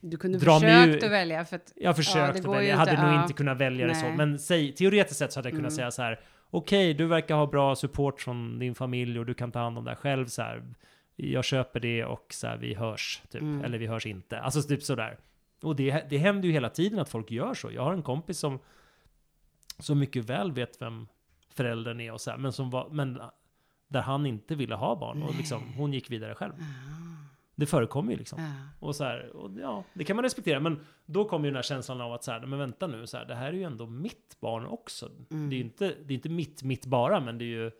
Du 0.00 0.16
kunde 0.16 0.38
dra 0.38 0.58
mig 0.60 0.84
försökt 0.86 1.02
ur- 1.02 1.06
att 1.06 1.12
välja 1.12 1.44
för 1.44 1.56
att 1.56 1.72
jag 1.76 1.96
försökte 1.96 2.38
ju 2.38 2.48
välja, 2.48 2.68
jag 2.70 2.76
hade 2.76 2.90
inte, 2.90 3.02
nog 3.02 3.12
ja. 3.14 3.22
inte 3.22 3.34
kunnat 3.34 3.58
välja 3.58 3.86
det 3.86 3.94
så. 3.94 4.06
Nej. 4.06 4.16
Men 4.16 4.38
säg, 4.38 4.72
teoretiskt 4.74 5.18
sett 5.18 5.32
så 5.32 5.38
hade 5.38 5.48
jag 5.48 5.52
kunnat 5.56 5.72
Mm. 5.72 5.76
säga 5.76 5.90
så 5.90 6.02
här. 6.02 6.20
Okej, 6.50 6.94
du 6.94 7.06
verkar 7.06 7.34
ha 7.34 7.46
bra 7.46 7.76
support 7.76 8.20
från 8.20 8.58
din 8.58 8.74
familj 8.74 9.18
och 9.18 9.26
du 9.26 9.34
kan 9.34 9.52
ta 9.52 9.58
hand 9.58 9.78
om 9.78 9.84
det 9.84 9.90
här 9.90 9.96
själv. 9.96 10.26
Så 10.26 10.42
här, 10.42 10.62
jag 11.16 11.44
köper 11.44 11.80
det 11.80 12.04
och 12.04 12.26
så 12.30 12.46
här, 12.46 12.56
vi 12.56 12.74
hörs. 12.74 13.22
Typ. 13.30 13.42
Mm. 13.42 13.64
Eller 13.64 13.78
vi 13.78 13.86
hörs 13.86 14.06
inte. 14.06 14.40
Alltså 14.40 14.62
typ 14.62 14.82
sådär. 14.82 15.18
Och 15.62 15.76
det, 15.76 16.10
det 16.10 16.18
händer 16.18 16.48
ju 16.48 16.52
hela 16.52 16.70
tiden 16.70 16.98
att 16.98 17.08
folk 17.08 17.30
gör 17.30 17.54
så. 17.54 17.70
Jag 17.70 17.82
har 17.82 17.92
en 17.92 18.02
kompis 18.02 18.38
som 18.38 18.58
så 19.78 19.94
mycket 19.94 20.24
väl 20.24 20.52
vet 20.52 20.82
vem 20.82 21.08
föräldern 21.48 22.00
är 22.00 22.12
och 22.12 22.20
så 22.20 22.30
här, 22.30 22.38
men 22.38 22.52
som 22.52 22.70
var, 22.70 22.88
men 22.90 23.20
där 23.88 24.02
han 24.02 24.26
inte 24.26 24.54
ville 24.54 24.74
ha 24.74 24.96
barn 24.96 25.22
och 25.22 25.34
liksom, 25.34 25.72
hon 25.76 25.92
gick 25.92 26.10
vidare 26.10 26.34
själv. 26.34 26.52
Det 27.54 27.66
förekommer 27.66 28.12
ju 28.12 28.18
liksom. 28.18 28.42
ja. 28.42 28.86
Och 28.86 28.96
så 28.96 29.04
här, 29.04 29.36
och 29.36 29.50
ja, 29.60 29.84
det 29.94 30.04
kan 30.04 30.16
man 30.16 30.22
respektera. 30.22 30.60
Men 30.60 30.86
då 31.06 31.24
kommer 31.24 31.44
ju 31.44 31.50
den 31.50 31.56
här 31.56 31.62
känslan 31.62 32.00
av 32.00 32.12
att 32.12 32.24
så 32.24 32.32
här, 32.32 32.40
men 32.46 32.58
vänta 32.58 32.86
nu, 32.86 33.06
så 33.06 33.16
här, 33.16 33.24
det 33.24 33.34
här 33.34 33.46
är 33.46 33.52
ju 33.52 33.62
ändå 33.62 33.86
mitt 33.86 34.36
barn 34.40 34.66
också. 34.66 35.10
Mm. 35.30 35.50
Det 35.50 35.54
är 35.54 35.58
ju 35.58 35.64
inte, 35.64 35.94
det 36.04 36.14
är 36.14 36.16
inte 36.16 36.28
mitt, 36.28 36.62
mitt 36.62 36.86
bara, 36.86 37.20
men 37.20 37.38
det 37.38 37.44
är 37.44 37.46
ju 37.46 37.70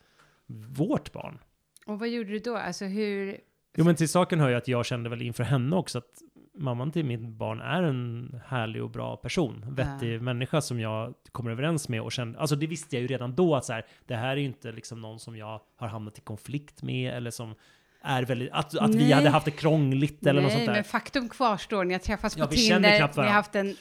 vårt 0.47 1.13
barn. 1.13 1.39
Och 1.87 1.99
vad 1.99 2.09
gjorde 2.09 2.31
du 2.31 2.39
då? 2.39 2.57
Alltså 2.57 2.85
hur... 2.85 3.39
Jo, 3.77 3.85
men 3.85 3.95
till 3.95 4.09
saken 4.09 4.41
hör 4.41 4.49
ju 4.49 4.55
att 4.55 4.69
jag 4.69 4.87
kände 4.87 5.11
väl 5.11 5.23
inför 5.23 5.45
henne 5.45 5.77
också 5.77 5.99
att 5.99 6.23
mamman 6.59 6.93
till 6.93 7.05
mitt 7.05 7.21
barn 7.21 7.61
är 7.61 7.83
en 7.83 8.41
härlig 8.47 8.83
och 8.83 8.91
bra 8.91 9.17
person. 9.17 9.65
Vettig 9.69 10.23
människa 10.23 10.61
som 10.61 10.81
jag 10.81 11.15
kommer 11.33 11.51
överens 11.51 11.89
med 11.89 12.01
och 12.03 12.13
kände, 12.13 12.39
alltså 12.39 12.57
det 12.57 12.67
visste 12.67 12.97
jag 12.97 13.03
ju 13.03 13.07
redan 13.07 13.35
då 13.35 13.57
att 13.57 13.65
så 13.65 13.73
här, 13.73 13.87
det 14.07 14.15
här 14.15 14.31
är 14.31 14.37
ju 14.37 14.45
inte 14.45 14.73
liksom 14.73 15.01
någon 15.01 15.21
som 15.21 15.37
jag 15.37 15.61
har 15.77 15.89
hamnat 15.89 16.19
i 16.19 16.21
konflikt 16.21 16.83
med 16.83 17.15
eller 17.15 17.31
som 17.31 17.55
är 18.03 18.23
väldigt, 18.23 18.51
att, 18.53 18.79
att 18.79 18.95
vi 18.95 18.99
Nej. 18.99 19.13
hade 19.13 19.29
haft 19.29 19.45
det 19.45 19.51
krångligt 19.51 20.27
eller 20.27 20.43
något 20.43 20.51
sånt 20.51 20.59
Nej, 20.61 20.67
där. 20.67 20.75
men 20.75 20.85
faktum 20.85 21.29
kvarstår. 21.29 21.85
Ni 21.85 21.95
har 21.95 21.99
träffats 21.99 22.37
Ja, 22.37 22.47
på 22.47 22.53
Tinder, 22.53 22.81
ni 22.81 23.23
har 23.23 23.25
haft 23.25 23.55
en, 23.55 23.77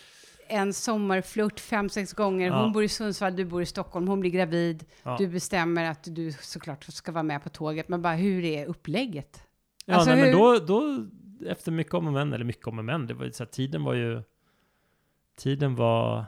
en 0.53 0.73
sommarflört 0.73 1.59
fem, 1.59 1.89
sex 1.89 2.13
gånger. 2.13 2.47
Ja. 2.47 2.61
Hon 2.63 2.71
bor 2.71 2.83
i 2.83 2.87
Sundsvall, 2.87 3.35
du 3.35 3.45
bor 3.45 3.61
i 3.61 3.65
Stockholm. 3.65 4.07
Hon 4.07 4.19
blir 4.19 4.31
gravid. 4.31 4.85
Ja. 5.03 5.15
Du 5.17 5.27
bestämmer 5.27 5.91
att 5.91 6.03
du 6.15 6.31
såklart 6.31 6.83
ska 6.83 7.11
vara 7.11 7.23
med 7.23 7.43
på 7.43 7.49
tåget. 7.49 7.89
Men 7.89 8.01
bara 8.01 8.13
hur 8.13 8.43
är 8.43 8.65
upplägget? 8.65 9.43
Ja, 9.85 9.95
Alltså, 9.95 10.09
nej, 10.09 10.19
men 10.19 10.29
hur- 10.29 10.59
då, 10.59 10.59
då, 10.65 11.05
efter 11.49 11.71
mycket 11.71 11.93
om 11.93 12.07
och 12.07 12.13
men, 12.13 12.33
eller 12.33 12.45
mycket 12.45 12.67
om 12.67 12.79
och 12.79 12.85
men, 12.85 13.07
det 13.07 13.13
var 13.13 13.25
ju 13.25 13.31
så 13.31 13.43
här, 13.43 13.51
tiden 13.51 13.83
var 13.83 13.93
ju, 13.93 14.21
tiden 15.37 15.75
var 15.75 16.25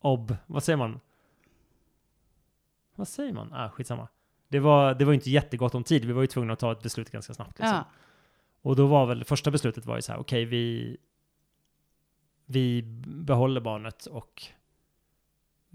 ob, 0.00 0.36
vad 0.46 0.62
säger 0.62 0.76
man? 0.76 1.00
Vad 2.94 3.08
säger 3.08 3.32
man? 3.32 3.52
Ah, 3.52 3.70
skitsamma. 3.70 4.08
Det 4.48 4.58
var, 4.60 4.94
det 4.94 5.04
var 5.04 5.12
inte 5.12 5.30
jättegott 5.30 5.74
om 5.74 5.84
tid, 5.84 6.04
vi 6.04 6.12
var 6.12 6.20
ju 6.20 6.26
tvungna 6.26 6.52
att 6.52 6.58
ta 6.58 6.72
ett 6.72 6.82
beslut 6.82 7.10
ganska 7.10 7.34
snabbt. 7.34 7.58
Liksom. 7.58 7.76
Ja. 7.76 7.84
Och 8.62 8.76
då 8.76 8.86
var 8.86 9.06
väl, 9.06 9.24
första 9.24 9.50
beslutet 9.50 9.86
var 9.86 9.96
ju 9.96 10.02
så 10.02 10.12
här, 10.12 10.18
okej, 10.20 10.44
vi, 10.44 10.96
vi 12.50 12.82
behåller 13.06 13.60
barnet 13.60 14.06
och 14.06 14.42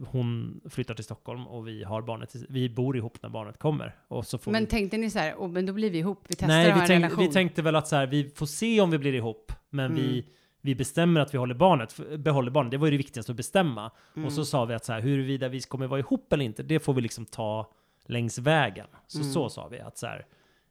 hon 0.08 0.62
flyttar 0.70 0.94
till 0.94 1.04
Stockholm 1.04 1.48
och 1.48 1.68
vi 1.68 1.84
har 1.84 2.02
barnet, 2.02 2.36
vi 2.50 2.70
bor 2.70 2.98
ihop 2.98 3.18
när 3.22 3.30
barnet 3.30 3.60
kommer. 3.60 3.96
Och 4.08 4.26
så 4.26 4.38
får 4.38 4.52
Men 4.52 4.64
vi 4.64 4.70
tänkte 4.70 4.98
ni 4.98 5.10
så 5.10 5.20
här, 5.20 5.36
oh, 5.36 5.50
men 5.50 5.66
då 5.66 5.74
blir 5.74 5.92
vi 5.92 5.98
ihop, 5.98 6.20
vi 6.28 6.36
testar 6.36 6.48
Nej, 6.48 6.66
vi, 6.74 6.88
tänk, 6.88 6.90
relation? 7.04 7.20
vi 7.28 7.32
tänkte 7.34 7.62
väl 7.62 7.76
att 7.76 7.88
så 7.88 7.96
här, 7.96 8.08
vi 8.08 8.30
får 8.30 8.46
se 8.46 8.82
om 8.82 8.92
vi 8.92 8.98
blir 8.98 9.14
ihop, 9.16 9.52
men 9.70 9.86
Mm. 9.92 9.98
vi, 10.04 10.26
vi 10.62 10.76
bestämmer 10.76 11.22
att 11.22 11.34
vi 11.34 11.38
håller 11.38 11.56
barnet, 11.56 12.00
behåller 12.18 12.52
barnet. 12.52 12.72
Det 12.72 12.78
var 12.78 12.88
ju 12.88 12.92
det 12.92 12.98
viktigaste 12.98 13.32
att 13.32 13.36
bestämma. 13.38 13.92
Mm. 14.16 14.26
Och 14.26 14.34
så 14.34 14.46
sa 14.46 14.66
vi 14.66 14.74
att 14.74 14.86
så 14.86 14.94
här, 14.94 15.02
huruvida 15.02 15.48
vi 15.50 15.62
kommer 15.62 15.88
vara 15.88 16.00
ihop 16.00 16.34
eller 16.34 16.46
inte, 16.46 16.64
det 16.64 16.80
får 16.80 16.94
vi 16.94 17.02
liksom 17.02 17.26
ta 17.26 17.72
längs 18.06 18.38
vägen. 18.38 18.88
Så, 19.08 19.20
Mm. 19.20 19.32
så 19.32 19.50
sa 19.50 19.68
vi 19.68 19.80
att 19.80 19.98
så 19.98 20.08
här, 20.08 20.26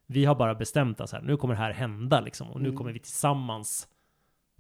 vi 0.07 0.25
har 0.25 0.35
bara 0.35 0.55
bestämt 0.55 1.01
att 1.01 1.11
så 1.11 1.17
här, 1.17 1.23
nu 1.23 1.37
kommer 1.37 1.55
det 1.55 1.61
här 1.61 1.73
hända 1.73 2.21
liksom, 2.21 2.51
och 2.51 2.61
nu 2.61 2.69
Mm. 2.69 2.79
kommer 2.79 2.93
vi 2.93 2.99
tillsammans 2.99 3.89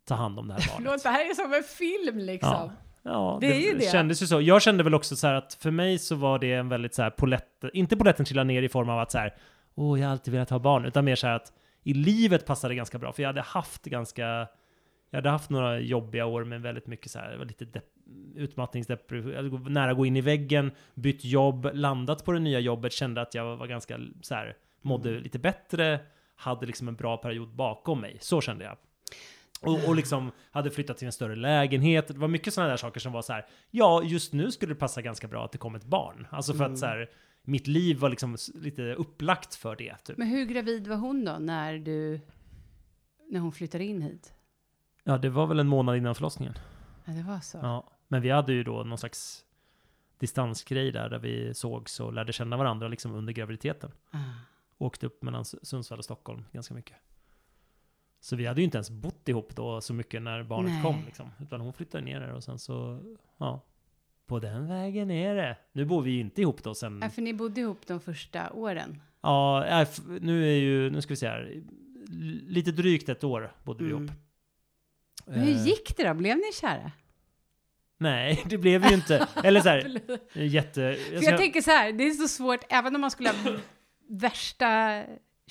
ta 0.04 0.14
hand 0.14 0.38
om 0.38 0.48
det 0.48 0.54
här 0.54 0.60
Förlåt, 0.60 0.84
barnet. 0.84 1.02
det 1.02 1.08
här 1.08 1.30
är 1.30 1.34
som 1.34 1.52
en 1.54 1.62
film 1.62 2.18
liksom. 2.18 2.50
Ja. 2.52 2.72
Ja, 3.04 3.38
Det 3.40 3.56
ju 3.60 3.78
det. 3.78 3.90
kändes 3.92 4.22
ju 4.22 4.26
så. 4.26 4.40
Jag 4.40 4.62
kände 4.62 4.84
väl 4.84 4.94
också 4.94 5.16
så 5.16 5.26
här 5.26 5.34
att 5.34 5.54
för 5.54 5.70
mig 5.70 5.98
så 5.98 6.14
var 6.14 6.38
det 6.38 6.52
en 6.52 6.68
väldigt 6.68 6.94
så 6.94 7.02
här 7.02 7.10
polett, 7.10 7.64
inte 7.72 7.96
poletten 7.96 8.24
trilla 8.26 8.44
ner 8.44 8.62
i 8.62 8.68
form 8.68 8.88
av 8.88 8.98
att 8.98 9.10
så 9.10 9.18
här, 9.18 9.34
åh, 9.74 10.00
jag 10.00 10.06
har 10.06 10.12
alltid 10.12 10.32
velat 10.34 10.50
ha 10.50 10.58
barn, 10.58 10.84
utan 10.84 11.04
mer 11.04 11.16
så 11.16 11.26
här 11.26 11.34
att 11.34 11.52
i 11.82 11.94
livet 11.94 12.46
passade 12.46 12.72
det 12.74 12.76
ganska 12.76 12.98
bra, 12.98 13.12
för 13.12 13.22
jag 13.22 13.28
hade 13.28 13.40
haft 13.40 13.84
ganska, 13.84 14.22
jag 15.10 15.18
hade 15.18 15.30
haft 15.30 15.50
några 15.50 15.78
jobbiga 15.80 16.26
år 16.26 16.44
med 16.44 16.62
väldigt 16.62 16.86
mycket 16.86 17.10
så 17.10 17.18
här, 17.18 17.36
det 17.38 17.44
lite 17.60 17.80
utmattningsdepression, 18.34 19.72
nära 19.72 19.90
att 19.90 19.96
gå 19.96 20.06
in 20.06 20.16
i 20.16 20.20
väggen, 20.20 20.70
bytt 20.94 21.24
jobb, 21.24 21.70
landat 21.72 22.24
på 22.24 22.32
det 22.32 22.38
nya 22.38 22.58
jobbet, 22.60 22.92
kände 22.92 23.20
att 23.22 23.34
jag 23.34 23.56
var 23.56 23.66
ganska 23.66 23.98
så 24.22 24.34
här, 24.34 24.56
mådde 24.82 25.10
Mm. 25.10 25.22
lite 25.22 25.38
bättre, 25.38 26.00
hade 26.36 26.66
liksom 26.66 26.88
en 26.88 26.96
bra 26.96 27.16
period 27.16 27.48
bakom 27.54 28.00
mig. 28.00 28.16
Så 28.20 28.40
kände 28.40 28.64
jag. 28.64 28.76
Och, 29.62 29.88
och 29.88 29.96
liksom 29.96 30.32
hade 30.50 30.70
flyttat 30.70 30.96
till 30.98 31.06
en 31.06 31.12
större 31.12 31.36
lägenhet. 31.36 32.08
Det 32.08 32.14
var 32.18 32.28
mycket 32.28 32.54
sådana 32.54 32.70
där 32.70 32.76
saker 32.76 33.00
som 33.00 33.12
var 33.12 33.22
så 33.22 33.32
här, 33.32 33.46
ja, 33.70 34.02
just 34.02 34.32
nu 34.32 34.50
skulle 34.50 34.74
det 34.74 34.78
passa 34.80 35.02
ganska 35.02 35.28
bra 35.28 35.44
att 35.44 35.52
det 35.52 35.58
kom 35.58 35.74
ett 35.74 35.84
barn. 35.84 36.26
Alltså 36.30 36.52
för 36.52 36.60
Mm. 36.64 36.72
att 36.72 36.78
så 36.78 36.86
här, 36.86 37.10
mitt 37.42 37.66
liv 37.66 37.98
var 37.98 38.08
liksom 38.10 38.36
lite 38.54 38.82
upplagt 38.94 39.54
för 39.54 39.76
det. 39.76 39.96
Typ. 40.04 40.18
Men 40.18 40.28
hur 40.28 40.44
gravid 40.44 40.86
var 40.86 40.96
hon 40.96 41.24
då 41.24 41.32
när 41.40 41.78
du, 41.78 42.20
när 43.30 43.40
hon 43.40 43.52
flyttade 43.52 43.84
in 43.84 44.02
hit? 44.02 44.34
Ja, 45.04 45.18
det 45.18 45.28
var 45.30 45.46
väl 45.46 45.58
en 45.58 45.68
månad 45.68 45.96
innan 45.96 46.14
förlossningen. 46.14 46.54
Ja, 47.04 47.12
det 47.12 47.22
var 47.22 47.40
så. 47.40 47.58
Ja. 47.62 47.90
Men 48.08 48.22
vi 48.22 48.30
hade 48.30 48.52
ju 48.52 48.64
då 48.64 48.82
någon 48.84 48.98
slags 48.98 49.44
distansgrej 50.18 50.92
där, 50.92 51.08
där 51.08 51.18
vi 51.18 51.54
sågs 51.54 52.00
och 52.00 52.12
lärde 52.12 52.32
känna 52.32 52.56
varandra 52.56 52.88
liksom 52.88 53.14
under 53.14 53.32
graviditeten. 53.32 53.90
Ah. 54.10 54.18
Åkte 54.78 55.06
upp 55.06 55.22
mellan 55.22 55.44
Sundsvall 55.44 55.98
och 55.98 56.04
Stockholm 56.04 56.44
ganska 56.52 56.74
mycket. 56.74 56.96
Så 58.24 58.36
vi 58.36 58.46
hade 58.46 58.60
ju 58.60 58.64
inte 58.64 58.76
ens 58.76 58.90
bott 58.90 59.28
ihop 59.28 59.56
då 59.56 59.80
så 59.80 59.94
mycket 59.94 60.22
när 60.22 60.42
barnet 60.42 60.72
Nej. 60.72 60.82
kom 60.82 61.02
liksom. 61.06 61.30
Utan 61.40 61.60
hon 61.60 61.72
flyttade 61.72 62.04
ner 62.04 62.20
där 62.20 62.32
och 62.32 62.44
sen 62.44 62.58
så, 62.58 63.00
ja. 63.38 63.60
På 64.26 64.38
den 64.38 64.68
vägen 64.68 65.10
är 65.10 65.34
det. 65.34 65.56
Nu 65.72 65.84
bor 65.84 66.02
vi 66.02 66.10
ju 66.10 66.20
inte 66.20 66.40
ihop 66.40 66.62
då 66.62 66.74
sen. 66.74 66.98
Ja, 67.02 67.10
för 67.10 67.22
ni 67.22 67.34
bodde 67.34 67.60
ihop 67.60 67.86
de 67.86 68.00
första 68.00 68.50
åren. 68.52 69.00
Ja, 69.20 69.86
nu 70.20 70.44
är 70.48 70.56
ju, 70.60 70.90
nu 70.90 71.00
ska 71.02 71.12
vi 71.12 71.16
se 71.16 71.28
här. 71.28 71.62
Lite 72.48 72.72
drygt 72.72 73.08
ett 73.08 73.24
år 73.24 73.52
bodde 73.64 73.84
vi 73.84 73.90
Mm. 73.90 74.04
ihop. 74.04 74.16
Men 75.26 75.40
hur 75.40 75.52
Eh, 75.56 75.66
gick 75.66 75.96
det 75.96 76.08
då? 76.08 76.14
Blev 76.14 76.36
ni 76.36 76.52
kära? 76.60 76.92
Nej, 77.98 78.42
det 78.48 78.58
blev 78.58 78.82
vi 78.82 78.88
ju 78.88 78.94
inte. 78.94 79.28
Eller 79.44 79.60
så 79.60 79.68
här, 79.68 80.00
jätte... 80.32 80.80
Jag 80.80 80.96
För 80.98 81.16
ska, 81.16 81.30
jag 81.30 81.38
tänker 81.40 81.60
så 81.60 81.70
här, 81.70 81.92
det 81.92 82.04
är 82.04 82.10
så 82.10 82.28
svårt, 82.28 82.60
även 82.68 82.94
om 82.94 83.00
man 83.00 83.10
skulle 83.10 83.28
ha 83.28 83.52
värsta 84.08 85.02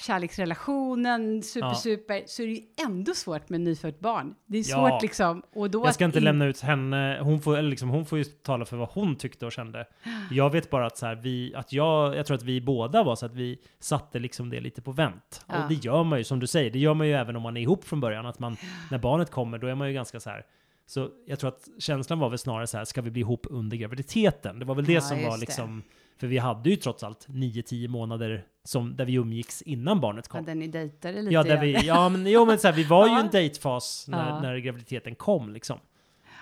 kärleksrelationen, 0.01 1.43
super, 1.43 1.67
Ja. 1.67 1.75
super, 1.75 2.23
så 2.27 2.41
är 2.43 2.47
det 2.47 2.53
ju 2.53 2.61
ändå 2.85 3.13
svårt 3.13 3.49
med 3.49 3.61
nyfött 3.61 3.99
barn. 3.99 4.35
Det 4.45 4.57
är 4.57 4.63
Ja. 4.69 4.89
svårt 4.89 5.01
liksom. 5.01 5.41
Och 5.53 5.71
då 5.71 5.85
jag 5.85 5.93
ska 5.93 6.05
inte 6.05 6.17
in- 6.17 6.23
lämna 6.23 6.45
ut 6.45 6.61
henne, 6.61 7.19
hon 7.21 7.41
får, 7.41 7.61
liksom, 7.61 7.89
hon 7.89 8.05
får 8.05 8.17
ju 8.17 8.23
tala 8.23 8.65
för 8.65 8.77
vad 8.77 8.89
hon 8.89 9.15
tyckte 9.15 9.45
och 9.45 9.51
kände. 9.51 9.87
Jag 10.31 10.49
vet 10.49 10.69
bara 10.69 10.85
att 10.85 10.97
så 10.97 11.05
här, 11.05 11.15
vi, 11.15 11.55
att 11.55 11.73
jag, 11.73 12.15
jag 12.15 12.25
tror 12.25 12.35
att 12.37 12.43
vi 12.43 12.61
båda 12.61 13.03
var 13.03 13.15
så 13.15 13.25
att 13.25 13.33
vi 13.35 13.59
satte 13.79 14.19
liksom 14.19 14.49
det 14.49 14.59
lite 14.59 14.81
på 14.81 14.91
vänt. 14.91 15.45
Ja. 15.47 15.63
Och 15.63 15.69
det 15.69 15.75
gör 15.85 16.03
man 16.03 16.17
ju, 16.19 16.23
som 16.23 16.39
du 16.39 16.47
säger, 16.47 16.71
det 16.71 16.79
gör 16.79 16.93
man 16.93 17.07
ju 17.07 17.13
även 17.13 17.35
om 17.35 17.41
man 17.41 17.57
är 17.57 17.61
ihop 17.61 17.83
från 17.83 17.99
början, 17.99 18.25
att 18.25 18.39
man, 18.39 18.57
när 18.91 18.97
barnet 18.97 19.31
kommer, 19.31 19.57
då 19.57 19.67
är 19.67 19.75
man 19.75 19.87
ju 19.87 19.93
ganska 19.93 20.19
så 20.19 20.29
här, 20.29 20.45
så 20.85 21.09
jag 21.25 21.39
tror 21.39 21.47
att 21.47 21.67
känslan 21.79 22.19
var 22.19 22.29
väl 22.29 22.37
snarare 22.37 22.67
så 22.67 22.77
här, 22.77 22.85
ska 22.85 23.01
vi 23.01 23.11
bli 23.11 23.21
ihop 23.21 23.45
under 23.49 23.77
graviditeten? 23.77 24.59
Det 24.59 24.65
var 24.65 24.75
väl 24.75 24.85
det 24.85 24.93
Ja, 24.93 25.01
som 25.01 25.23
var 25.23 25.31
det. 25.33 25.37
liksom, 25.39 25.83
för 26.19 26.27
vi 26.27 26.37
hade 26.37 26.69
ju 26.69 26.75
trots 26.75 27.03
allt 27.03 27.27
9-10 27.27 27.87
månader 27.87 28.43
som, 28.63 28.95
där 28.95 29.05
vi 29.05 29.13
umgicks 29.13 29.61
innan 29.61 29.99
barnet 29.99 30.27
kom. 30.27 30.37
Hade 30.39 30.55
ni 30.55 30.67
dejtade 30.67 31.21
lite? 31.21 31.33
Ja, 31.33 31.43
där 31.43 31.61
vi, 31.61 31.71
ja, 31.87 32.09
men, 32.09 32.27
jo, 32.27 32.45
men 32.45 32.59
så 32.59 32.67
här, 32.67 32.75
vi 32.75 32.83
var 32.83 33.05
ju 33.07 33.11
i 33.13 33.15
Ja. 33.15 33.19
en 33.21 33.29
dejtfas 33.29 34.05
när, 34.07 34.29
Ja. 34.29 34.41
när 34.41 34.57
graviditeten 34.57 35.15
kom 35.15 35.53
liksom. 35.53 35.79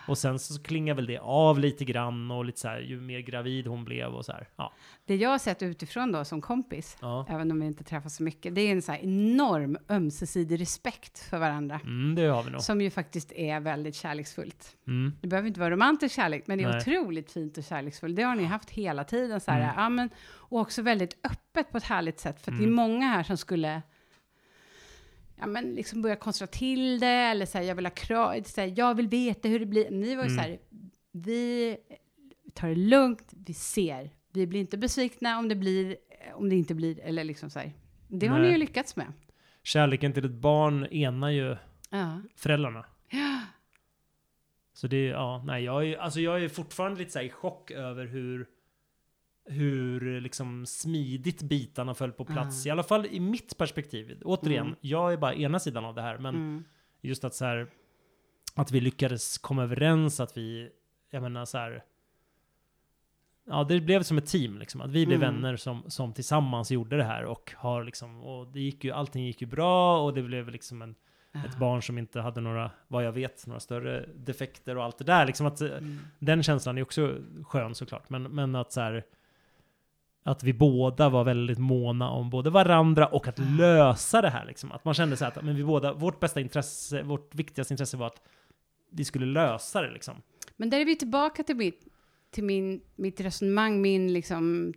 Och 0.07 0.17
sen 0.17 0.39
så 0.39 0.61
klingar 0.63 0.93
väl 0.93 1.05
det 1.05 1.17
av 1.19 1.59
lite 1.59 1.85
grann 1.85 2.31
och 2.31 2.45
lite 2.45 2.59
så 2.59 2.67
här, 2.67 2.79
ju 2.79 3.01
mer 3.01 3.19
gravid 3.19 3.67
hon 3.67 3.85
blev 3.85 4.13
och 4.13 4.25
så 4.25 4.31
här. 4.31 4.47
Ja. 4.55 4.73
Det 5.05 5.15
jag 5.15 5.29
har 5.29 5.37
sett 5.37 5.61
utifrån 5.63 6.11
då 6.11 6.25
som 6.25 6.41
kompis, 6.41 6.97
ja. 7.01 7.25
även 7.29 7.51
om 7.51 7.59
vi 7.59 7.65
inte 7.65 7.83
träffas 7.83 8.15
så 8.15 8.23
mycket, 8.23 8.55
det 8.55 8.61
är 8.61 8.71
en 8.71 8.81
så 8.81 8.91
här 8.91 8.99
enorm 8.99 9.77
ömsesidig 9.89 10.61
respekt 10.61 11.19
för 11.19 11.37
varandra. 11.39 11.79
Mm, 11.83 12.15
det 12.15 12.25
har 12.25 12.43
vi 12.43 12.51
nog. 12.51 12.61
Som 12.61 12.81
ju 12.81 12.89
faktiskt 12.89 13.31
är 13.31 13.59
väldigt 13.59 13.95
kärleksfullt. 13.95 14.75
Mm. 14.87 15.13
Det 15.21 15.27
behöver 15.27 15.47
inte 15.47 15.59
vara 15.59 15.71
romantisk 15.71 16.15
kärlek, 16.15 16.43
men 16.47 16.57
det 16.57 16.63
är 16.63 16.69
Nej. 16.69 16.77
otroligt 16.79 17.31
fint 17.31 17.57
och 17.57 17.63
kärleksfullt. 17.63 18.15
Det 18.15 18.23
har 18.23 18.35
ni 18.35 18.43
haft 18.43 18.69
hela 18.69 19.03
tiden. 19.03 19.41
Så 19.41 19.51
här, 19.51 19.59
Mm. 19.63 19.73
ja, 19.77 19.89
men, 19.89 20.09
och 20.29 20.59
också 20.59 20.81
väldigt 20.81 21.17
öppet 21.31 21.71
på 21.71 21.77
ett 21.77 21.83
härligt 21.83 22.19
sätt. 22.19 22.41
För 22.41 22.51
att 22.51 22.57
det 22.57 22.63
är 22.63 22.67
Mm. 22.67 22.75
många 22.75 23.07
här 23.07 23.23
som 23.23 23.37
skulle 23.37 23.81
ja, 25.39 25.47
men 25.47 25.75
liksom 25.75 26.01
börja 26.01 26.15
konstra 26.15 26.47
till 26.47 26.99
det, 26.99 27.07
eller 27.07 27.45
säga 27.45 27.63
jag 27.63 27.75
vill 27.75 27.85
ha 27.85 27.91
krav, 27.91 28.43
så 28.43 28.61
här, 28.61 28.73
jag 28.77 28.95
vill 28.95 29.07
veta 29.07 29.47
hur 29.47 29.59
det 29.59 29.65
blir. 29.65 29.91
Ni 29.91 30.15
var 30.15 30.23
ju 30.23 30.29
Mm. 30.29 30.37
så 30.37 30.41
här, 30.49 30.59
vi 31.11 31.77
tar 32.53 32.67
det 32.67 32.75
lugnt, 32.75 33.33
vi 33.45 33.53
ser. 33.53 34.09
Vi 34.33 34.47
blir 34.47 34.59
inte 34.59 34.77
besvikna 34.77 35.39
om 35.39 35.49
det 35.49 35.55
blir, 35.55 35.95
om 36.33 36.49
det 36.49 36.55
inte 36.55 36.75
blir, 36.75 36.99
eller 36.99 37.23
liksom 37.23 37.49
så 37.49 37.59
här. 37.59 37.73
Det 38.07 38.27
har 38.27 38.39
Nej. 38.39 38.47
ni 38.47 38.53
ju 38.53 38.59
lyckats 38.59 38.95
med. 38.95 39.13
Kärleken 39.63 40.13
till 40.13 40.25
ett 40.25 40.31
barn 40.31 40.85
enar 40.85 41.29
ju 41.29 41.57
Ja. 41.89 42.21
föräldrarna. 42.35 42.85
Ja. 43.09 43.41
Så 44.73 44.87
det, 44.87 45.05
ja, 45.05 45.43
nej, 45.45 45.63
jag 45.63 45.87
är, 45.87 45.97
alltså 45.97 46.19
jag 46.19 46.43
är 46.43 46.49
fortfarande 46.49 46.99
lite 46.99 47.11
så 47.11 47.19
här 47.19 47.25
i 47.25 47.29
chock 47.29 47.71
över 47.71 48.05
hur, 48.05 48.47
hur 49.49 50.21
liksom 50.21 50.65
smidigt 50.65 51.41
bitarna 51.41 51.93
föll 51.93 52.11
på 52.11 52.25
plats. 52.25 52.65
Ah. 52.65 52.69
I 52.69 52.71
alla 52.71 52.83
fall 52.83 53.05
i 53.05 53.19
mitt 53.19 53.57
perspektiv. 53.57 54.21
Återigen, 54.25 54.65
Mm. 54.65 54.77
jag 54.81 55.13
är 55.13 55.17
bara 55.17 55.33
ena 55.33 55.59
sidan 55.59 55.85
av 55.85 55.95
det 55.95 56.01
här, 56.01 56.17
men 56.17 56.35
Mm. 56.35 56.63
just 57.01 57.23
att 57.23 57.35
så 57.35 57.45
här, 57.45 57.67
att 58.55 58.71
vi 58.71 58.81
lyckades 58.81 59.37
komma 59.37 59.63
överens, 59.63 60.19
att 60.19 60.37
vi, 60.37 60.69
jag 61.09 61.23
menar 61.23 61.45
så 61.45 61.57
här, 61.57 61.83
ja 63.47 63.63
det 63.63 63.79
blev 63.81 64.03
som 64.03 64.17
ett 64.17 64.25
team 64.25 64.57
liksom, 64.59 64.81
att 64.81 64.89
vi 64.91 65.05
blev 65.05 65.23
Mm. 65.23 65.33
vänner 65.35 65.55
som, 65.57 65.83
som 65.87 66.13
tillsammans 66.13 66.71
gjorde 66.71 66.97
det 66.97 67.03
här 67.03 67.23
och 67.25 67.53
har 67.57 67.83
liksom, 67.83 68.23
och 68.23 68.47
det 68.47 68.59
gick 68.59 68.83
ju, 68.83 68.91
allting 68.91 69.25
gick 69.25 69.41
ju 69.41 69.47
bra 69.47 70.01
och 70.05 70.13
det 70.13 70.21
blev 70.21 70.49
liksom 70.49 70.81
en, 70.81 70.95
ett 71.45 71.57
barn 71.59 71.81
som 71.81 71.97
inte 71.97 72.21
hade 72.21 72.41
några, 72.41 72.71
vad 72.87 73.05
jag 73.05 73.11
vet, 73.11 73.47
några 73.47 73.59
större 73.59 74.05
defekter 74.15 74.77
och 74.77 74.83
allt 74.83 74.97
det 74.97 75.03
där 75.05 75.25
liksom 75.25 75.45
att, 75.45 75.61
Mm. 75.61 75.99
den 76.19 76.43
känslan 76.43 76.77
är 76.77 76.81
också 76.81 77.17
skön 77.43 77.75
såklart, 77.75 78.09
men, 78.09 78.23
men 78.23 78.55
att 78.55 78.71
så 78.71 78.81
här, 78.81 79.05
att 80.23 80.43
vi 80.43 80.53
båda 80.53 81.09
var 81.09 81.23
väldigt 81.23 81.57
måna 81.57 82.09
om 82.09 82.29
både 82.29 82.49
varandra 82.49 83.07
och 83.07 83.27
att 83.27 83.39
lösa 83.39 84.21
det 84.21 84.29
här 84.29 84.45
liksom. 84.45 84.71
Att 84.71 84.85
man 84.85 84.93
kände 84.93 85.17
så 85.17 85.25
här 85.25 85.31
att 85.31 85.43
men 85.45 85.55
vi 85.55 85.63
båda, 85.63 85.93
vårt 85.93 86.19
bästa 86.19 86.41
intresse, 86.41 87.03
vårt 87.03 87.35
viktigaste 87.35 87.73
intresse 87.73 87.97
var 87.97 88.07
att 88.07 88.21
vi 88.91 89.05
skulle 89.05 89.25
lösa 89.25 89.81
det 89.81 89.91
liksom. 89.91 90.15
Men 90.57 90.69
där 90.69 90.79
är 90.79 90.85
vi 90.85 90.95
tillbaka 90.95 91.43
till 91.43 91.55
mitt, 91.55 91.87
till 92.31 92.43
min, 92.43 92.81
mitt 92.95 93.21
resonemang, 93.21 93.81
min 93.81 94.13
liksom 94.13 94.73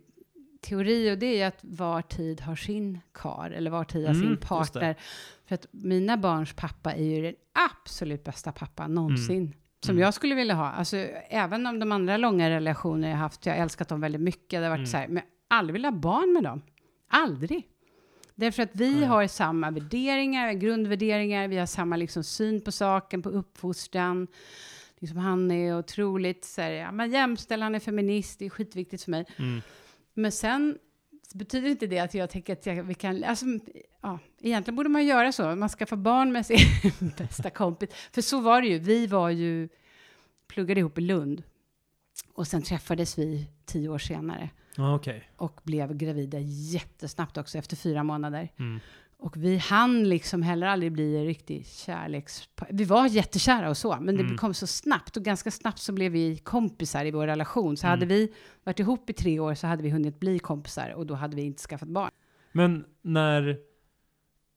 teori 0.61 1.13
och 1.13 1.17
det 1.17 1.41
är 1.41 1.47
att 1.47 1.59
var 1.61 2.01
tid 2.01 2.41
har 2.41 2.55
sin 2.55 2.99
kar 3.13 3.51
eller 3.51 3.71
var 3.71 3.83
tid 3.83 4.05
har 4.07 4.13
Mm, 4.13 4.27
sin 4.27 4.37
partner. 4.37 4.95
För 5.45 5.55
att 5.55 5.65
mina 5.71 6.17
barns 6.17 6.53
pappa 6.53 6.93
är 6.93 7.03
ju 7.03 7.21
den 7.21 7.35
absolut 7.53 8.23
bästa 8.23 8.51
pappa 8.51 8.87
någonsin. 8.87 9.53
Som 9.83 9.91
Mm. 9.91 10.01
jag 10.01 10.13
skulle 10.13 10.35
vilja 10.35 10.53
ha. 10.55 10.71
Alltså, 10.71 10.97
även 11.29 11.65
om 11.65 11.79
de 11.79 11.91
andra 11.91 12.17
långa 12.17 12.49
relationer 12.49 13.09
jag 13.09 13.17
haft, 13.17 13.45
jag 13.45 13.53
har 13.53 13.61
älskat 13.61 13.87
dem 13.89 14.01
väldigt 14.01 14.21
mycket. 14.21 14.49
Det 14.49 14.63
har 14.65 14.69
varit 14.69 14.77
Mm. 14.77 14.85
så 14.87 14.97
här, 14.97 15.07
men 15.07 15.15
jag 15.15 15.57
aldrig 15.57 15.73
velat 15.73 15.93
ha 15.93 15.99
barn 15.99 16.33
med 16.33 16.43
dem. 16.43 16.61
Aldrig. 17.07 17.67
Därför 18.35 18.63
att 18.63 18.69
vi 18.73 18.93
Nej. 18.95 19.03
har 19.05 19.27
samma 19.27 19.71
värderingar, 19.71 20.53
grundvärderingar, 20.53 21.47
vi 21.47 21.57
har 21.57 21.65
samma 21.65 21.95
liksom 21.97 22.23
syn 22.23 22.61
på 22.61 22.71
saken, 22.71 23.21
på 23.21 23.29
uppfostran. 23.29 24.27
Liksom 24.99 25.17
han 25.17 25.51
är 25.51 25.77
otroligt 25.79 26.45
så 26.45 26.61
här, 26.61 26.71
ja, 26.71 26.91
men 26.91 27.11
jämställd, 27.11 27.63
han 27.63 27.75
är 27.75 27.79
feminist, 27.79 28.39
det 28.39 28.45
är 28.45 28.49
skitviktigt 28.49 29.03
för 29.03 29.11
mig. 29.11 29.25
Mm. 29.37 29.61
Men 30.13 30.31
sen 30.31 30.77
så 31.33 31.37
betyder 31.37 31.69
inte 31.69 31.87
det 31.87 31.99
att 31.99 32.13
jag 32.13 32.29
tänker 32.29 32.53
att 32.53 32.65
jag, 32.65 32.83
vi 32.83 32.93
kan, 32.93 33.23
alltså, 33.23 33.45
ja, 34.01 34.19
egentligen 34.41 34.75
borde 34.75 34.89
man 34.89 35.05
göra 35.05 35.31
så, 35.31 35.55
man 35.55 35.69
ska 35.69 35.85
få 35.85 35.95
barn 35.95 36.31
med 36.31 36.45
sin 36.45 36.57
bästa 37.17 37.49
kompis. 37.49 37.89
För 38.11 38.21
så 38.21 38.41
var 38.41 38.61
det 38.61 38.67
ju, 38.67 38.79
vi 38.79 39.07
var 39.07 39.29
ju, 39.29 39.69
pluggade 40.47 40.79
ihop 40.79 40.97
i 40.97 41.01
Lund. 41.01 41.43
Och 42.33 42.47
sen 42.47 42.61
träffades 42.61 43.17
vi 43.17 43.47
tio 43.65 43.89
år 43.89 43.97
senare 43.97 44.49
Ja, 44.75 44.95
okej. 44.95 45.29
och 45.37 45.59
blev 45.63 45.97
gravida 45.97 46.39
jättesnabbt 46.39 47.37
också, 47.37 47.57
efter 47.57 47.75
fyra 47.75 48.03
månader. 48.03 48.49
Mm. 48.59 48.79
Och 49.23 49.37
vi 49.37 49.57
hann 49.57 50.09
liksom 50.09 50.41
heller 50.41 50.67
aldrig 50.67 50.91
bli 50.91 51.17
en 51.17 51.25
riktig 51.25 51.67
kärleks... 51.67 52.49
Vi 52.69 52.83
var 52.83 53.07
jättekära 53.07 53.69
och 53.69 53.77
så, 53.77 53.97
men 54.01 54.15
det 54.17 54.23
Mm. 54.23 54.37
kom 54.37 54.53
så 54.53 54.67
snabbt. 54.67 55.17
Och 55.17 55.23
ganska 55.23 55.51
snabbt 55.51 55.79
så 55.79 55.93
blev 55.93 56.11
vi 56.11 56.37
kompisar 56.37 57.05
i 57.05 57.11
vår 57.11 57.27
relation. 57.27 57.77
Så 57.77 57.87
Mm. 57.87 57.91
hade 57.99 58.05
vi 58.05 58.33
varit 58.63 58.79
ihop 58.79 59.09
i 59.09 59.13
tre 59.13 59.39
år 59.39 59.53
så 59.55 59.67
hade 59.67 59.83
vi 59.83 59.89
hunnit 59.89 60.19
bli 60.19 60.39
kompisar 60.39 60.93
och 60.93 61.05
då 61.05 61.13
hade 61.13 61.35
vi 61.35 61.41
inte 61.41 61.61
skaffat 61.61 61.87
barn. 61.89 62.11
Men 62.51 62.85
när 63.01 63.57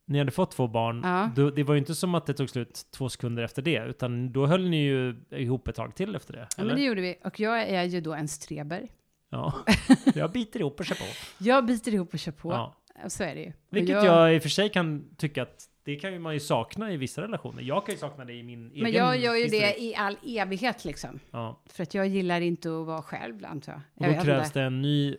ni 0.06 0.18
hade 0.18 0.30
fått 0.30 0.50
två 0.50 0.66
barn, 0.68 1.00
Ja. 1.04 1.30
då, 1.36 1.50
det 1.50 1.62
var 1.64 1.74
ju 1.74 1.78
inte 1.80 1.94
som 1.94 2.14
att 2.14 2.26
det 2.26 2.34
tog 2.34 2.50
slut 2.50 2.86
två 2.90 3.08
sekunder 3.08 3.42
efter 3.42 3.62
det, 3.62 3.84
utan 3.88 4.32
då 4.32 4.46
höll 4.46 4.68
ni 4.68 4.84
ju 4.84 5.16
ihop 5.30 5.68
ett 5.68 5.74
tag 5.76 5.94
till 5.94 6.14
efter 6.16 6.32
det. 6.32 6.38
Ja, 6.38 6.46
Eller? 6.58 6.66
men 6.66 6.76
det 6.76 6.82
gjorde 6.86 7.00
vi. 7.00 7.16
Och 7.24 7.40
jag 7.40 7.62
är 7.62 7.84
ju 7.84 8.00
då 8.00 8.14
en 8.14 8.28
streber. 8.28 8.88
Ja, 9.30 9.52
jag 10.14 10.32
biter 10.32 10.60
ihop 10.60 10.80
och 10.80 10.86
kör 10.86 10.94
på. 10.94 11.04
Jag 11.38 11.66
biter 11.66 11.94
ihop 11.94 12.12
och 12.14 12.18
kör 12.18 12.32
på. 12.32 12.52
Ja. 12.52 12.76
Så 13.08 13.24
är 13.24 13.34
det 13.34 13.40
ju. 13.40 13.52
Vilket 13.70 14.04
jag... 14.04 14.34
i 14.34 14.38
och 14.38 14.42
för 14.42 14.48
sig 14.48 14.68
kan 14.68 15.14
tycka 15.16 15.42
att 15.42 15.64
det 15.84 15.96
kan 15.96 16.12
ju 16.12 16.18
man 16.18 16.34
ju 16.34 16.40
sakna 16.40 16.92
i 16.92 16.96
vissa 16.96 17.22
relationer. 17.22 17.62
Jag 17.62 17.86
kan 17.86 17.94
ju 17.94 17.98
sakna 17.98 18.24
det 18.24 18.32
i 18.32 18.42
min 18.42 18.70
egen 18.70 18.82
Men 18.82 18.92
jag 18.92 19.18
gör 19.18 19.34
ju 19.34 19.42
historik. 19.42 19.76
det 19.76 19.82
i 19.82 19.94
all 19.96 20.16
evighet 20.26 20.84
liksom. 20.84 21.20
Ja. 21.30 21.62
För 21.66 21.82
att 21.82 21.94
jag 21.94 22.06
gillar 22.06 22.40
inte 22.40 22.68
att 22.68 22.86
vara 22.86 23.02
själv, 23.02 23.44
antar 23.44 23.72
jag. 23.72 23.80
Och 23.94 24.14
jag 24.14 24.20
då 24.20 24.24
krävs 24.24 24.52
det 24.52 24.62
en 24.62 24.82
ny 24.82 25.16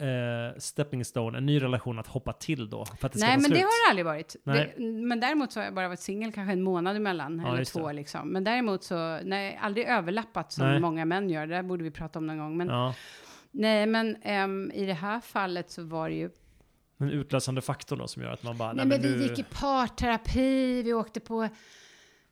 eh, 0.00 0.58
stepping 0.58 1.04
stone, 1.04 1.38
en 1.38 1.46
ny 1.46 1.62
relation 1.62 1.98
att 1.98 2.06
hoppa 2.06 2.32
till 2.32 2.70
då. 2.70 2.84
För 2.84 3.06
att 3.06 3.12
det 3.12 3.18
ska 3.18 3.26
Nej, 3.26 3.36
vara 3.36 3.40
men 3.40 3.44
slut. 3.44 3.58
det 3.58 3.62
har 3.64 3.86
det 3.86 3.90
aldrig 3.90 4.04
varit. 4.06 4.36
Det, 4.44 4.82
men 4.82 5.20
däremot 5.20 5.52
så 5.52 5.60
har 5.60 5.64
jag 5.64 5.74
bara 5.74 5.88
varit 5.88 6.00
singel 6.00 6.32
kanske 6.32 6.52
en 6.52 6.62
månad 6.62 6.96
emellan, 6.96 7.42
Ja, 7.46 7.54
eller 7.54 7.64
två 7.64 7.86
det. 7.88 7.92
liksom. 7.92 8.28
Men 8.28 8.44
däremot 8.44 8.84
så, 8.84 9.18
nej, 9.24 9.58
aldrig 9.62 9.86
överlappat 9.86 10.52
som 10.52 10.66
Nej. 10.66 10.80
många 10.80 11.04
män 11.04 11.30
gör. 11.30 11.46
Det 11.46 11.54
där 11.54 11.62
borde 11.62 11.84
vi 11.84 11.90
prata 11.90 12.18
om 12.18 12.26
någon 12.26 12.38
gång. 12.38 12.56
Men, 12.56 12.68
Ja, 12.68 12.94
Nej, 13.50 13.86
men 13.86 14.16
ehm, 14.22 14.70
i 14.74 14.86
det 14.86 14.92
här 14.92 15.20
fallet 15.20 15.70
så 15.70 15.82
var 15.82 16.08
det 16.08 16.14
ju... 16.16 16.30
den 16.98 17.10
utlösande 17.10 17.60
faktorn 17.60 17.98
då 17.98 18.08
som 18.08 18.22
gör 18.22 18.30
att 18.32 18.42
man 18.42 18.56
bara, 18.58 18.72
Nej, 18.72 18.86
men 18.86 19.02
vi 19.02 19.16
nu- 19.16 19.22
gick 19.22 19.38
i 19.38 19.44
parterapi, 19.50 20.82
vi 20.82 20.92
åkte 20.94 21.20
på... 21.20 21.48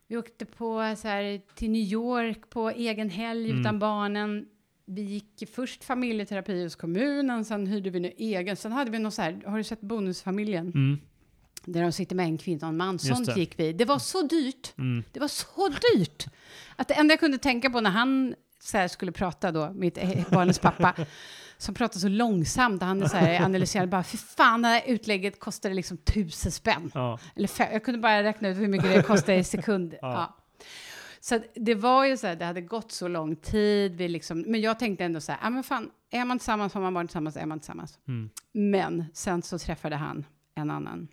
Vi 0.09 0.17
åkte 0.17 0.45
på 0.45 0.95
så 0.99 1.09
här, 1.09 1.41
till 1.55 1.71
New 1.71 1.83
York 1.83 2.51
på 2.51 2.71
egen 2.71 3.11
helg 3.11 3.51
Mm. 3.51 3.61
utan 3.61 3.79
barnen. 3.79 4.47
Vi 4.85 5.03
gick 5.03 5.51
först 5.55 5.85
familjeterapi 5.85 6.63
hos 6.63 6.77
kommunen, 6.77 7.45
sen 7.45 7.67
hyrde 7.67 7.91
vi 7.91 7.99
en 7.99 8.13
egen. 8.19 8.57
Sen 8.57 8.73
hade 8.73 8.91
vi 8.91 8.99
någon 8.99 9.13
så 9.13 9.23
här, 9.23 9.43
har 9.47 9.59
du 9.59 9.65
sett 9.65 9.81
Bonusfamiljen? 9.81 10.67
Mm, 10.67 10.99
Där 11.65 11.83
de 11.83 11.93
sitter 11.93 12.17
med 12.17 12.27
en 12.27 12.39
kvinna 12.39 12.67
och 12.67 12.69
en 12.69 12.77
man. 12.77 12.99
Sånt 12.99 13.37
gick 13.37 13.59
vi. 13.59 13.73
Det 13.73 13.85
var 13.85 13.99
så 13.99 14.23
dyrt. 14.23 14.73
mm, 14.79 15.05
Det 15.13 15.21
var 15.21 15.29
så 15.29 15.69
dyrt. 15.69 16.27
Att 16.77 16.89
det 16.89 16.95
enda 16.95 17.13
jag 17.13 17.21
kunde 17.21 17.39
tänka 17.39 17.71
på 17.71 17.81
när 17.81 17.91
han 17.91 18.35
så 18.61 18.77
här 18.79 18.89
skulle 18.89 19.13
prata 19.13 19.53
då, 19.53 19.73
mitt 19.73 19.99
eh, 19.99 20.31
barnens 20.31 20.59
pappa, 20.59 20.95
som 21.59 21.75
pratar 21.75 21.99
så 22.01 22.09
långsamt. 22.09 22.83
Han 22.83 23.03
är 23.03 23.09
så 23.09 23.17
här, 23.17 23.45
analyserade 23.45 23.89
bara, 23.89 24.03
för 24.03 24.17
fan, 24.17 24.63
det 24.63 24.69
här 24.69 24.83
utlägget 24.87 25.41
kostade 25.41 25.75
liksom 25.75 25.97
tusen 25.97 26.53
spänn. 26.53 26.91
Ja. 26.95 27.19
Eller 27.37 27.49
fem, 27.49 27.69
jag 27.73 27.85
kunde 27.85 28.01
bara 28.01 28.23
räkna 28.23 28.49
ut 28.49 28.57
hur 28.57 28.69
mycket 28.69 28.95
det 28.95 29.03
kostade 29.03 29.39
i 29.39 29.45
sekunder. 29.45 29.99
Ja. 30.03 30.13
ja. 30.13 30.37
Så 31.21 31.41
det 31.55 31.75
var 31.75 32.05
ju 32.05 32.17
så 32.17 32.27
här, 32.27 32.37
det 32.37 32.45
hade 32.45 32.61
gått 32.61 32.93
så 32.93 33.09
lång 33.09 33.37
tid. 33.37 33.97
Vi 33.97 34.09
liksom, 34.09 34.41
men 34.41 34.61
jag 34.61 34.79
tänkte 34.79 35.05
ändå 35.05 35.21
så 35.21 35.33
här, 35.33 35.39
ja 35.43 35.51
men 35.51 35.63
fan, 35.63 35.91
är 36.11 36.25
man 36.25 36.39
tillsammans 36.39 36.75
har 36.75 36.81
man 36.81 36.95
varit 36.95 37.09
tillsammans, 37.11 37.37
är 37.37 37.47
man 37.47 37.61
tillsammans. 37.61 37.99
Mm. 38.09 38.31
Men 38.53 39.05
sen 39.15 39.43
så 39.43 39.59
träffade 39.59 39.97
han 39.97 40.25
en 40.55 40.71
annan 40.71 41.09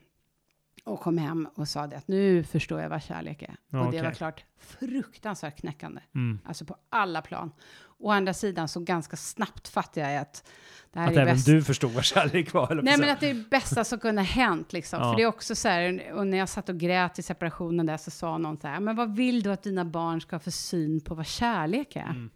och 0.83 0.99
kom 0.99 1.17
hem 1.17 1.47
och 1.55 1.67
sa 1.67 1.87
det 1.87 1.97
att 1.97 2.07
nu 2.07 2.43
förstår 2.43 2.81
jag 2.81 2.89
vad 2.89 3.03
kärlek 3.03 3.41
är. 3.41 3.55
Ja, 3.69 3.79
och 3.79 3.83
det 3.85 3.89
okej. 3.89 4.03
var 4.03 4.11
klart 4.11 4.43
fruktansvärt 4.59 5.59
knäckande, 5.59 6.01
Mm. 6.15 6.39
alltså 6.45 6.65
på 6.65 6.75
alla 6.89 7.21
plan. 7.21 7.51
Å 7.99 8.11
andra 8.11 8.33
sidan 8.33 8.67
så 8.67 8.79
ganska 8.79 9.17
snabbt 9.17 9.67
fattade 9.67 10.11
jag 10.11 10.21
att 10.21 10.49
det 10.93 10.99
här 10.99 11.07
Att 11.07 11.15
är 11.15 11.21
även 11.21 11.35
bäst. 11.35 11.45
du 11.45 11.63
förstod 11.63 11.91
vad 11.91 12.03
kärlek 12.03 12.53
var, 12.53 12.81
Nej, 12.83 12.97
men 12.97 13.09
att 13.09 13.19
det 13.19 13.29
är 13.29 13.33
det 13.33 13.49
bästa 13.49 13.83
som 13.83 13.99
kunde 13.99 14.21
hänt. 14.21 14.73
Liksom. 14.73 14.99
Ja. 14.99 15.09
För 15.11 15.17
det 15.17 15.23
är 15.23 15.27
också 15.27 15.55
så 15.55 15.67
här, 15.67 16.11
och 16.13 16.27
när 16.27 16.37
jag 16.37 16.49
satt 16.49 16.69
och 16.69 16.77
grät 16.77 17.19
i 17.19 17.21
separationen 17.21 17.85
där 17.85 17.97
så 17.97 18.11
sa 18.11 18.37
någon 18.37 18.57
så 18.57 18.67
här, 18.67 18.79
men 18.79 18.95
vad 18.95 19.15
vill 19.15 19.43
du 19.43 19.51
att 19.51 19.63
dina 19.63 19.85
barn 19.85 20.21
ska 20.21 20.35
ha 20.35 20.39
för 20.39 20.51
syn 20.51 21.01
på 21.01 21.15
vad 21.15 21.27
kärlek 21.27 21.95
är? 21.95 22.01
Mm. 22.01 22.29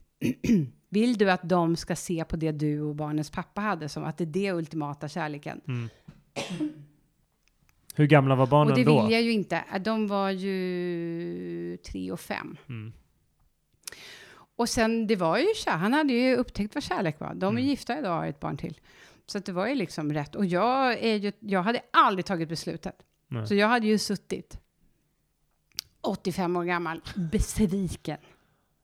vill 0.89 1.17
du 1.17 1.31
att 1.31 1.49
de 1.49 1.75
ska 1.75 1.95
se 1.95 2.25
på 2.25 2.35
det 2.35 2.51
du 2.51 2.81
och 2.81 2.95
barnens 2.95 3.29
pappa 3.29 3.61
hade 3.61 3.89
som 3.89 4.03
att 4.03 4.17
det 4.17 4.23
är 4.23 4.25
det 4.25 4.51
ultimata 4.51 5.07
kärleken? 5.07 5.61
Mm. 5.67 5.89
Hur 7.95 8.05
gamla 8.05 8.35
var 8.35 8.47
barnen 8.47 8.71
och 8.71 8.77
det 8.77 8.83
då? 8.83 9.01
vill 9.01 9.11
jag 9.11 9.21
ju 9.21 9.31
inte. 9.31 9.63
De 9.81 10.07
var 10.07 10.29
ju 10.29 11.77
tre 11.77 12.11
och 12.11 12.19
fem. 12.19 12.57
Mm. 12.69 12.93
Och 14.57 14.69
sen, 14.69 15.07
det 15.07 15.15
var 15.15 15.37
ju 15.37 15.45
han 15.65 15.93
hade 15.93 16.13
ju 16.13 16.35
upptäckt 16.35 16.75
vad 16.75 16.83
kärlek 16.83 17.19
var. 17.19 17.33
De 17.33 17.45
är 17.55 17.59
Mm. 17.61 17.69
gifta 17.69 17.99
idag 17.99 18.11
och 18.11 18.17
har 18.17 18.27
ett 18.27 18.39
barn 18.39 18.57
till. 18.57 18.79
Så 19.25 19.37
att 19.37 19.45
det 19.45 19.51
var 19.51 19.67
ju 19.67 19.75
liksom 19.75 20.13
rätt. 20.13 20.35
Och 20.35 20.45
jag, 20.45 20.93
är 21.03 21.15
ju, 21.15 21.31
jag 21.39 21.63
hade 21.63 21.81
aldrig 21.91 22.25
tagit 22.25 22.49
beslutet. 22.49 22.95
Nej. 23.27 23.47
Så 23.47 23.55
jag 23.55 23.67
hade 23.67 23.87
ju 23.87 23.97
suttit 23.97 24.59
85 26.01 26.55
år 26.55 26.63
gammal, 26.63 27.01
besviken. 27.31 28.17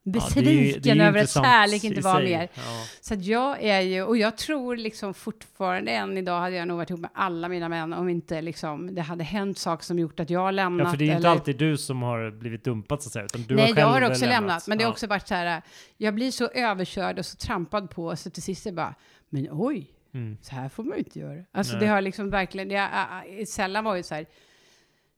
Ja, 0.06 0.12
det 0.12 0.20
är 0.20 0.22
Besviken 0.22 0.82
det 0.84 0.90
är 0.90 0.96
ju 0.96 1.02
över 1.02 1.24
att 1.24 1.30
kärlek 1.30 1.84
inte 1.84 2.02
var 2.02 2.16
sig. 2.16 2.24
mer. 2.24 2.50
Ja. 2.54 2.62
Så 3.02 3.14
att 3.14 3.24
jag 3.26 3.64
är 3.64 3.82
ju, 3.82 4.04
och 4.04 4.18
jag 4.18 4.38
tror 4.38 4.78
liksom 4.78 5.14
fortfarande 5.14 5.92
än 5.92 6.18
idag 6.18 6.40
hade 6.40 6.56
jag 6.56 6.68
nog 6.68 6.78
varit 6.78 6.90
ihop 6.90 7.00
med 7.00 7.10
alla 7.14 7.50
mina 7.50 7.70
män 7.70 7.94
om 7.94 8.10
inte 8.10 8.42
liksom 8.42 8.96
det 8.96 9.02
hade 9.02 9.24
hänt 9.24 9.58
saker 9.58 9.84
som 9.86 10.00
gjort 10.00 10.20
att 10.20 10.30
jag 10.30 10.54
lämnat. 10.54 10.86
ja, 10.88 10.92
för 10.92 10.98
det 10.98 11.04
är 11.04 11.06
ju 11.06 11.12
inte 11.12 11.18
eller- 11.28 11.30
alltid 11.30 11.58
du 11.58 11.78
som 11.78 12.02
har 12.02 12.32
blivit 12.32 12.64
dumpad 12.64 13.02
så 13.04 13.08
att 13.08 13.14
säga, 13.14 13.26
utan 13.26 13.42
du 13.42 13.56
Nej, 13.56 13.62
har 13.64 13.68
själv 13.68 13.80
jag 13.80 13.88
har 13.88 14.02
också 14.02 14.22
lämnat. 14.26 14.40
lämnat. 14.42 14.68
Men 14.68 14.78
det 14.78 14.84
har 14.84 14.90
Ja. 14.90 14.94
också 14.94 15.08
varit 15.08 15.28
så 15.28 15.36
här, 15.36 15.62
jag 15.98 16.14
blir 16.16 16.32
så 16.32 16.48
överkörd 16.48 17.20
och 17.20 17.26
så 17.26 17.38
trampad 17.38 17.90
på 17.90 18.16
så 18.16 18.30
till 18.30 18.44
sist 18.44 18.66
är 18.66 18.70
jag 18.70 18.76
bara, 18.76 18.96
men 19.30 19.48
oj, 19.52 19.90
Mm. 20.14 20.38
så 20.42 20.56
här 20.56 20.70
får 20.70 20.84
man 20.84 20.94
ju 20.98 21.04
inte 21.04 21.20
göra. 21.20 21.44
Alltså 21.52 21.74
Nej. 21.74 21.82
det 21.86 21.88
har 21.88 22.02
liksom 22.02 22.30
verkligen, 22.30 22.70
det 22.70 22.76
har, 22.76 23.46
sällan 23.46 23.84
varit 23.84 24.06
så 24.06 24.16
här, 24.16 24.22
nej 24.22 24.30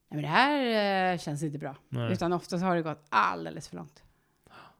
men 0.09 0.21
det 0.21 0.27
här 0.27 1.13
eh, 1.13 1.17
känns 1.19 1.43
inte 1.43 1.57
bra. 1.57 1.75
Nej. 1.89 2.13
Utan 2.13 2.33
oftast 2.33 2.63
har 2.63 2.75
det 2.75 2.81
gått 2.81 3.05
alldeles 3.09 3.67
för 3.69 3.75
långt. 3.75 4.01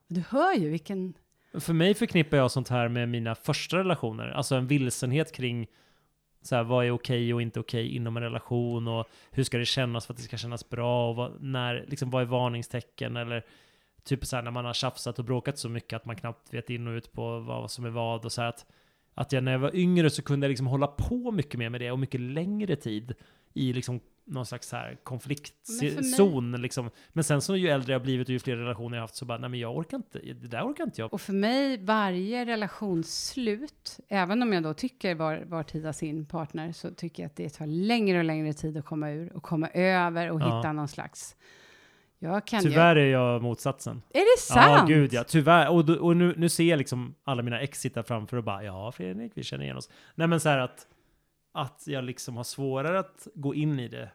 Du 0.08 0.22
hör 0.28 0.54
ju 0.54 0.70
vilken, 0.70 1.14
För 1.54 1.72
mig 1.72 1.94
förknippar 1.94 2.36
jag 2.36 2.50
sånt 2.50 2.68
här 2.68 2.88
med 2.88 3.08
mina 3.08 3.34
första 3.34 3.78
relationer, 3.78 4.28
alltså 4.28 4.54
en 4.54 4.66
vilsenhet 4.66 5.32
kring 5.32 5.66
så 6.42 6.56
här, 6.56 6.64
vad 6.64 6.86
är 6.86 6.90
okej 6.90 7.34
och 7.34 7.42
inte 7.42 7.60
okej 7.60 7.96
inom 7.96 8.16
en 8.16 8.22
relation 8.22 8.88
och 8.88 9.06
hur 9.30 9.44
ska 9.44 9.58
det 9.58 9.64
kännas 9.64 10.06
för 10.06 10.12
att 10.12 10.16
det 10.16 10.22
ska 10.22 10.36
kännas 10.36 10.68
bra 10.68 11.08
och 11.10 11.16
vad, 11.16 11.42
när, 11.42 11.84
liksom, 11.88 12.10
vad 12.10 12.22
är 12.22 12.26
varningstecken? 12.26 13.16
Eller 13.16 13.44
typ 14.04 14.26
så 14.26 14.36
här 14.36 14.42
när 14.42 14.50
man 14.50 14.64
har 14.64 14.72
tjafsat 14.72 15.18
och 15.18 15.24
bråkat 15.24 15.58
så 15.58 15.68
mycket 15.68 15.96
att 15.96 16.04
man 16.04 16.16
knappt 16.16 16.54
vet 16.54 16.70
in 16.70 16.86
och 16.86 16.92
ut 16.92 17.12
på 17.12 17.38
vad 17.38 17.70
som 17.70 17.84
är 17.84 17.90
vad 17.90 18.24
och 18.24 18.32
så 18.32 18.40
här 18.40 18.48
att, 18.48 18.66
att 19.14 19.32
jag 19.32 19.44
när 19.44 19.52
jag 19.52 19.58
var 19.58 19.76
yngre 19.76 20.10
så 20.10 20.22
kunde 20.22 20.46
jag 20.46 20.48
liksom 20.48 20.66
hålla 20.66 20.86
på 20.86 21.30
mycket 21.30 21.58
mer 21.58 21.68
med 21.68 21.80
det 21.80 21.90
och 21.90 21.98
mycket 21.98 22.20
längre 22.20 22.76
tid 22.76 23.14
i 23.54 23.72
liksom 23.72 24.00
någon 24.26 24.46
slags 24.46 24.72
här 24.72 24.96
konfliktzon 25.02 26.52
liksom. 26.62 26.90
Men 27.12 27.24
sen 27.24 27.40
så 27.40 27.56
ju 27.56 27.68
äldre 27.68 27.92
jag 27.92 28.02
blivit 28.02 28.28
och 28.28 28.32
ju 28.32 28.38
fler 28.38 28.56
relationer 28.56 28.96
jag 28.96 29.02
haft 29.02 29.14
så 29.16 29.24
bara, 29.24 29.38
nej 29.38 29.50
men 29.50 29.60
jag 29.60 29.76
orkar 29.76 29.96
inte, 29.96 30.18
det 30.18 30.48
där 30.48 30.62
orkar 30.62 30.84
inte 30.84 31.00
jag 31.00 31.14
och 31.14 31.20
för 31.20 31.32
mig 31.32 31.84
varje 31.84 32.44
relationsslut, 32.46 34.00
även 34.08 34.42
om 34.42 34.52
jag 34.52 34.62
då 34.62 34.74
tycker 34.74 35.14
var, 35.14 35.44
var 35.46 35.62
tid 35.62 35.84
har 35.84 35.92
sin 35.92 36.26
partner, 36.26 36.72
så 36.72 36.90
tycker 36.90 37.22
jag 37.22 37.28
att 37.30 37.36
det 37.36 37.48
tar 37.48 37.66
längre 37.66 38.18
och 38.18 38.24
längre 38.24 38.52
tid 38.52 38.76
att 38.76 38.84
komma 38.84 39.10
ur 39.10 39.36
och 39.36 39.42
komma 39.42 39.68
över 39.68 40.30
och 40.30 40.40
Ja. 40.40 40.58
hitta 40.58 40.72
någon 40.72 40.88
slags, 40.88 41.36
jag 42.18 42.46
kan 42.46 42.62
ju, 42.62 42.70
Tyvärr 42.70 42.96
är 42.96 43.10
jag 43.12 43.42
motsatsen. 43.42 44.02
är 44.14 44.36
det 44.36 44.40
sant? 44.42 44.88
Ja, 44.90 44.96
gud 44.96 45.12
ja. 45.12 45.24
Tyvärr. 45.24 45.68
Och, 45.70 45.88
och 45.90 46.16
nu, 46.16 46.34
nu 46.36 46.48
ser 46.48 46.64
jag 46.64 46.76
liksom 46.78 47.14
alla 47.24 47.42
mina 47.42 47.60
ex 47.60 47.80
sitta 47.80 48.02
framför 48.02 48.36
och 48.36 48.44
bara, 48.44 48.64
ja 48.64 48.92
Fredrik, 48.92 49.32
vi 49.34 49.42
känner 49.44 49.64
igen 49.64 49.76
oss. 49.76 49.90
Nej 50.14 50.26
men 50.28 50.40
så 50.40 50.48
här 50.48 50.58
att, 50.58 50.86
att 51.56 51.82
jag 51.86 52.04
liksom 52.04 52.36
har 52.36 52.44
svårare 52.44 52.98
att 52.98 53.28
gå 53.34 53.54
in 53.54 53.80
i 53.80 53.88
det 53.88 54.10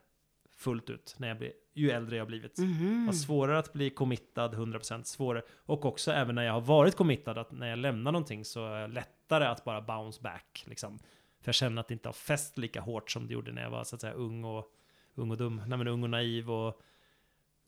fullt 0.57 0.89
ut 0.89 1.15
när 1.17 1.27
jag 1.27 1.37
blir, 1.37 1.51
ju 1.73 1.91
äldre 1.91 2.17
jag 2.17 2.27
blivit. 2.27 2.57
Mhm. 2.57 3.05
Har 3.05 3.13
svårare 3.13 3.59
att 3.59 3.73
bli 3.73 3.89
committad 3.89 4.53
100% 4.53 5.03
svårare. 5.03 5.43
Och 5.65 5.85
också 5.85 6.11
även 6.11 6.35
när 6.35 6.43
jag 6.43 6.53
har 6.53 6.61
varit 6.61 6.95
committad, 6.95 7.37
att 7.37 7.51
när 7.51 7.67
jag 7.67 7.79
lämnar 7.79 8.11
någonting 8.11 8.45
så 8.45 8.65
är 8.65 8.79
jag 8.79 8.93
lättare 8.93 9.45
att 9.45 9.63
bara 9.63 9.81
bounce 9.81 10.21
back. 10.21 10.63
Liksom. 10.67 10.99
För 11.41 11.47
jag 11.47 11.55
känner 11.55 11.81
att 11.81 11.87
det 11.87 11.93
inte 11.93 12.07
har 12.07 12.13
fäst 12.13 12.57
lika 12.57 12.81
hårt 12.81 13.11
som 13.11 13.27
det 13.27 13.33
gjorde 13.33 13.51
när 13.51 13.61
jag 13.61 13.69
var 13.69 13.83
så 13.83 13.95
att 13.95 14.01
säga 14.01 14.13
ung 14.13 14.43
och, 14.43 14.71
ung 15.15 15.31
och 15.31 15.37
dum. 15.37 15.61
Nej 15.67 15.77
men 15.77 15.87
ung 15.87 16.03
och 16.03 16.09
naiv 16.09 16.51
och 16.51 16.81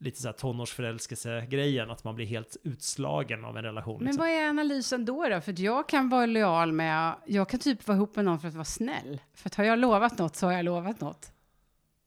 lite 0.04 0.22
så 0.22 0.28
här 0.28 0.34
tonårsförälskelse-grejen. 0.34 1.92
Att 1.92 2.04
man 2.04 2.16
blir 2.16 2.26
helt 2.26 2.58
utslagen 2.64 3.46
av 3.46 3.58
en 3.58 3.64
relation. 3.64 3.98
Men 3.98 4.06
liksom. 4.06 4.22
vad 4.22 4.30
är 4.30 4.50
analysen 4.50 5.06
då? 5.06 5.30
då? 5.30 5.42
För 5.42 5.62
jag 5.62 5.90
kan 5.90 6.10
vara 6.10 6.26
lojal 6.26 6.72
med, 6.72 7.16
jag 7.26 7.50
kan 7.50 7.60
typ 7.60 7.88
vara 7.88 7.96
ihop 7.98 8.16
med 8.16 8.26
någon 8.26 8.40
för 8.40 8.48
att 8.48 8.54
vara 8.54 8.66
snäll. 8.66 9.22
För 9.34 9.50
att 9.50 9.56
har 9.56 9.64
jag 9.64 9.80
lovat 9.80 10.18
något 10.18 10.36
så 10.36 10.46
har 10.46 10.54
jag 10.54 10.66
lovat 10.66 11.02
något. 11.02 11.32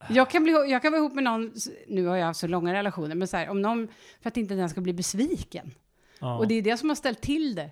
Jag 0.09 0.31
kan, 0.31 0.43
bli, 0.43 0.53
jag 0.53 0.83
kan 0.83 0.93
vara 0.93 1.01
ihop 1.01 1.15
med 1.15 1.25
någon, 1.25 1.53
nu 1.89 2.07
har 2.07 2.17
jag 2.17 2.27
haft 2.27 2.41
så 2.41 2.47
långa 2.47 2.75
relationer, 2.75 3.15
men 3.15 3.29
så 3.29 3.37
här, 3.37 3.49
om 3.49 3.63
någon, 3.63 3.89
för 4.21 4.29
att 4.29 4.37
inte 4.37 4.55
den 4.55 4.71
ska 4.71 4.81
bli 4.81 4.93
besviken. 4.93 5.71
Ja. 6.19 6.39
Och 6.39 6.49
det 6.49 6.55
är 6.55 6.63
det 6.63 6.77
som 6.77 6.89
har 6.89 6.97
ställt 6.97 7.21
till 7.21 7.55
det 7.55 7.71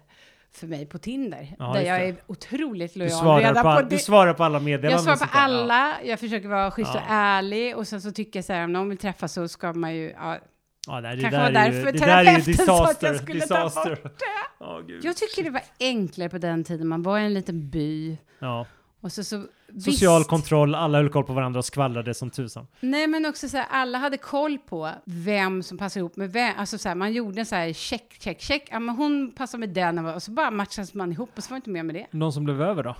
för 0.57 0.67
mig 0.67 0.87
på 0.87 0.99
Tinder. 0.99 1.55
Ja, 1.59 1.73
där 1.73 1.81
jag 1.81 2.01
det. 2.01 2.07
är 2.09 2.17
otroligt 2.27 2.95
du, 2.95 2.99
lojal. 3.01 3.19
svarar 3.19 3.39
redan 3.41 3.63
på, 3.63 3.69
all, 3.69 3.83
det. 3.85 3.91
du 3.91 3.99
svarar 3.99 4.35
på 4.35 4.45
alla 4.45 4.61
meddelanden. 4.61 4.91
jag 4.91 5.01
svarar 5.01 5.17
på 5.17 5.25
där. 5.25 5.31
Ja. 5.35 5.41
alla, 5.45 5.95
jag 6.05 6.21
försöker 6.21 6.49
vara 6.49 6.71
schysst 6.71 6.91
Ja. 6.95 7.01
och 7.01 7.07
ärlig 7.09 7.77
och 7.77 7.89
sen 7.89 8.01
så 8.01 8.13
tycker 8.13 8.39
jag 8.39 8.45
så 8.45 8.53
här, 8.53 8.65
om 8.65 8.73
någon 8.73 8.89
vill 8.89 8.99
träffas 8.99 9.33
så 9.33 9.49
ska 9.49 9.73
man 9.73 9.95
ju, 9.95 10.11
ja, 10.11 10.39
Ja, 10.87 11.01
nej, 11.01 11.17
det 11.17 11.23
Kanske 11.23 11.39
där 11.39 11.45
var 11.45 11.53
därför 11.53 11.93
det 11.93 11.99
där 11.99 12.09
är 12.09 12.23
ju 12.25 12.29
att 12.29 12.37
jag 12.37 12.45
disaster. 12.47 13.15
skulle 13.15 13.41
ta 13.47 13.65
disaster. 13.65 13.99
Ja, 14.61 14.81
gud. 14.87 15.05
Jag 15.05 15.17
tycker 15.17 15.43
det 15.45 15.51
var 15.51 15.63
enklare 15.81 16.29
på 16.29 16.39
den 16.39 16.65
tiden, 16.65 16.89
man 16.89 17.03
var 17.03 17.19
i 17.19 17.23
en 17.25 17.35
liten 17.35 17.71
by 17.71 18.17
Ja. 18.39 18.67
Och 19.05 19.13
så, 19.13 19.25
så 19.25 19.47
Social 19.81 20.19
visst, 20.21 20.31
kontroll, 20.31 20.75
alla 20.75 20.99
höll 20.99 21.09
koll 21.09 21.25
på 21.25 21.33
varandra 21.33 21.59
och 21.59 21.65
skvallrade 21.65 22.15
som 22.15 22.31
tusan. 22.31 22.67
Nej, 22.81 23.07
men 23.07 23.27
också 23.27 23.49
så 23.49 23.57
här, 23.57 23.67
alla 23.71 23.99
hade 23.99 24.17
koll 24.17 24.59
på 24.59 24.91
vem 25.05 25.63
som 25.63 25.79
passar 25.79 26.01
ihop 26.01 26.17
med 26.17 26.33
vem. 26.33 26.55
Alltså 26.59 26.79
så 26.79 26.89
här, 26.89 26.97
man 26.97 27.13
gjorde 27.13 27.41
en 27.41 27.47
så 27.47 27.55
här 27.55 27.73
check, 27.73 28.17
check, 28.19 28.41
check. 28.41 28.69
Ja, 28.71 28.81
men 28.81 28.97
hon 28.97 29.33
passar 29.37 29.59
med 29.59 29.69
den 29.69 30.07
och 30.07 30.23
så 30.23 30.31
bara 30.31 30.51
matchades 30.51 30.95
man 30.95 31.13
ihop 31.13 31.31
och 31.37 31.45
så 31.45 31.51
var 31.51 31.57
inte 31.57 31.71
mer 31.71 31.83
med 31.83 31.95
det. 31.95 32.07
De 32.11 32.33
som 32.33 32.45
blev 32.45 32.63
över 32.63 32.83
då? 32.83 32.97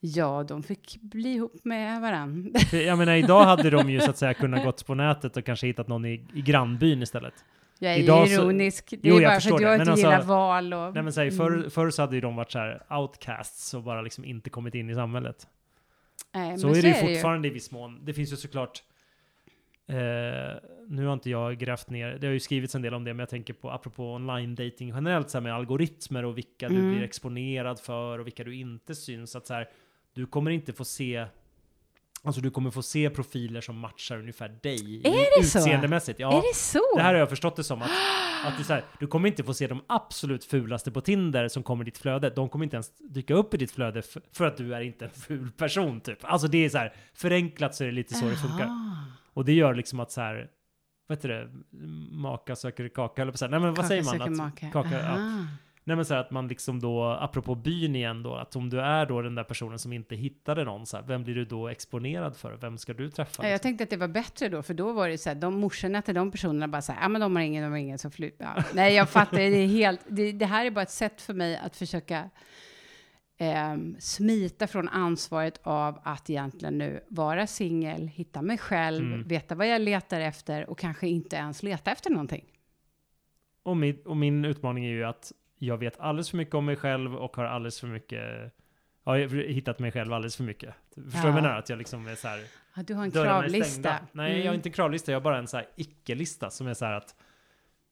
Ja, 0.00 0.44
de 0.48 0.62
fick 0.62 0.98
bli 1.00 1.34
ihop 1.34 1.60
med 1.62 2.00
varann. 2.00 2.54
För 2.70 2.76
Jag 2.76 2.98
menar, 2.98 3.14
idag 3.14 3.44
hade 3.44 3.70
de 3.70 3.90
ju 3.90 4.00
så 4.00 4.10
att 4.10 4.18
säga 4.18 4.34
kunnat 4.34 4.64
gått 4.64 4.86
på 4.86 4.94
nätet 4.94 5.36
och 5.36 5.44
kanske 5.44 5.66
hittat 5.66 5.88
någon 5.88 6.04
i, 6.04 6.26
i 6.34 6.42
grannbyn 6.42 7.02
istället. 7.02 7.34
Jag 7.82 7.94
är 7.94 7.98
Idag 7.98 8.26
ju 8.26 8.36
så- 8.36 8.42
ironisk. 8.42 8.90
Det 8.90 8.98
Jo, 9.08 9.16
är 9.16 9.20
bara 9.26 9.40
för 9.40 9.54
att 9.54 9.60
jag 9.60 9.74
inte 9.80 9.90
alltså- 9.90 10.06
gillar 10.06 10.22
val 10.22 10.72
och... 10.74 10.94
Nej 10.94 11.02
men 11.02 11.12
säg, 11.12 11.30
förr, 11.30 11.52
Mm. 11.54 11.70
förr 11.70 11.90
så 11.90 12.02
hade 12.02 12.14
ju 12.14 12.20
de 12.20 12.36
varit 12.36 12.52
så 12.52 12.58
här 12.58 12.82
outcasts 13.00 13.74
och 13.74 13.82
bara 13.82 14.02
liksom 14.02 14.24
inte 14.24 14.50
kommit 14.50 14.74
in 14.74 14.90
i 14.90 14.94
samhället. 14.94 15.46
Nej, 16.34 16.58
Så 16.58 16.66
men 16.66 16.76
är 16.76 16.82
det 16.82 16.88
ju 16.88 16.94
fortfarande 16.94 17.48
i 17.48 17.50
viss 17.50 17.70
mån. 17.70 18.00
Det 18.04 18.14
finns 18.14 18.32
ju 18.32 18.36
såklart 18.36 18.82
Eh, 19.88 20.56
nu 20.88 21.06
har 21.06 21.12
inte 21.12 21.30
jag 21.30 21.58
grävt 21.58 21.90
ner, 21.90 22.18
det 22.20 22.26
har 22.26 22.32
ju 22.32 22.40
skrivits 22.40 22.74
en 22.74 22.82
del 22.82 22.94
om 22.94 23.04
det, 23.04 23.14
men 23.14 23.18
jag 23.18 23.28
tänker 23.28 23.54
på 23.54 23.70
apropå 23.70 24.12
online 24.14 24.54
dating 24.54 24.88
generellt 24.88 25.30
så 25.30 25.38
här 25.38 25.42
med 25.42 25.54
algoritmer 25.54 26.24
och 26.24 26.38
vilka 26.38 26.68
du 26.68 26.74
Mm. 26.74 26.92
blir 26.92 27.02
exponerad 27.02 27.80
för 27.80 28.18
och 28.18 28.26
vilka 28.26 28.44
du 28.44 28.54
inte 28.56 28.94
syns. 28.94 29.36
Att 29.36 29.46
så 29.46 29.54
här, 29.54 29.68
du 30.14 30.26
kommer 30.26 30.50
inte 30.50 30.72
få 30.72 30.84
se 30.84 31.26
Alltså 32.24 32.40
du 32.40 32.50
kommer 32.50 32.70
få 32.70 32.82
se 32.82 33.10
profiler 33.10 33.60
som 33.60 33.78
matchar 33.78 34.18
ungefär 34.18 34.48
dig 34.48 35.00
Är 35.04 35.40
det 35.40 35.46
så? 35.46 35.58
utseendemässigt. 35.58 36.20
Ja, 36.20 36.38
Är 36.38 36.42
det 36.42 36.56
så? 36.56 36.96
det 36.96 37.02
här 37.02 37.14
har 37.14 37.20
jag 37.20 37.28
förstått 37.28 37.56
det 37.56 37.64
som 37.64 37.82
att, 37.82 37.90
att 38.44 38.58
du, 38.58 38.64
så 38.64 38.72
här, 38.72 38.84
du 38.98 39.06
kommer 39.06 39.28
inte 39.28 39.44
få 39.44 39.54
se 39.54 39.66
de 39.66 39.82
absolut 39.86 40.44
fulaste 40.44 40.90
på 40.90 41.00
Tinder 41.00 41.48
som 41.48 41.62
kommer 41.62 41.84
i 41.84 41.86
ditt 41.86 41.98
flöde. 41.98 42.30
De 42.30 42.48
kommer 42.48 42.64
inte 42.64 42.76
ens 42.76 42.96
dyka 42.98 43.34
upp 43.34 43.54
i 43.54 43.56
ditt 43.56 43.70
flöde 43.70 44.02
för, 44.02 44.22
för 44.32 44.44
att 44.46 44.56
du 44.56 44.74
är 44.74 44.80
inte 44.80 45.04
en 45.04 45.10
ful 45.10 45.50
person 45.50 46.00
typ. 46.00 46.18
Alltså 46.22 46.48
det 46.48 46.64
är 46.64 46.68
så 46.68 46.78
här, 46.78 46.94
förenklat 47.14 47.74
så 47.74 47.84
är 47.84 47.88
det 47.88 47.94
lite 47.94 48.14
så 48.14 48.26
det 48.26 48.36
funkar. 48.36 48.70
Och 49.34 49.44
det 49.44 49.52
gör 49.52 49.74
liksom 49.74 50.00
att 50.00 50.12
så 50.12 50.20
här, 50.20 50.48
vad 51.06 51.18
heter 51.18 51.28
det, 51.28 51.48
maka 52.10 52.56
söker 52.56 52.88
kaka 52.88 53.22
eller 53.22 53.32
på 53.32 53.38
så 53.38 53.44
här. 53.44 53.50
Nej 53.50 53.60
men 53.60 53.68
vad 53.68 53.76
Kaka 53.76 53.88
säger 53.88 54.02
man? 54.02 54.22
Att, 54.22 54.30
maka. 54.30 54.70
kaka, 54.70 54.90
ja. 55.00 55.46
Nej 55.84 55.96
men 55.96 56.04
så 56.04 56.14
här 56.14 56.20
att 56.20 56.30
man 56.30 56.48
liksom 56.48 56.80
då, 56.80 57.04
apropå 57.04 57.54
byn 57.54 57.96
igen 57.96 58.22
då, 58.22 58.34
att 58.34 58.56
om 58.56 58.70
du 58.70 58.80
är 58.80 59.06
då 59.06 59.22
den 59.22 59.34
där 59.34 59.44
personen 59.44 59.78
som 59.78 59.92
inte 59.92 60.16
hittade 60.16 60.64
någon, 60.64 60.86
så 60.86 60.96
här, 60.96 61.04
vem 61.04 61.24
blir 61.24 61.34
du 61.34 61.44
då 61.44 61.68
exponerad 61.68 62.36
för? 62.36 62.56
Vem 62.56 62.78
ska 62.78 62.92
du 62.94 63.10
träffa? 63.10 63.42
Ja, 63.42 63.48
jag 63.48 63.54
liksom? 63.54 63.68
tänkte 63.68 63.84
att 63.84 63.90
det 63.90 63.96
var 63.96 64.08
bättre 64.08 64.48
då, 64.48 64.62
för 64.62 64.74
då 64.74 64.92
var 64.92 65.08
det 65.08 65.18
så 65.18 65.28
här, 65.30 65.36
de 65.36 65.54
morsorna 65.54 66.02
till 66.02 66.14
de 66.14 66.30
personerna 66.30 66.68
bara 66.68 66.82
så 66.82 66.92
här, 66.92 67.02
ja 67.02 67.08
men 67.08 67.20
de 67.20 67.36
har 67.36 67.42
ingen, 67.42 67.62
de 67.64 67.70
har 67.70 67.78
ingen, 67.78 67.98
så 67.98 68.10
flyt. 68.10 68.36
Ja. 68.38 68.64
Nej, 68.74 68.94
jag 68.94 69.10
fattar, 69.10 69.36
det 69.36 69.42
är 69.42 69.66
helt, 69.66 70.00
det, 70.08 70.32
det 70.32 70.46
här 70.46 70.66
är 70.66 70.70
bara 70.70 70.82
ett 70.82 70.90
sätt 70.90 71.22
för 71.22 71.34
mig 71.34 71.56
att 71.56 71.76
försöka 71.76 72.30
ehm, 73.38 73.96
smita 74.00 74.66
från 74.66 74.88
ansvaret 74.88 75.60
av 75.62 76.00
att 76.02 76.30
egentligen 76.30 76.78
nu 76.78 77.04
vara 77.08 77.46
singel, 77.46 78.06
hitta 78.08 78.42
mig 78.42 78.58
själv, 78.58 79.06
Mm. 79.06 79.28
veta 79.28 79.54
vad 79.54 79.68
jag 79.68 79.80
letar 79.80 80.20
efter 80.20 80.70
och 80.70 80.78
kanske 80.78 81.08
inte 81.08 81.36
ens 81.36 81.62
leta 81.62 81.90
efter 81.90 82.10
någonting. 82.10 82.44
Och 83.62 83.76
min, 83.76 83.98
och 84.04 84.16
min 84.16 84.44
utmaning 84.44 84.84
är 84.84 84.90
ju 84.90 85.04
att 85.04 85.32
jag 85.62 85.76
vet 85.78 86.00
alldeles 86.00 86.30
för 86.30 86.36
mycket 86.36 86.54
om 86.54 86.64
mig 86.64 86.76
själv 86.76 87.16
och 87.16 87.36
har 87.36 87.44
alldeles 87.44 87.80
för 87.80 87.86
mycket 87.86 88.52
Ja, 89.04 89.18
jag 89.18 89.28
har 89.28 89.36
hittat 89.36 89.78
mig 89.78 89.92
själv 89.92 90.12
alldeles 90.12 90.36
för 90.36 90.44
mycket. 90.44 90.74
Förstår 90.94 91.02
du 91.02 91.10
vad 91.12 91.22
jag 91.24 91.30
Ja. 91.30 91.34
menar? 91.42 91.58
Att 91.58 91.68
jag 91.68 91.78
liksom 91.78 92.06
är 92.06 92.14
så 92.14 92.28
här, 92.28 92.40
Ja, 92.76 92.82
du 92.82 92.94
har 92.94 93.04
en 93.04 93.10
kravlista. 93.10 93.96
Nej, 94.12 94.30
Mm. 94.30 94.42
jag 94.44 94.50
har 94.50 94.54
inte 94.54 94.68
en 94.68 94.72
kravlista, 94.72 95.12
jag 95.12 95.16
har 95.20 95.24
bara 95.24 95.38
en 95.38 95.46
så 95.48 95.56
här 95.56 95.66
icke-lista 95.76 96.50
som 96.50 96.66
är 96.66 96.74
så 96.74 96.84
här 96.84 96.92
att, 96.92 97.14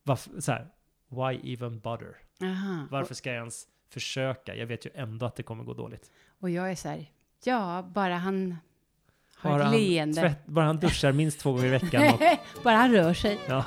varför, 0.03 0.41
så 0.41 0.53
här, 0.53 0.67
why 1.09 1.53
even 1.55 1.81
bother? 1.81 2.17
Aha. 2.43 2.87
Varför 2.91 3.15
ska 3.15 3.31
jag 3.31 3.37
ens 3.39 3.65
försöka? 3.91 4.55
Jag 4.55 4.67
vet 4.67 4.87
ju 4.87 4.91
ändå 4.95 5.27
att 5.27 5.37
det 5.37 5.43
kommer 5.43 5.65
gå 5.65 5.75
dåligt. 5.75 6.11
Och, 6.29 6.43
och 6.43 6.51
jag 6.51 6.71
är 6.71 6.75
så 6.77 6.89
här, 6.89 7.07
ja, 7.45 7.91
bara 7.95 8.15
han 8.17 8.57
har 9.37 9.51
Bara 9.51 9.61
ett 9.61 9.67
han, 9.67 9.77
leende. 9.77 10.21
tvätt, 10.21 10.47
bara 10.47 10.65
han 10.65 10.77
duschar 10.79 11.13
minst 11.13 11.41
två 11.41 11.53
gånger 11.53 11.67
i 11.67 11.71
veckan 11.71 12.15
och 12.15 12.21
bara 12.65 12.77
han 12.77 12.93
rör 12.93 13.15
sig. 13.15 13.39
Ja. 13.49 13.65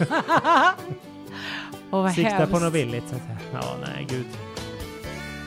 och 1.90 2.02
vad 2.02 2.12
siktar 2.12 2.30
hemskt. 2.30 2.52
på 2.52 2.58
något 2.58 2.72
billigt. 2.72 3.08
Så 3.08 3.14
att, 3.16 3.22
ja, 3.52 3.76
nej, 3.86 4.06
gud. 4.10 4.26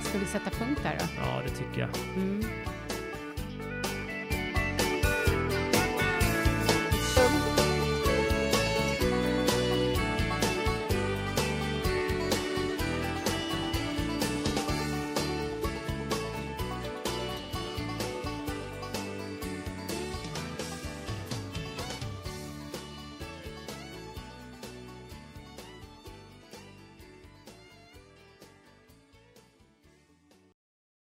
Ska 0.03 0.17
vi 0.17 0.25
sätta 0.25 0.49
punkt 0.49 0.79
där 0.83 0.95
då? 0.99 1.05
Ja, 1.21 1.41
det 1.45 1.49
tycker 1.49 1.79
jag. 1.81 1.89
Mm. 2.15 2.43